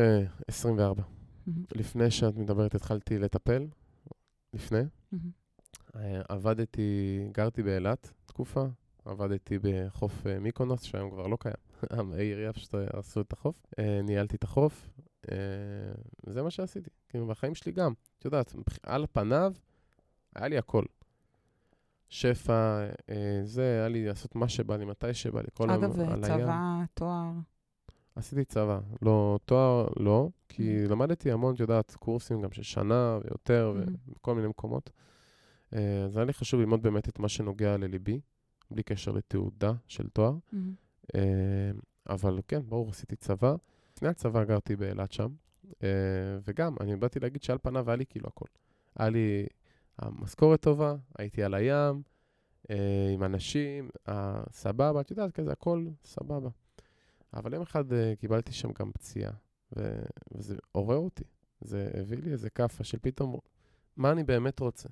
24. 0.48 1.04
מהמם. 1.48 1.64
לפני 1.76 2.12
שאת 2.12 2.36
מדברת 2.36 2.76
התחלתי 2.76 3.20
לטפל, 3.20 3.68
לפני. 4.54 4.82
אה, 5.96 6.22
עבדתי, 6.30 7.20
גרתי 7.32 7.64
באילת 7.64 8.12
תקופה, 8.26 8.66
עבדתי 9.06 9.60
בחוף 9.62 10.28
אה, 10.28 10.40
מיקונוס, 10.40 10.84
שהיום 10.84 11.12
כבר 11.12 11.28
לא 11.28 11.38
קיים. 11.40 11.56
העירייה 12.14 12.54
פשוט 12.54 12.76
עשו 12.94 13.22
את 13.22 13.34
החוף. 13.34 13.66
אה, 13.80 14.02
ניהלתי 14.04 14.36
את 14.36 14.44
החוף, 14.44 14.90
זה 16.26 16.44
מה 16.44 16.52
שעשיתי. 16.52 16.90
כאילו, 17.10 17.28
בחיים 17.28 17.56
שלי 17.56 17.72
גם. 17.72 17.94
את 18.20 18.26
יודעת, 18.26 18.56
על 18.84 19.06
פניו, 19.12 19.54
היה 20.38 20.48
לי 20.48 20.58
הכל. 20.58 20.84
שפע, 22.10 22.88
זה, 23.44 23.62
היה 23.62 23.88
לי 23.88 24.06
לעשות 24.06 24.36
מה 24.36 24.50
שבא 24.50 24.78
לי, 24.78 24.86
מתי 24.86 25.14
שבא 25.14 25.42
לי, 25.42 25.48
כל 25.54 25.70
אגב, 25.70 25.94
צבא, 26.22 26.84
תואר. 26.94 27.32
עשיתי 28.16 28.46
צבא. 28.46 28.80
לא, 29.02 29.40
תואר 29.46 29.88
לא, 30.00 30.30
כי 30.50 30.86
mm. 30.86 30.90
למדתי 30.90 31.32
המון, 31.32 31.56
את 31.56 31.60
יודעת, 31.60 31.96
קורסים 31.96 32.42
גם 32.42 32.52
של 32.52 32.64
שנה 32.64 33.20
ויותר, 33.24 33.74
mm. 33.76 33.90
ובכל 34.08 34.36
מיני 34.36 34.48
מקומות. 34.48 34.90
אה, 35.74 36.04
אז 36.06 36.18
היה 36.18 36.26
לי 36.26 36.34
חשוב 36.34 36.60
ללמוד 36.60 36.82
באמת 36.82 37.10
את 37.10 37.20
מה 37.20 37.30
שנוגע 37.30 37.78
לליבי, 37.78 38.20
בלי 38.72 38.84
קשר 38.84 39.12
לתעודה 39.12 39.74
של 39.88 40.10
תואר. 40.10 40.38
Mm-hmm. 40.54 41.18
אבל 42.10 42.40
כן, 42.48 42.62
ברור, 42.70 42.90
עשיתי 42.90 43.16
צבא. 43.16 43.56
לפני 43.98 44.10
הצבא 44.10 44.44
גרתי 44.44 44.76
באילת 44.76 45.12
שם, 45.12 45.28
אה, 45.84 45.90
וגם, 46.48 46.76
אני 46.80 46.96
באתי 46.96 47.20
להגיד 47.20 47.44
שעל 47.44 47.58
פניו 47.58 47.90
היה 47.90 47.96
לי 47.96 48.06
כאילו 48.06 48.28
הכל. 48.28 48.46
היה 48.96 49.10
לי 49.10 49.48
המשכורת 50.00 50.62
טובה, 50.62 50.96
הייתי 51.18 51.44
על 51.44 51.54
הים, 51.54 52.02
עם 53.14 53.24
אנשים, 53.24 53.90
סבבה, 54.52 55.02
את 55.02 55.12
יודעת, 55.12 55.32
כזה, 55.32 55.52
הכל 55.52 55.88
סבבה. 56.04 56.50
אבל 57.34 57.54
יום 57.54 57.62
אחד 57.62 57.84
קיבלתי 58.20 58.52
שם 58.52 58.70
גם 58.80 58.92
פציעה, 58.92 59.32
וזה 59.72 60.56
עורר 60.72 60.98
אותי. 60.98 61.24
זה 61.62 61.92
הביא 61.94 62.18
לי 62.18 62.32
איזה 62.32 62.50
כאפה 62.50 62.84
של 62.84 62.98
פתאום, 63.02 63.40
מה 63.98 64.12
אני 64.12 64.24
באמת 64.24 64.60
רוצה? 64.60 64.90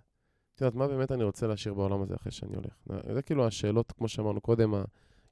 את 0.56 0.62
יודעת, 0.62 0.76
מה 0.76 0.88
באמת 0.88 1.12
אני 1.12 1.24
רוצה 1.24 1.48
להשאיר 1.48 1.74
בעולם 1.74 2.02
הזה 2.02 2.16
אחרי 2.16 2.32
שאני 2.32 2.56
הולך? 2.56 3.04
זה 3.14 3.22
כאילו 3.22 3.48
השאלות, 3.48 3.92
כמו 3.92 4.08
שאמרנו 4.08 4.42
קודם, 4.42 4.74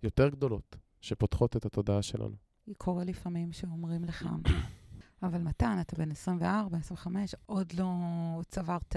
היותר 0.02 0.30
גדולות, 0.30 0.76
שפותחות 1.02 1.58
את 1.58 1.66
התודעה 1.66 2.02
שלנו. 2.02 2.36
קורה 2.78 3.04
לפעמים 3.04 3.52
שאומרים 3.52 4.04
לך, 4.04 4.28
אבל 5.24 5.42
מתן, 5.42 5.78
אתה 5.82 5.96
בן 5.96 6.12
24, 6.12 6.78
25, 6.78 7.36
עוד 7.46 7.74
לא 7.78 7.88
צברת 8.48 8.96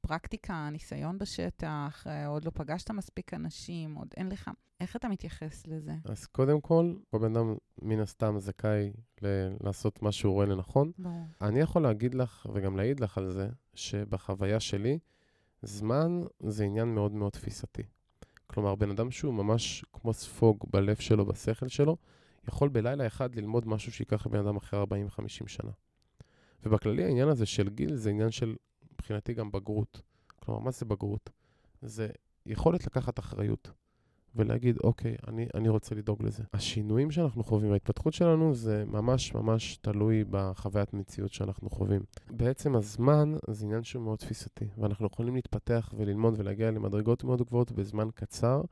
פרקטיקה, 0.00 0.68
ניסיון 0.72 1.18
בשטח, 1.18 2.06
עוד 2.26 2.44
לא 2.44 2.50
פגשת 2.50 2.90
מספיק 2.90 3.34
אנשים, 3.34 3.94
עוד 3.94 4.08
אין 4.16 4.28
לך. 4.28 4.50
איך 4.80 4.96
אתה 4.96 5.08
מתייחס 5.08 5.66
לזה? 5.66 5.92
אז 6.04 6.26
קודם 6.26 6.60
כל, 6.60 6.94
כל 7.10 7.18
בן 7.18 7.36
אדם 7.36 7.54
מן 7.82 8.00
הסתם 8.00 8.34
זכאי 8.38 8.92
ל- 9.22 9.56
לעשות 9.60 10.02
מה 10.02 10.12
שהוא 10.12 10.32
רואה 10.32 10.46
לנכון. 10.46 10.92
ברור. 10.98 11.26
אני 11.40 11.60
יכול 11.60 11.82
להגיד 11.82 12.14
לך, 12.14 12.46
וגם 12.54 12.76
להעיד 12.76 13.00
לך 13.00 13.18
על 13.18 13.30
זה, 13.30 13.48
שבחוויה 13.74 14.60
שלי, 14.60 14.98
זמן 15.62 16.20
זה 16.40 16.64
עניין 16.64 16.94
מאוד 16.94 17.12
מאוד 17.12 17.32
תפיסתי. 17.32 17.82
כלומר, 18.46 18.74
בן 18.74 18.90
אדם 18.90 19.10
שהוא 19.10 19.34
ממש 19.34 19.84
כמו 19.92 20.12
ספוג 20.12 20.64
בלב 20.70 20.96
שלו, 20.96 21.26
בשכל 21.26 21.68
שלו, 21.68 21.96
יכול 22.48 22.68
בלילה 22.68 23.06
אחד 23.06 23.34
ללמוד 23.34 23.68
משהו 23.68 23.92
שייקח 23.92 24.26
לבן 24.26 24.38
אדם 24.38 24.56
אחרי 24.56 24.82
40-50 24.82 24.86
שנה. 25.46 25.70
ובכללי 26.62 27.04
העניין 27.04 27.28
הזה 27.28 27.46
של 27.46 27.68
גיל 27.68 27.94
זה 27.94 28.10
עניין 28.10 28.30
של, 28.30 28.56
מבחינתי 29.04 29.34
גם 29.34 29.52
בגרות. 29.52 30.00
כלומר, 30.36 30.60
מה 30.60 30.70
זה 30.70 30.84
בגרות? 30.84 31.30
זה 31.82 32.08
יכולת 32.46 32.86
לקחת 32.86 33.18
אחריות. 33.18 33.70
ולהגיד, 34.36 34.78
אוקיי, 34.84 35.16
אני, 35.28 35.46
אני 35.54 35.68
רוצה 35.68 35.94
לדאוג 35.94 36.22
לזה. 36.22 36.42
השינויים 36.52 37.10
שאנחנו 37.10 37.44
חווים, 37.44 37.72
ההתפתחות 37.72 38.14
שלנו, 38.14 38.54
זה 38.54 38.84
ממש 38.86 39.34
ממש 39.34 39.76
תלוי 39.76 40.24
בחוויית 40.30 40.94
מציאות 40.94 41.32
שאנחנו 41.32 41.70
חווים. 41.70 42.00
בעצם 42.30 42.76
הזמן 42.76 43.34
זה 43.50 43.64
עניין 43.64 43.82
שהוא 43.82 44.02
מאוד 44.02 44.18
תפיסתי, 44.18 44.64
ואנחנו 44.78 45.06
יכולים 45.06 45.34
להתפתח 45.34 45.94
וללמוד 45.96 46.34
ולהגיע 46.38 46.70
למדרגות 46.70 47.24
מאוד 47.24 47.42
גבוהות 47.42 47.72
בזמן 47.72 48.08
קצר, 48.14 48.62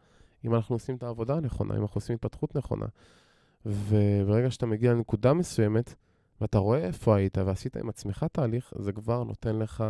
אם 0.45 0.55
אנחנו 0.55 0.75
עושים 0.75 0.97
את 0.97 1.03
העבודה 1.03 1.37
הנכונה, 1.37 1.77
אם 1.77 1.83
אנחנו 1.83 1.99
עושים 1.99 2.15
התפתחות 2.15 2.57
נכונה. 2.57 2.87
וברגע 3.67 4.51
שאתה 4.51 4.67
מגיע 4.67 4.93
לנקודה 4.93 5.33
מסוימת, 5.33 5.95
ואתה 6.41 6.59
רואה 6.59 6.79
איפה 6.79 7.17
היית 7.17 7.39
ועשית 7.39 7.77
עם 7.77 7.89
עצמך 7.89 8.27
תהליך, 8.33 8.73
זה 8.79 8.93
כבר 8.93 9.25
נותן 9.25 9.59
לך 9.59 9.85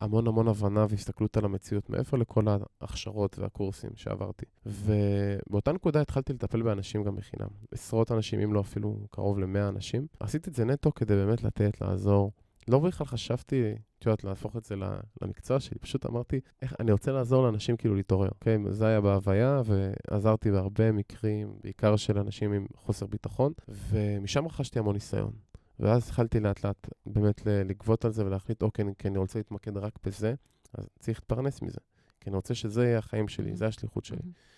המון 0.00 0.26
המון 0.26 0.48
הבנה 0.48 0.86
והסתכלות 0.88 1.36
על 1.36 1.44
המציאות, 1.44 1.90
מעבר 1.90 2.18
לכל 2.18 2.44
ההכשרות 2.80 3.38
והקורסים 3.38 3.90
שעברתי. 3.94 4.46
ובאותה 4.66 5.72
נקודה 5.72 6.00
התחלתי 6.00 6.32
לטפל 6.32 6.62
באנשים 6.62 7.04
גם 7.04 7.16
בחינם. 7.16 7.48
עשרות 7.70 8.12
אנשים, 8.12 8.40
אם 8.40 8.54
לא 8.54 8.60
אפילו 8.60 9.06
קרוב 9.10 9.38
למאה 9.38 9.68
אנשים. 9.68 10.06
עשיתי 10.20 10.50
את 10.50 10.54
זה 10.54 10.64
נטו 10.64 10.94
כדי 10.94 11.14
באמת 11.14 11.42
לתת, 11.42 11.80
לעזור. 11.80 12.32
לא 12.68 12.78
בכלל 12.78 13.06
חשבתי, 13.06 13.74
את 13.98 14.06
יודעת, 14.06 14.24
להפוך 14.24 14.56
את 14.56 14.64
זה 14.64 14.74
למקצוע 15.22 15.60
שלי, 15.60 15.78
פשוט 15.78 16.06
אמרתי, 16.06 16.40
איך, 16.62 16.74
אני 16.80 16.92
רוצה 16.92 17.12
לעזור 17.12 17.42
לאנשים 17.42 17.76
כאילו 17.76 17.94
להתעורר, 17.94 18.28
אוקיי? 18.28 18.56
Okay? 18.56 18.70
זה 18.70 18.86
היה 18.86 19.00
בהוויה, 19.00 19.62
ועזרתי 19.64 20.50
בהרבה 20.50 20.92
מקרים, 20.92 21.58
בעיקר 21.62 21.96
של 21.96 22.18
אנשים 22.18 22.52
עם 22.52 22.66
חוסר 22.76 23.06
ביטחון, 23.06 23.52
ומשם 23.68 24.46
רכשתי 24.46 24.78
המון 24.78 24.94
ניסיון. 24.94 25.32
ואז 25.80 26.04
התחלתי 26.04 26.40
לאט 26.40 26.64
לאט 26.64 26.88
באמת 27.06 27.46
לגבות 27.46 28.04
על 28.04 28.12
זה 28.12 28.26
ולהחליט, 28.26 28.62
אוקיי, 28.62 28.84
כי 28.98 29.08
אני 29.08 29.18
רוצה 29.18 29.38
להתמקד 29.38 29.76
רק 29.76 29.98
בזה, 30.06 30.34
אז 30.72 30.88
צריך 30.98 31.18
להתפרנס 31.18 31.62
מזה. 31.62 31.80
כי 32.20 32.30
אני 32.30 32.36
רוצה 32.36 32.54
שזה 32.54 32.84
יהיה 32.84 32.98
החיים 32.98 33.28
שלי, 33.28 33.52
mm-hmm. 33.52 33.56
זה 33.56 33.66
השליחות 33.66 34.04
שלי. 34.04 34.18
Mm-hmm. 34.18 34.54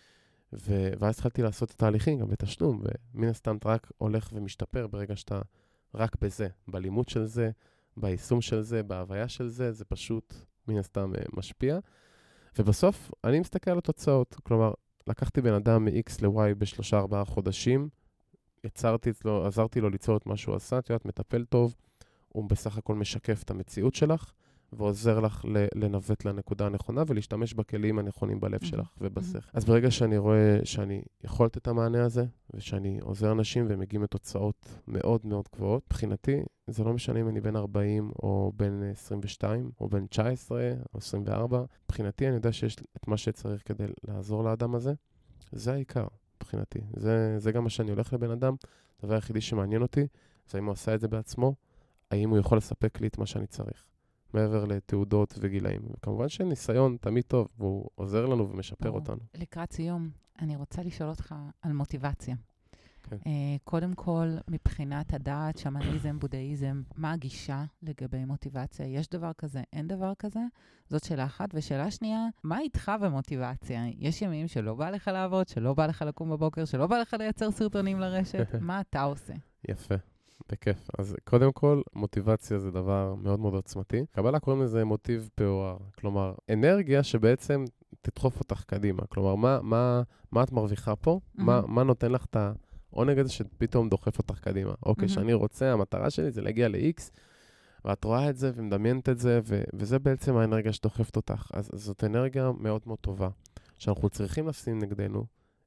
ו- 0.52 0.92
ואז 0.98 1.14
התחלתי 1.14 1.42
לעשות 1.42 1.70
את 1.70 1.74
התהליכים 1.74 2.18
גם 2.18 2.28
בתשלום, 2.28 2.82
ומן 3.14 3.28
הסתם 3.28 3.56
אתה 3.56 3.68
רק 3.68 3.92
הולך 3.98 4.30
ומשתפר 4.32 4.86
ברגע 4.86 5.16
שאתה 5.16 5.40
רק 5.94 6.16
בזה, 6.20 6.48
בלימוד 6.68 7.08
של 7.08 7.24
זה, 7.24 7.50
ביישום 7.96 8.40
של 8.40 8.62
זה, 8.62 8.82
בהוויה 8.82 9.28
של 9.28 9.48
זה, 9.48 9.72
זה 9.72 9.84
פשוט 9.84 10.34
מן 10.68 10.78
הסתם 10.78 11.12
אה, 11.14 11.22
משפיע. 11.32 11.78
ובסוף 12.58 13.10
אני 13.24 13.40
מסתכל 13.40 13.70
על 13.70 13.78
התוצאות, 13.78 14.36
כלומר, 14.42 14.72
לקחתי 15.06 15.40
בן 15.40 15.52
אדם 15.52 15.84
מ-X 15.84 16.22
ל-Y 16.22 16.54
בשלושה-ארבעה 16.58 17.24
חודשים, 17.24 17.88
יצרתי 18.66 19.10
אצלו, 19.10 19.46
עזרתי 19.46 19.80
לו 19.80 19.90
ליצור 19.90 20.16
את 20.16 20.26
מה 20.26 20.36
שהוא 20.36 20.54
עשה, 20.54 20.78
את 20.78 20.90
יודעת, 20.90 21.04
מטפל 21.04 21.44
טוב, 21.44 21.74
הוא 22.28 22.48
בסך 22.48 22.78
הכל 22.78 22.94
משקף 22.94 23.42
את 23.42 23.50
המציאות 23.50 23.94
שלך, 23.94 24.32
ועוזר 24.72 25.20
לך 25.20 25.44
לנווט 25.74 26.24
לנקודה 26.24 26.66
הנכונה 26.66 27.02
ולהשתמש 27.06 27.54
בכלים 27.54 27.98
הנכונים 27.98 28.40
בלב. 28.40 28.64
שלך 28.64 28.88
ובשכל. 29.00 29.50
אז 29.54 29.64
ברגע 29.64 29.90
שאני 29.90 30.18
רואה 30.18 30.58
שאני 30.64 31.02
יכול 31.24 31.46
לתת 31.46 31.56
את 31.56 31.68
המענה 31.68 32.04
הזה, 32.04 32.24
ושאני 32.54 32.98
עוזר 33.02 33.32
אנשים 33.32 33.66
והם 33.68 33.82
לתוצאות 34.02 34.68
מאוד 34.88 35.20
מאוד 35.24 35.48
גבוהות, 35.54 35.82
מבחינתי, 35.86 36.42
זה 36.66 36.84
לא 36.84 36.92
משנה 36.92 37.20
אם 37.20 37.28
אני 37.28 37.40
בן 37.40 37.56
40 37.56 38.10
או 38.22 38.52
בן 38.56 38.82
22 38.82 39.70
או 39.80 39.88
בן 39.88 40.06
19 40.06 40.72
או 40.94 40.98
24, 40.98 41.64
מבחינתי 41.84 42.26
אני 42.26 42.34
יודע 42.34 42.52
שיש 42.52 42.76
את 42.96 43.08
מה 43.08 43.16
שצריך 43.16 43.62
כדי 43.64 43.84
לעזור 44.08 44.44
לאדם 44.44 44.74
הזה, 44.74 44.94
זה 45.52 45.72
העיקר. 45.72 46.06
מבחינתי. 46.46 46.78
זה, 46.96 47.38
זה 47.38 47.52
גם 47.52 47.64
מה 47.64 47.70
שאני 47.70 47.90
הולך 47.90 48.12
לבן 48.12 48.30
אדם. 48.30 48.54
הדבר 49.02 49.14
היחידי 49.14 49.40
שמעניין 49.40 49.82
אותי 49.82 50.06
זה 50.50 50.58
האם 50.58 50.64
הוא 50.64 50.72
עשה 50.72 50.94
את 50.94 51.00
זה 51.00 51.08
בעצמו, 51.08 51.54
האם 52.10 52.30
הוא 52.30 52.38
יכול 52.38 52.58
לספק 52.58 53.00
לי 53.00 53.06
את 53.06 53.18
מה 53.18 53.26
שאני 53.26 53.46
צריך, 53.46 53.88
מעבר 54.34 54.64
לתעודות 54.64 55.34
וגילאים. 55.40 55.80
וכמובן 55.90 56.28
שניסיון 56.28 56.96
תמיד 57.00 57.24
טוב, 57.24 57.48
והוא 57.58 57.90
עוזר 57.94 58.26
לנו 58.26 58.50
ומשפר 58.50 58.90
או, 58.90 58.94
אותנו. 58.94 59.20
לקראת 59.34 59.72
סיום, 59.72 60.10
אני 60.38 60.56
רוצה 60.56 60.82
לשאול 60.82 61.08
אותך 61.10 61.34
על 61.62 61.72
מוטיבציה. 61.72 62.36
כן. 63.10 63.16
Uh, 63.16 63.28
קודם 63.64 63.94
כל, 63.94 64.28
מבחינת 64.48 65.14
הדעת, 65.14 65.58
שמניזם, 65.58 66.18
בודהיזם, 66.18 66.82
מה 66.96 67.12
הגישה 67.12 67.64
לגבי 67.82 68.24
מוטיבציה? 68.24 68.86
יש 68.86 69.08
דבר 69.08 69.30
כזה? 69.38 69.62
אין 69.72 69.88
דבר 69.88 70.12
כזה? 70.18 70.40
זאת 70.88 71.04
שאלה 71.04 71.24
אחת. 71.24 71.48
ושאלה 71.54 71.90
שנייה, 71.90 72.26
מה 72.44 72.58
איתך 72.58 72.92
במוטיבציה? 73.02 73.80
יש 73.98 74.22
ימים 74.22 74.48
שלא 74.48 74.74
בא 74.74 74.90
לך 74.90 75.08
לעבוד, 75.08 75.48
שלא 75.48 75.74
בא 75.74 75.86
לך 75.86 76.04
לקום 76.06 76.30
בבוקר, 76.30 76.64
שלא 76.64 76.86
בא 76.86 76.98
לך 76.98 77.16
לייצר 77.18 77.50
סרטונים 77.50 78.00
לרשת? 78.00 78.46
מה 78.60 78.80
אתה 78.80 79.02
עושה? 79.02 79.34
יפה. 79.68 79.94
בכיף. 80.52 80.88
אז 80.98 81.16
קודם 81.24 81.52
כל, 81.52 81.82
מוטיבציה 81.94 82.58
זה 82.58 82.70
דבר 82.70 83.14
מאוד 83.14 83.40
מאוד 83.40 83.54
עוצמתי. 83.54 84.06
קבלה 84.10 84.40
קוראים 84.40 84.62
לזה 84.62 84.84
מוטיב 84.84 85.28
פעורר. 85.34 85.76
כלומר, 85.98 86.34
אנרגיה 86.52 87.02
שבעצם 87.02 87.64
תדחוף 88.02 88.40
אותך 88.40 88.64
קדימה. 88.64 89.02
כלומר, 89.08 89.34
מה, 89.34 89.58
מה, 89.62 90.02
מה 90.32 90.42
את 90.42 90.52
מרוויחה 90.52 90.96
פה? 90.96 91.20
Mm-hmm. 91.20 91.42
מה, 91.42 91.60
מה 91.66 91.82
נותן 91.82 92.12
לך 92.12 92.24
את 92.24 92.36
ה... 92.92 92.96
העונג 92.96 93.18
הזה 93.18 93.32
שפתאום 93.32 93.88
דוחף 93.88 94.18
אותך 94.18 94.38
קדימה. 94.38 94.74
אוקיי, 94.86 95.08
שאני 95.08 95.32
mm-hmm. 95.32 95.36
רוצה, 95.36 95.72
המטרה 95.72 96.10
שלי 96.10 96.30
זה 96.30 96.42
להגיע 96.42 96.68
ל-X, 96.68 97.10
ואת 97.84 98.04
רואה 98.04 98.30
את 98.30 98.36
זה 98.36 98.50
ומדמיינת 98.54 99.08
את 99.08 99.18
זה, 99.18 99.40
ו- 99.44 99.62
וזה 99.74 99.98
בעצם 99.98 100.36
האנרגיה 100.36 100.72
שדוחפת 100.72 101.16
אותך. 101.16 101.50
אז 101.52 101.70
זאת 101.74 102.04
אנרגיה 102.04 102.50
מאוד 102.58 102.80
מאוד 102.86 102.98
טובה, 102.98 103.28
שאנחנו 103.78 104.10
צריכים 104.10 104.48
לשים 104.48 104.78
נגדנו. 104.78 105.24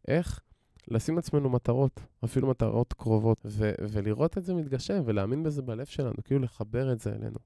איך? 0.08 0.40
לשים 0.88 1.16
לעצמנו 1.16 1.50
מטרות, 1.50 2.00
אפילו 2.26 2.48
מטרות 2.48 2.94
קרובות, 2.94 3.42
ו- 3.46 3.72
ולראות 3.80 4.38
את 4.38 4.44
זה 4.44 4.54
מתגשם, 4.54 5.02
ולהאמין 5.06 5.44
בזה 5.44 5.62
בלב 5.62 5.86
שלנו, 5.86 6.16
כאילו 6.24 6.40
לחבר 6.40 6.92
את 6.92 7.00
זה 7.00 7.10
אלינו. 7.16 7.38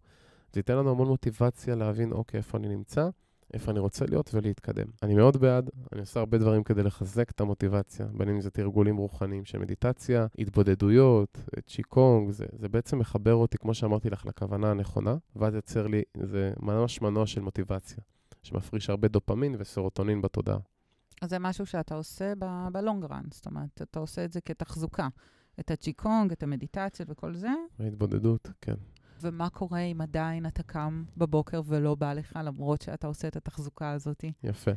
זה 0.54 0.60
ייתן 0.60 0.78
לנו 0.78 0.92
המון 0.92 1.08
מוטיבציה 1.08 1.76
להבין, 1.76 2.12
אוקיי, 2.12 2.38
איפה 2.38 2.58
אני 2.58 2.68
נמצא, 2.68 3.10
איפה 3.54 3.72
אני 3.72 3.80
רוצה 3.80 4.06
להיות 4.06 4.34
ולהתקדם. 4.34 4.86
אני 5.04 5.16
מאוד 5.16 5.38
בעד, 5.38 5.70
אני 5.94 6.02
עושה 6.02 6.20
הרבה 6.20 6.38
דברים 6.38 6.64
כדי 6.64 6.84
לחזק 6.84 7.32
את 7.32 7.42
המוטיבציה, 7.42 8.06
בין 8.06 8.30
אם 8.30 8.42
זה 8.42 8.50
תרגולים 8.50 8.98
רוחניים 8.98 9.46
של 9.46 9.58
מדיטציה, 9.58 10.28
התבודדויות, 10.40 11.38
צ'יקונג, 11.68 12.32
זה, 12.32 12.46
זה 12.60 12.70
בעצם 12.70 13.00
מחבר 13.00 13.34
אותי, 13.34 13.58
כמו 13.58 13.74
שאמרתי 13.74 14.10
לך, 14.10 14.26
לכוונה 14.26 14.72
הנכונה, 14.72 15.16
ואז 15.36 15.56
יוצר 15.56 15.88
לי, 15.88 16.02
זה 16.24 16.54
ממש 16.60 17.02
מנוע 17.02 17.28
של 17.28 17.42
מוטיבציה. 17.42 18.04
שמפריש 18.44 18.90
הרבה 18.90 19.08
דופמין 19.08 19.56
וסרוטונין 19.60 20.22
בתודעה. 20.22 20.58
אז 21.22 21.30
זה 21.30 21.40
משהו 21.40 21.66
שאתה 21.66 21.96
עושה 21.96 22.34
בלונג 22.72 23.06
רן, 23.06 23.24
זאת 23.32 23.46
אומרת, 23.46 23.82
אתה 23.82 24.00
עושה 24.00 24.26
את 24.26 24.34
זה 24.34 24.42
כתחזוקה. 24.42 25.08
את 25.60 25.72
הצ'יקונג, 25.72 26.32
את 26.32 26.44
המדיטציות 26.44 27.10
וכל 27.10 27.36
זה. 27.36 27.50
ההתבודדות, 27.80 28.50
כן. 28.62 28.76
ומה 29.24 29.50
קורה 29.50 29.80
אם 29.80 30.02
עדיין 30.02 30.46
אתה 30.46 30.64
קם 30.64 31.04
בבוקר 31.18 31.62
ולא 31.66 31.96
בא 31.96 32.14
לך, 32.14 32.40
למרות 32.44 32.82
שאתה 32.82 33.08
עושה 33.08 33.28
את 33.28 33.36
התחזוקה 33.36 33.92
הזאת? 33.92 34.26
יפה. 34.44 34.72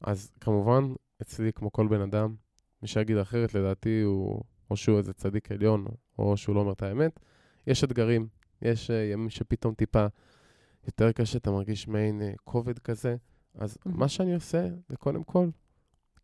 אז 0.00 0.32
כמובן, 0.40 0.92
אצלי, 1.22 1.52
כמו 1.52 1.72
כל 1.72 1.88
בן 1.88 2.00
אדם, 2.00 2.34
מי 2.82 2.88
שיגיד 2.88 3.16
אחרת, 3.16 3.54
לדעתי, 3.54 4.00
הוא 4.00 4.42
או 4.70 4.76
שהוא 4.76 4.98
איזה 4.98 5.12
צדיק 5.12 5.52
עליון, 5.52 5.86
או 6.18 6.36
שהוא 6.36 6.54
לא 6.54 6.60
אומר 6.60 6.72
את 6.72 6.82
האמת. 6.82 7.20
יש 7.66 7.84
אתגרים, 7.84 8.28
יש 8.62 8.90
uh, 8.90 8.92
ימים 9.12 9.30
שפתאום 9.30 9.74
טיפה 9.74 10.06
יותר 10.86 11.12
קשה, 11.12 11.38
אתה 11.38 11.50
מרגיש 11.50 11.88
מעין 11.88 12.20
uh, 12.20 12.36
כובד 12.44 12.78
כזה. 12.78 13.16
אז 13.54 13.74
mm-hmm. 13.74 13.90
מה 13.90 14.08
שאני 14.08 14.34
עושה, 14.34 14.68
זה 14.88 14.96
קודם 14.96 15.24
כל, 15.24 15.48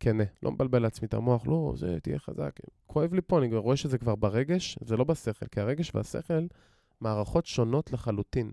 כנה. 0.01 0.25
לא 0.43 0.53
מבלבל 0.53 0.83
לעצמי 0.83 1.09
את 1.09 1.15
המוח, 1.15 1.47
לא, 1.47 1.73
זה, 1.77 1.99
תהיה 2.03 2.19
חזק. 2.19 2.53
כואב 2.87 3.15
לי 3.15 3.21
פה, 3.21 3.39
אני 3.39 3.57
רואה 3.57 3.77
שזה 3.77 3.99
כבר 3.99 4.15
ברגש, 4.15 4.79
זה 4.85 4.97
לא 4.97 5.05
בשכל, 5.05 5.47
כי 5.47 5.61
הרגש 5.61 5.95
והשכל, 5.95 6.47
מערכות 7.01 7.47
שונות 7.47 7.93
לחלוטין. 7.93 8.53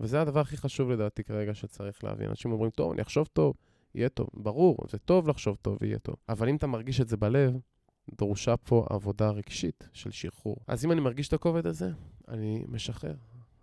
וזה 0.00 0.20
הדבר 0.20 0.40
הכי 0.40 0.56
חשוב 0.56 0.90
לדעתי 0.90 1.24
כרגע 1.24 1.54
שצריך 1.54 2.04
להבין. 2.04 2.28
אנשים 2.28 2.52
אומרים, 2.52 2.70
טוב, 2.70 2.92
אני 2.92 3.02
אחשוב 3.02 3.26
טוב, 3.32 3.54
יהיה 3.94 4.08
טוב. 4.08 4.28
ברור, 4.34 4.76
זה 4.90 4.98
טוב 4.98 5.28
לחשוב 5.28 5.56
טוב 5.62 5.78
ויהיה 5.80 5.98
טוב. 5.98 6.16
אבל 6.28 6.48
אם 6.48 6.56
אתה 6.56 6.66
מרגיש 6.66 7.00
את 7.00 7.08
זה 7.08 7.16
בלב, 7.16 7.56
דרושה 8.18 8.56
פה 8.56 8.86
עבודה 8.90 9.30
רגשית 9.30 9.88
של 9.92 10.10
שחרור. 10.10 10.56
אז 10.66 10.84
אם 10.84 10.92
אני 10.92 11.00
מרגיש 11.00 11.28
את 11.28 11.32
הכובד 11.32 11.66
הזה, 11.66 11.90
אני 12.28 12.64
משחרר, 12.68 13.14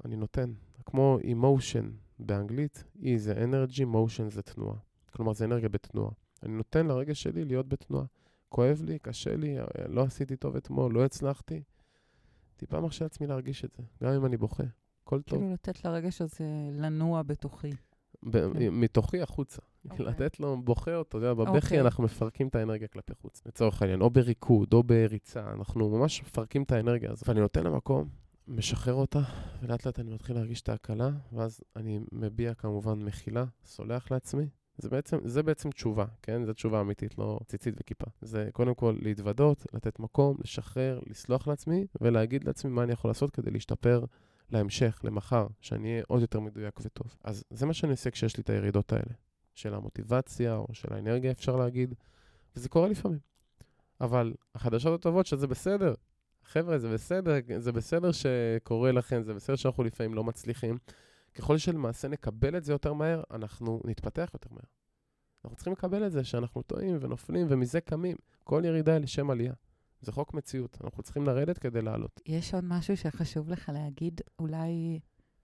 אני 0.06 0.16
נותן. 0.16 0.52
כמו 0.86 1.18
emotion 1.22 1.86
באנגלית, 2.20 2.84
E 3.02 3.08
זה 3.18 3.34
energy, 3.34 3.82
motion 3.82 4.30
זה 4.30 4.42
תנועה. 4.42 4.78
כלומר, 5.12 5.34
זה 5.34 5.46
אנרגיה 5.46 5.70
בתנועה. 5.70 6.12
אני 6.44 6.54
נותן 6.54 6.88
לרגש 6.88 7.24
שלי 7.24 7.46
להיות 7.46 7.68
בתנועה. 7.68 8.06
כואב 8.50 8.82
לי, 8.86 9.00
קשה 9.00 9.36
לי, 9.36 9.58
לא 9.90 10.02
עשיתי 10.02 10.36
טוב 10.36 10.56
אתמול, 10.56 10.94
לא 10.94 11.06
הצלחתי. 11.06 11.62
טיפה 12.62 12.80
מרשה 12.80 13.06
לעצמי 13.06 13.28
להרגיש 13.28 13.66
את 13.66 13.74
זה, 13.78 13.84
גם 14.04 14.14
אם 14.14 14.26
אני 14.26 14.38
בוכה. 14.38 14.64
הכל 15.04 15.22
טוב. 15.22 15.40
כאילו 15.40 15.54
לתת 15.54 15.86
לרגש 15.86 16.22
הזה 16.22 16.46
לנוע 16.72 17.22
בתוכי. 17.24 17.72
כן. 18.32 18.50
מתוכי 18.72 19.22
החוצה. 19.22 19.62
Okay. 19.62 19.92
אוקיי. 19.92 20.06
לתת 20.06 20.40
לו, 20.40 20.62
בוכה 20.64 20.96
אותו, 20.96 21.18
אתה 21.18 21.18
יודע, 21.18 21.34
בבכי 21.34 21.58
okay. 21.58 21.64
אוקיי. 21.64 21.82
אנחנו 21.82 22.04
מפרקים 22.04 22.48
את 22.48 22.56
האנרגיה 22.56 22.88
כלפי 22.88 23.14
חוץ, 23.22 23.42
לצורך 23.46 23.82
העניין, 23.82 24.02
או 24.02 24.10
בריקוד, 24.10 24.74
או 24.74 24.84
בריצה, 24.84 25.52
אנחנו 25.52 25.90
ממש 25.90 26.22
מפרקים 26.22 26.64
את 26.64 26.72
האנרגיה 26.72 27.12
הזאת. 27.12 27.28
ואני 27.28 27.40
נותן 27.40 27.64
למקום, 27.64 28.10
משחרר 28.48 28.94
אותה, 28.94 29.22
ולאט 29.62 29.86
לאט 29.86 30.00
אני 30.00 30.14
מתחיל 30.14 30.36
להרגיש 30.36 30.62
את 30.62 30.70
ההקלה, 30.70 31.10
ואז 31.34 31.60
אני 31.76 32.00
מביע 32.12 32.54
כמובן 32.54 33.04
מחילה, 33.04 33.46
סולח 33.66 34.12
לעצמי. 34.12 34.46
זה 34.82 34.90
בעצם, 34.90 35.18
זה 35.24 35.44
בעצם 35.44 35.72
תשובה, 35.72 36.06
כן? 36.22 36.46
זו 36.46 36.54
תשובה 36.54 36.82
אמיתית, 36.82 37.18
לא 37.18 37.40
ציצית 37.46 37.76
וכיפה. 37.80 38.06
זה 38.22 38.50
קודם 38.54 38.74
כל 38.74 38.96
להתוודות, 39.02 39.66
לתת 39.74 40.00
מקום, 40.00 40.38
לשחרר, 40.44 41.00
לסלוח 41.08 41.48
לעצמי, 41.48 41.88
ולהגיד 42.02 42.44
לעצמי 42.44 42.72
מה 42.72 42.84
אני 42.84 42.92
יכול 42.92 43.10
לעשות 43.10 43.32
כדי 43.32 43.52
להשתפר 43.52 44.06
להמשך, 44.52 45.02
למחר, 45.04 45.48
שאני 45.62 45.92
אהיה 45.92 46.04
עוד 46.08 46.22
יותר 46.22 46.40
מדויק 46.40 46.80
וטוב. 46.82 47.16
אז 47.24 47.44
זה 47.50 47.66
מה 47.66 47.74
שאני 47.74 47.92
עושה 47.92 48.12
כשיש 48.12 48.38
לי 48.38 48.42
את 48.42 48.50
הירידות 48.50 48.94
האלה, 48.94 49.14
של 49.56 49.74
המוטיבציה 49.74 50.56
או 50.56 50.68
של 50.74 50.94
האנרגיה, 50.94 51.32
אפשר 51.32 51.56
להגיד, 51.56 51.96
וזה 52.56 52.70
קורה 52.70 52.88
לפעמים. 52.88 53.20
אבל 54.02 54.34
החדשות 54.56 55.00
הטובות 55.00 55.26
שזה 55.26 55.48
בסדר. 55.48 55.94
חבר'ה, 56.44 56.80
זה 56.80 56.94
בסדר, 56.94 57.34
זה 57.58 57.72
בסדר 57.72 58.12
שקורה 58.12 58.92
לכם, 58.92 59.24
זה 59.24 59.34
בסדר 59.34 59.56
שאנחנו 59.56 59.84
לפעמים 59.84 60.14
לא 60.14 60.24
מצליחים. 60.24 60.78
ככל 61.36 61.58
שלמעשה 61.58 62.08
נקבל 62.08 62.58
את 62.58 62.64
זה 62.64 62.72
יותר 62.72 62.94
מהר, 62.94 63.24
אנחנו 63.32 63.82
נתפתח 63.86 64.30
יותר 64.34 64.50
מהר. 64.52 64.64
אנחנו 65.46 65.56
צריכים 65.56 65.74
לקבל 65.74 66.06
את 66.08 66.12
זה 66.12 66.24
שאנחנו 66.24 66.62
טועים 66.62 66.98
ונופלים 67.02 67.48
ומזה 67.50 67.82
קמים. 67.82 68.18
כל 68.44 68.62
ירידה 68.66 68.94
היא 68.94 69.02
לשם 69.02 69.30
עלייה. 69.30 69.54
זה 70.02 70.12
חוק 70.12 70.34
מציאות, 70.34 70.78
אנחנו 70.84 71.04
צריכים 71.04 71.26
לרדת 71.26 71.58
כדי 71.58 71.82
לעלות. 71.82 72.22
יש 72.26 72.54
עוד 72.54 72.64
משהו 72.64 72.98
שחשוב 72.98 73.50
לך 73.50 73.70
להגיד, 73.74 74.22
אולי 74.40 75.00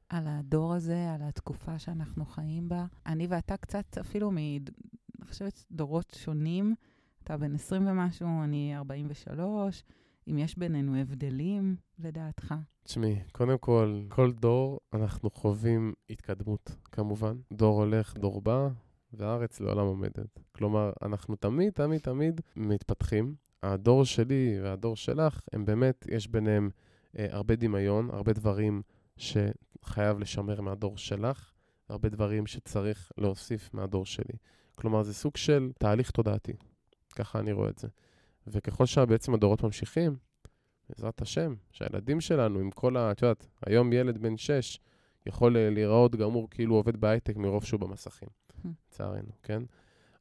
על 0.09 0.23
הדור 0.27 0.73
הזה, 0.73 1.13
על 1.13 1.21
התקופה 1.21 1.79
שאנחנו 1.79 2.25
חיים 2.25 2.69
בה? 2.69 2.85
אני 3.05 3.27
ואתה 3.27 3.57
קצת 3.57 3.97
אפילו 3.97 4.31
מ... 4.31 4.37
אני 4.37 5.25
חושבת 5.27 5.63
דורות 5.71 6.13
שונים. 6.17 6.75
אתה 7.23 7.37
בן 7.37 7.55
20 7.55 7.87
ומשהו, 7.87 8.43
אני 8.43 8.77
43. 8.77 9.83
אם 10.27 10.37
יש 10.37 10.57
בינינו 10.57 10.95
הבדלים, 10.95 11.75
לדעתך? 11.99 12.55
תשמעי, 12.87 13.19
קודם 13.31 13.57
כל, 13.57 14.01
כל 14.09 14.31
דור 14.31 14.79
אנחנו 14.93 15.29
חווים 15.29 15.93
התקדמות, 16.09 16.75
כמובן. 16.91 17.37
דור 17.53 17.81
הולך, 17.81 18.17
דור 18.17 18.41
בא, 18.41 18.67
והארץ 19.13 19.59
לעולם 19.59 19.85
עומדת. 19.85 20.39
כלומר, 20.51 20.91
אנחנו 21.01 21.35
תמיד, 21.35 21.73
תמיד, 21.73 22.01
תמיד 22.01 22.41
מתפתחים. 22.55 23.35
הדור 23.63 24.05
שלי 24.05 24.59
והדור 24.63 24.95
שלך, 24.95 25.41
הם 25.53 25.65
באמת, 25.65 26.05
יש 26.11 26.27
ביניהם 26.27 26.69
אה, 27.17 27.27
הרבה 27.29 27.55
דמיון, 27.55 28.09
הרבה 28.13 28.33
דברים 28.33 28.81
שחייב 29.17 30.19
לשמר 30.19 30.61
מהדור 30.61 30.97
שלך, 30.97 31.53
הרבה 31.89 32.09
דברים 32.09 32.47
שצריך 32.47 33.11
להוסיף 33.17 33.73
מהדור 33.73 34.05
שלי. 34.05 34.37
כלומר, 34.75 35.03
זה 35.03 35.13
סוג 35.13 35.37
של 35.37 35.71
תהליך 35.79 36.11
תודעתי, 36.11 36.53
ככה 37.15 37.39
אני 37.39 37.51
רואה 37.51 37.69
את 37.69 37.77
זה. 37.77 37.87
וככל 38.47 38.85
שבעצם 38.85 39.33
הדורות 39.33 39.63
ממשיכים, 39.63 40.15
בעזרת 40.89 41.21
השם, 41.21 41.55
שהילדים 41.71 42.21
שלנו, 42.21 42.59
עם 42.59 42.71
כל 42.71 42.97
ה... 42.97 43.11
את 43.11 43.21
יודעת, 43.21 43.47
היום 43.65 43.93
ילד 43.93 44.17
בן 44.17 44.37
6 44.37 44.79
יכול 45.25 45.57
אה, 45.57 45.69
להיראות 45.69 46.15
גמור 46.15 46.47
כאילו 46.49 46.73
הוא 46.73 46.79
עובד 46.79 46.97
בהייטק 46.97 47.37
מרוב 47.37 47.63
שהוא 47.63 47.79
במסכים, 47.79 48.29
לצערנו, 48.89 49.31
כן? 49.43 49.63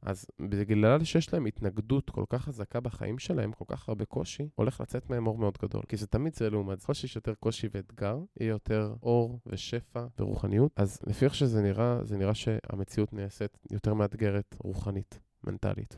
אז 0.01 0.25
בגלל 0.39 1.03
שיש 1.03 1.33
להם 1.33 1.45
התנגדות 1.45 2.09
כל 2.09 2.23
כך 2.29 2.43
חזקה 2.43 2.79
בחיים 2.79 3.19
שלהם, 3.19 3.51
כל 3.51 3.65
כך 3.67 3.89
הרבה 3.89 4.05
קושי, 4.05 4.49
הולך 4.55 4.81
לצאת 4.81 5.09
מהם 5.09 5.27
אור 5.27 5.37
מאוד 5.37 5.57
גדול. 5.61 5.81
כי 5.87 5.97
זה 5.97 6.07
תמיד 6.07 6.35
זה 6.35 6.49
לעומת 6.49 6.79
זה. 6.79 6.83
ככל 6.83 6.93
שיש 6.93 7.15
יותר 7.15 7.33
קושי 7.33 7.67
ואתגר, 7.71 8.19
יהיה 8.39 8.49
יותר 8.49 8.93
אור 9.03 9.39
ושפע 9.45 10.05
ורוחניות. 10.19 10.71
אז 10.75 10.99
לפי 11.07 11.25
איך 11.25 11.35
שזה 11.35 11.61
נראה, 11.61 11.99
זה 12.03 12.17
נראה 12.17 12.35
שהמציאות 12.35 13.13
נעשית 13.13 13.57
יותר 13.71 13.93
מאתגרת 13.93 14.55
רוחנית, 14.59 15.19
מנטלית. 15.43 15.97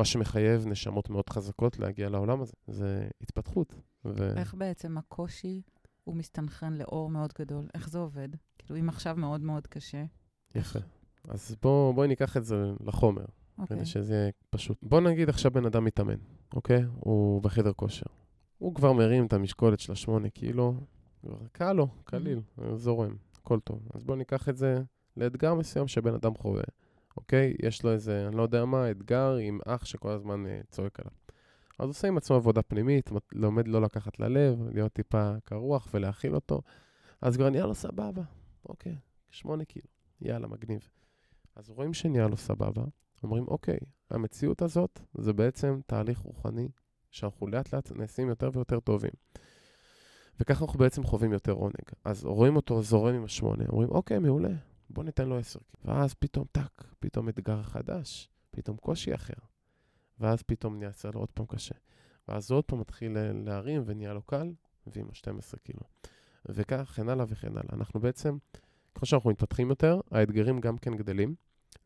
מה 0.00 0.04
שמחייב 0.04 0.66
נשמות 0.66 1.10
מאוד 1.10 1.28
חזקות 1.28 1.78
להגיע 1.78 2.08
לעולם 2.08 2.42
הזה. 2.42 2.52
זה 2.66 3.08
התפתחות. 3.20 3.74
ו... 4.04 4.38
איך 4.38 4.54
בעצם 4.54 4.98
הקושי 4.98 5.62
הוא 6.04 6.16
מסתנכרן 6.16 6.72
לאור 6.72 7.10
מאוד 7.10 7.32
גדול? 7.38 7.68
איך 7.74 7.88
זה 7.90 7.98
עובד? 7.98 8.28
כאילו, 8.58 8.80
אם 8.80 8.88
עכשיו 8.88 9.16
מאוד 9.16 9.40
מאוד 9.40 9.66
קשה. 9.66 10.04
יפה. 10.54 10.78
אז 11.28 11.56
בואו 11.62 11.92
בוא 11.94 12.06
ניקח 12.06 12.36
את 12.36 12.44
זה 12.44 12.72
לחומר, 12.80 13.24
okay. 13.24 13.66
כדי 13.66 13.74
אוקיי. 13.74 13.86
שזה 13.86 14.14
יהיה 14.14 14.30
פשוט. 14.50 14.78
בואו 14.82 15.00
נגיד 15.00 15.28
עכשיו 15.28 15.50
בן 15.50 15.66
אדם 15.66 15.84
מתאמן, 15.84 16.18
אוקיי? 16.54 16.82
הוא 16.94 17.42
בחדר 17.42 17.72
כושר. 17.72 18.06
הוא 18.58 18.74
כבר 18.74 18.92
מרים 18.92 19.26
את 19.26 19.32
המשקולת 19.32 19.80
של 19.80 19.92
השמונה 19.92 20.30
קילו, 20.30 20.74
כבר 21.20 21.38
קל 21.52 21.72
לו, 21.72 21.88
קליל, 22.04 22.38
mm-hmm. 22.38 22.74
זורם, 22.74 23.16
הכל 23.40 23.60
טוב. 23.60 23.88
אז 23.94 24.04
בואו 24.04 24.18
ניקח 24.18 24.48
את 24.48 24.56
זה 24.56 24.82
לאתגר 25.16 25.54
מסוים 25.54 25.88
שבן 25.88 26.14
אדם 26.14 26.34
חווה, 26.34 26.62
אוקיי? 27.16 27.54
יש 27.62 27.84
לו 27.84 27.92
איזה, 27.92 28.26
אני 28.28 28.36
לא 28.36 28.42
יודע 28.42 28.64
מה, 28.64 28.90
אתגר 28.90 29.36
עם 29.36 29.58
אח 29.66 29.84
שכל 29.84 30.10
הזמן 30.10 30.44
uh, 30.46 30.66
צועק 30.70 31.00
עליו. 31.00 31.12
אז 31.78 31.88
עושה 31.88 32.08
עם 32.08 32.16
עצמו 32.16 32.36
עבודה 32.36 32.62
פנימית, 32.62 33.10
לומד 33.32 33.68
לא 33.68 33.82
לקחת 33.82 34.20
ללב, 34.20 34.68
להיות 34.72 34.92
טיפה 34.92 35.32
קרוח 35.44 35.88
ולהכיל 35.94 36.34
אותו, 36.34 36.62
אז 37.20 37.36
כבר 37.36 37.50
נהיה 37.50 37.66
לו 37.66 37.74
סבבה, 37.74 38.22
אוקיי, 38.68 38.96
שמונה 39.30 39.64
קילו, 39.64 39.86
יאללה, 40.20 40.46
מגניב. 40.46 40.88
אז 41.56 41.70
רואים 41.70 41.94
שנהיה 41.94 42.28
לו 42.28 42.36
סבבה, 42.36 42.84
אומרים, 43.22 43.48
אוקיי, 43.48 43.78
המציאות 44.10 44.62
הזאת 44.62 45.00
זה 45.14 45.32
בעצם 45.32 45.80
תהליך 45.86 46.18
רוחני 46.18 46.68
שאנחנו 47.10 47.46
לאט 47.46 47.74
לאט 47.74 47.92
נעשים 47.92 48.28
יותר 48.28 48.50
ויותר 48.52 48.80
טובים. 48.80 49.10
וככה 50.40 50.64
אנחנו 50.64 50.78
בעצם 50.78 51.04
חווים 51.04 51.32
יותר 51.32 51.52
עונג. 51.52 51.74
אז 52.04 52.24
רואים 52.24 52.56
אותו 52.56 52.82
זורם 52.82 53.14
עם 53.14 53.24
השמונה, 53.24 53.64
אומרים, 53.68 53.88
אוקיי, 53.88 54.18
מעולה, 54.18 54.54
בוא 54.90 55.04
ניתן 55.04 55.28
לו 55.28 55.38
עשר. 55.38 55.60
ואז 55.84 56.14
פתאום 56.14 56.44
טאק, 56.52 56.84
פתאום 56.98 57.28
אתגר 57.28 57.62
חדש, 57.62 58.28
פתאום 58.50 58.76
קושי 58.76 59.14
אחר. 59.14 59.34
ואז 60.18 60.42
פתאום 60.42 60.78
נהיה 60.78 60.90
לו 61.14 61.20
עוד 61.20 61.30
פעם 61.30 61.46
קשה. 61.46 61.74
ואז 62.28 62.50
עוד 62.50 62.64
פעם 62.64 62.80
מתחיל 62.80 63.16
להרים 63.44 63.82
ונהיה 63.86 64.12
לו 64.12 64.22
קל, 64.22 64.52
ועם 64.86 65.06
ה-12 65.08 65.58
קילו. 65.62 65.80
וכך, 66.46 66.88
וכן 66.90 67.08
הלאה 67.08 67.24
וכן 67.28 67.50
הלאה. 67.50 67.70
אנחנו 67.72 68.00
בעצם, 68.00 68.36
ככל 68.94 69.06
שאנחנו 69.06 69.30
מתפתחים 69.30 69.70
יותר, 69.70 70.00
האתגרים 70.10 70.60
גם 70.60 70.78
כן 70.78 70.96
גדלים. 70.96 71.34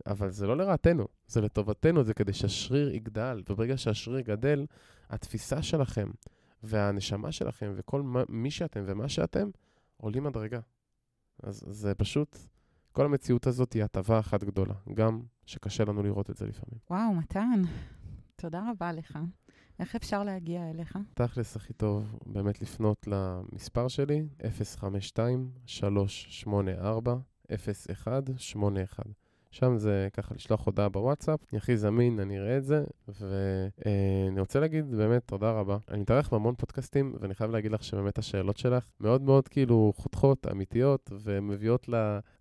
אבל 0.06 0.30
זה 0.30 0.46
לא 0.46 0.56
לרעתנו, 0.56 1.08
זה 1.26 1.40
לטובתנו, 1.40 2.04
זה 2.04 2.14
כדי 2.14 2.32
שהשריר 2.32 2.94
יגדל, 2.94 3.42
וברגע 3.48 3.78
שהשריר 3.78 4.20
גדל, 4.20 4.66
התפיסה 5.10 5.62
שלכם 5.62 6.10
והנשמה 6.62 7.32
שלכם 7.32 7.72
וכל 7.76 8.02
מי 8.28 8.50
שאתם 8.50 8.84
ומה 8.86 9.08
שאתם 9.08 9.50
עולים 9.96 10.24
מדרגה. 10.24 10.60
אז 11.42 11.64
זה 11.68 11.94
פשוט, 11.94 12.38
כל 12.94 13.04
המציאות 13.04 13.46
הזאת 13.46 13.72
היא 13.72 13.84
הטבה 13.84 14.18
אחת 14.18 14.44
גדולה, 14.44 14.74
גם 14.94 15.20
שקשה 15.46 15.84
לנו 15.84 16.02
לראות 16.02 16.30
את 16.30 16.36
זה 16.36 16.46
לפעמים. 16.46 16.78
וואו, 16.90 17.14
מתן, 17.14 17.62
תודה 18.36 18.70
רבה 18.70 18.92
לך. 18.92 19.18
איך 19.78 19.96
אפשר 19.96 20.24
להגיע 20.24 20.70
אליך? 20.70 20.98
תכלס 21.14 21.56
הכי 21.56 21.72
טוב 21.72 22.18
באמת 22.26 22.62
לפנות 22.62 23.06
למספר 23.06 23.88
שלי, 23.88 24.22
052-384-0181. 24.40 24.44
שם 29.54 29.76
זה 29.76 30.08
ככה 30.12 30.34
לשלוח 30.34 30.66
הודעה 30.66 30.88
בוואטסאפ, 30.88 31.40
אני 31.52 31.58
הכי 31.58 31.76
זמין, 31.76 32.20
אני 32.20 32.38
אראה 32.38 32.56
את 32.56 32.64
זה, 32.64 32.84
ואני 33.08 34.40
רוצה 34.40 34.60
להגיד 34.60 34.90
באמת 34.90 35.22
תודה 35.26 35.50
רבה. 35.50 35.78
אני 35.90 36.00
מתארח 36.00 36.28
בהמון 36.28 36.54
פודקאסטים, 36.54 37.14
ואני 37.20 37.34
חייב 37.34 37.50
להגיד 37.50 37.72
לך 37.72 37.84
שבאמת 37.84 38.18
השאלות 38.18 38.56
שלך 38.56 38.90
מאוד 39.00 39.22
מאוד 39.22 39.48
כאילו 39.48 39.92
חותכות, 39.96 40.46
אמיתיות, 40.52 41.12
ומביאות 41.22 41.88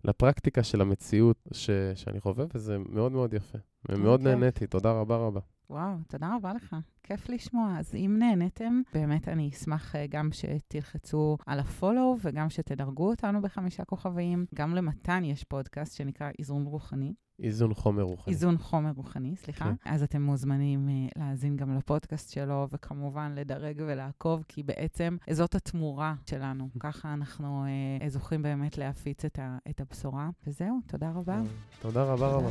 לפרקטיקה 0.04 0.62
של 0.62 0.80
המציאות 0.80 1.48
ש, 1.52 1.70
שאני 1.94 2.20
חווה, 2.20 2.44
וזה 2.54 2.78
מאוד 2.88 3.12
מאוד 3.12 3.34
יפה. 3.34 3.58
ומאוד. 3.88 4.20
נהניתי, 4.20 4.66
תודה 4.66 4.92
רבה 4.92 5.16
רבה. 5.16 5.40
וואו, 5.70 5.96
תודה 6.08 6.34
רבה 6.36 6.52
לך. 6.52 6.76
כיף 7.02 7.28
לשמוע. 7.28 7.78
אז 7.78 7.94
אם 7.94 8.16
נהניתם, 8.18 8.80
באמת 8.94 9.28
אני 9.28 9.48
אשמח 9.48 9.96
אה, 9.96 10.06
גם 10.06 10.28
שתלחצו 10.32 11.36
על 11.46 11.60
הפולו 11.60 12.16
וגם 12.22 12.50
שתדרגו 12.50 13.10
אותנו 13.10 13.42
בחמישה 13.42 13.84
כוכבים. 13.84 14.46
גם 14.54 14.74
למתן 14.74 15.24
יש 15.24 15.44
פודקאסט 15.44 15.96
שנקרא 15.96 16.30
איזון 16.38 16.64
רוחני. 16.64 17.14
איזון 17.42 17.74
חומר 17.74 18.02
רוחני. 18.02 18.34
איזון 18.34 18.58
חומר 18.58 18.90
רוחני, 18.96 19.36
סליחה. 19.36 19.64
כן. 19.64 19.90
אז 19.90 20.02
אתם 20.02 20.22
מוזמנים 20.22 20.88
uh, 20.88 21.18
להאזין 21.18 21.56
גם 21.56 21.74
לפודקאסט 21.76 22.32
שלו, 22.32 22.68
וכמובן 22.72 23.32
לדרג 23.34 23.82
ולעקוב, 23.86 24.44
כי 24.48 24.62
בעצם 24.62 25.16
זאת 25.30 25.54
התמורה 25.54 26.14
שלנו. 26.26 26.68
ככה 26.80 27.12
אנחנו 27.12 27.64
uh, 28.00 28.08
זוכים 28.08 28.42
באמת 28.42 28.78
להפיץ 28.78 29.24
את, 29.24 29.38
ה, 29.38 29.58
את 29.70 29.80
הבשורה. 29.80 30.30
וזהו, 30.46 30.78
תודה 30.86 31.10
רבה. 31.10 31.42
תודה 31.80 32.04
רבה 32.04 32.28
רבה. 32.28 32.48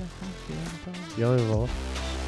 יום 1.17 1.35
מבורך. 1.35 2.22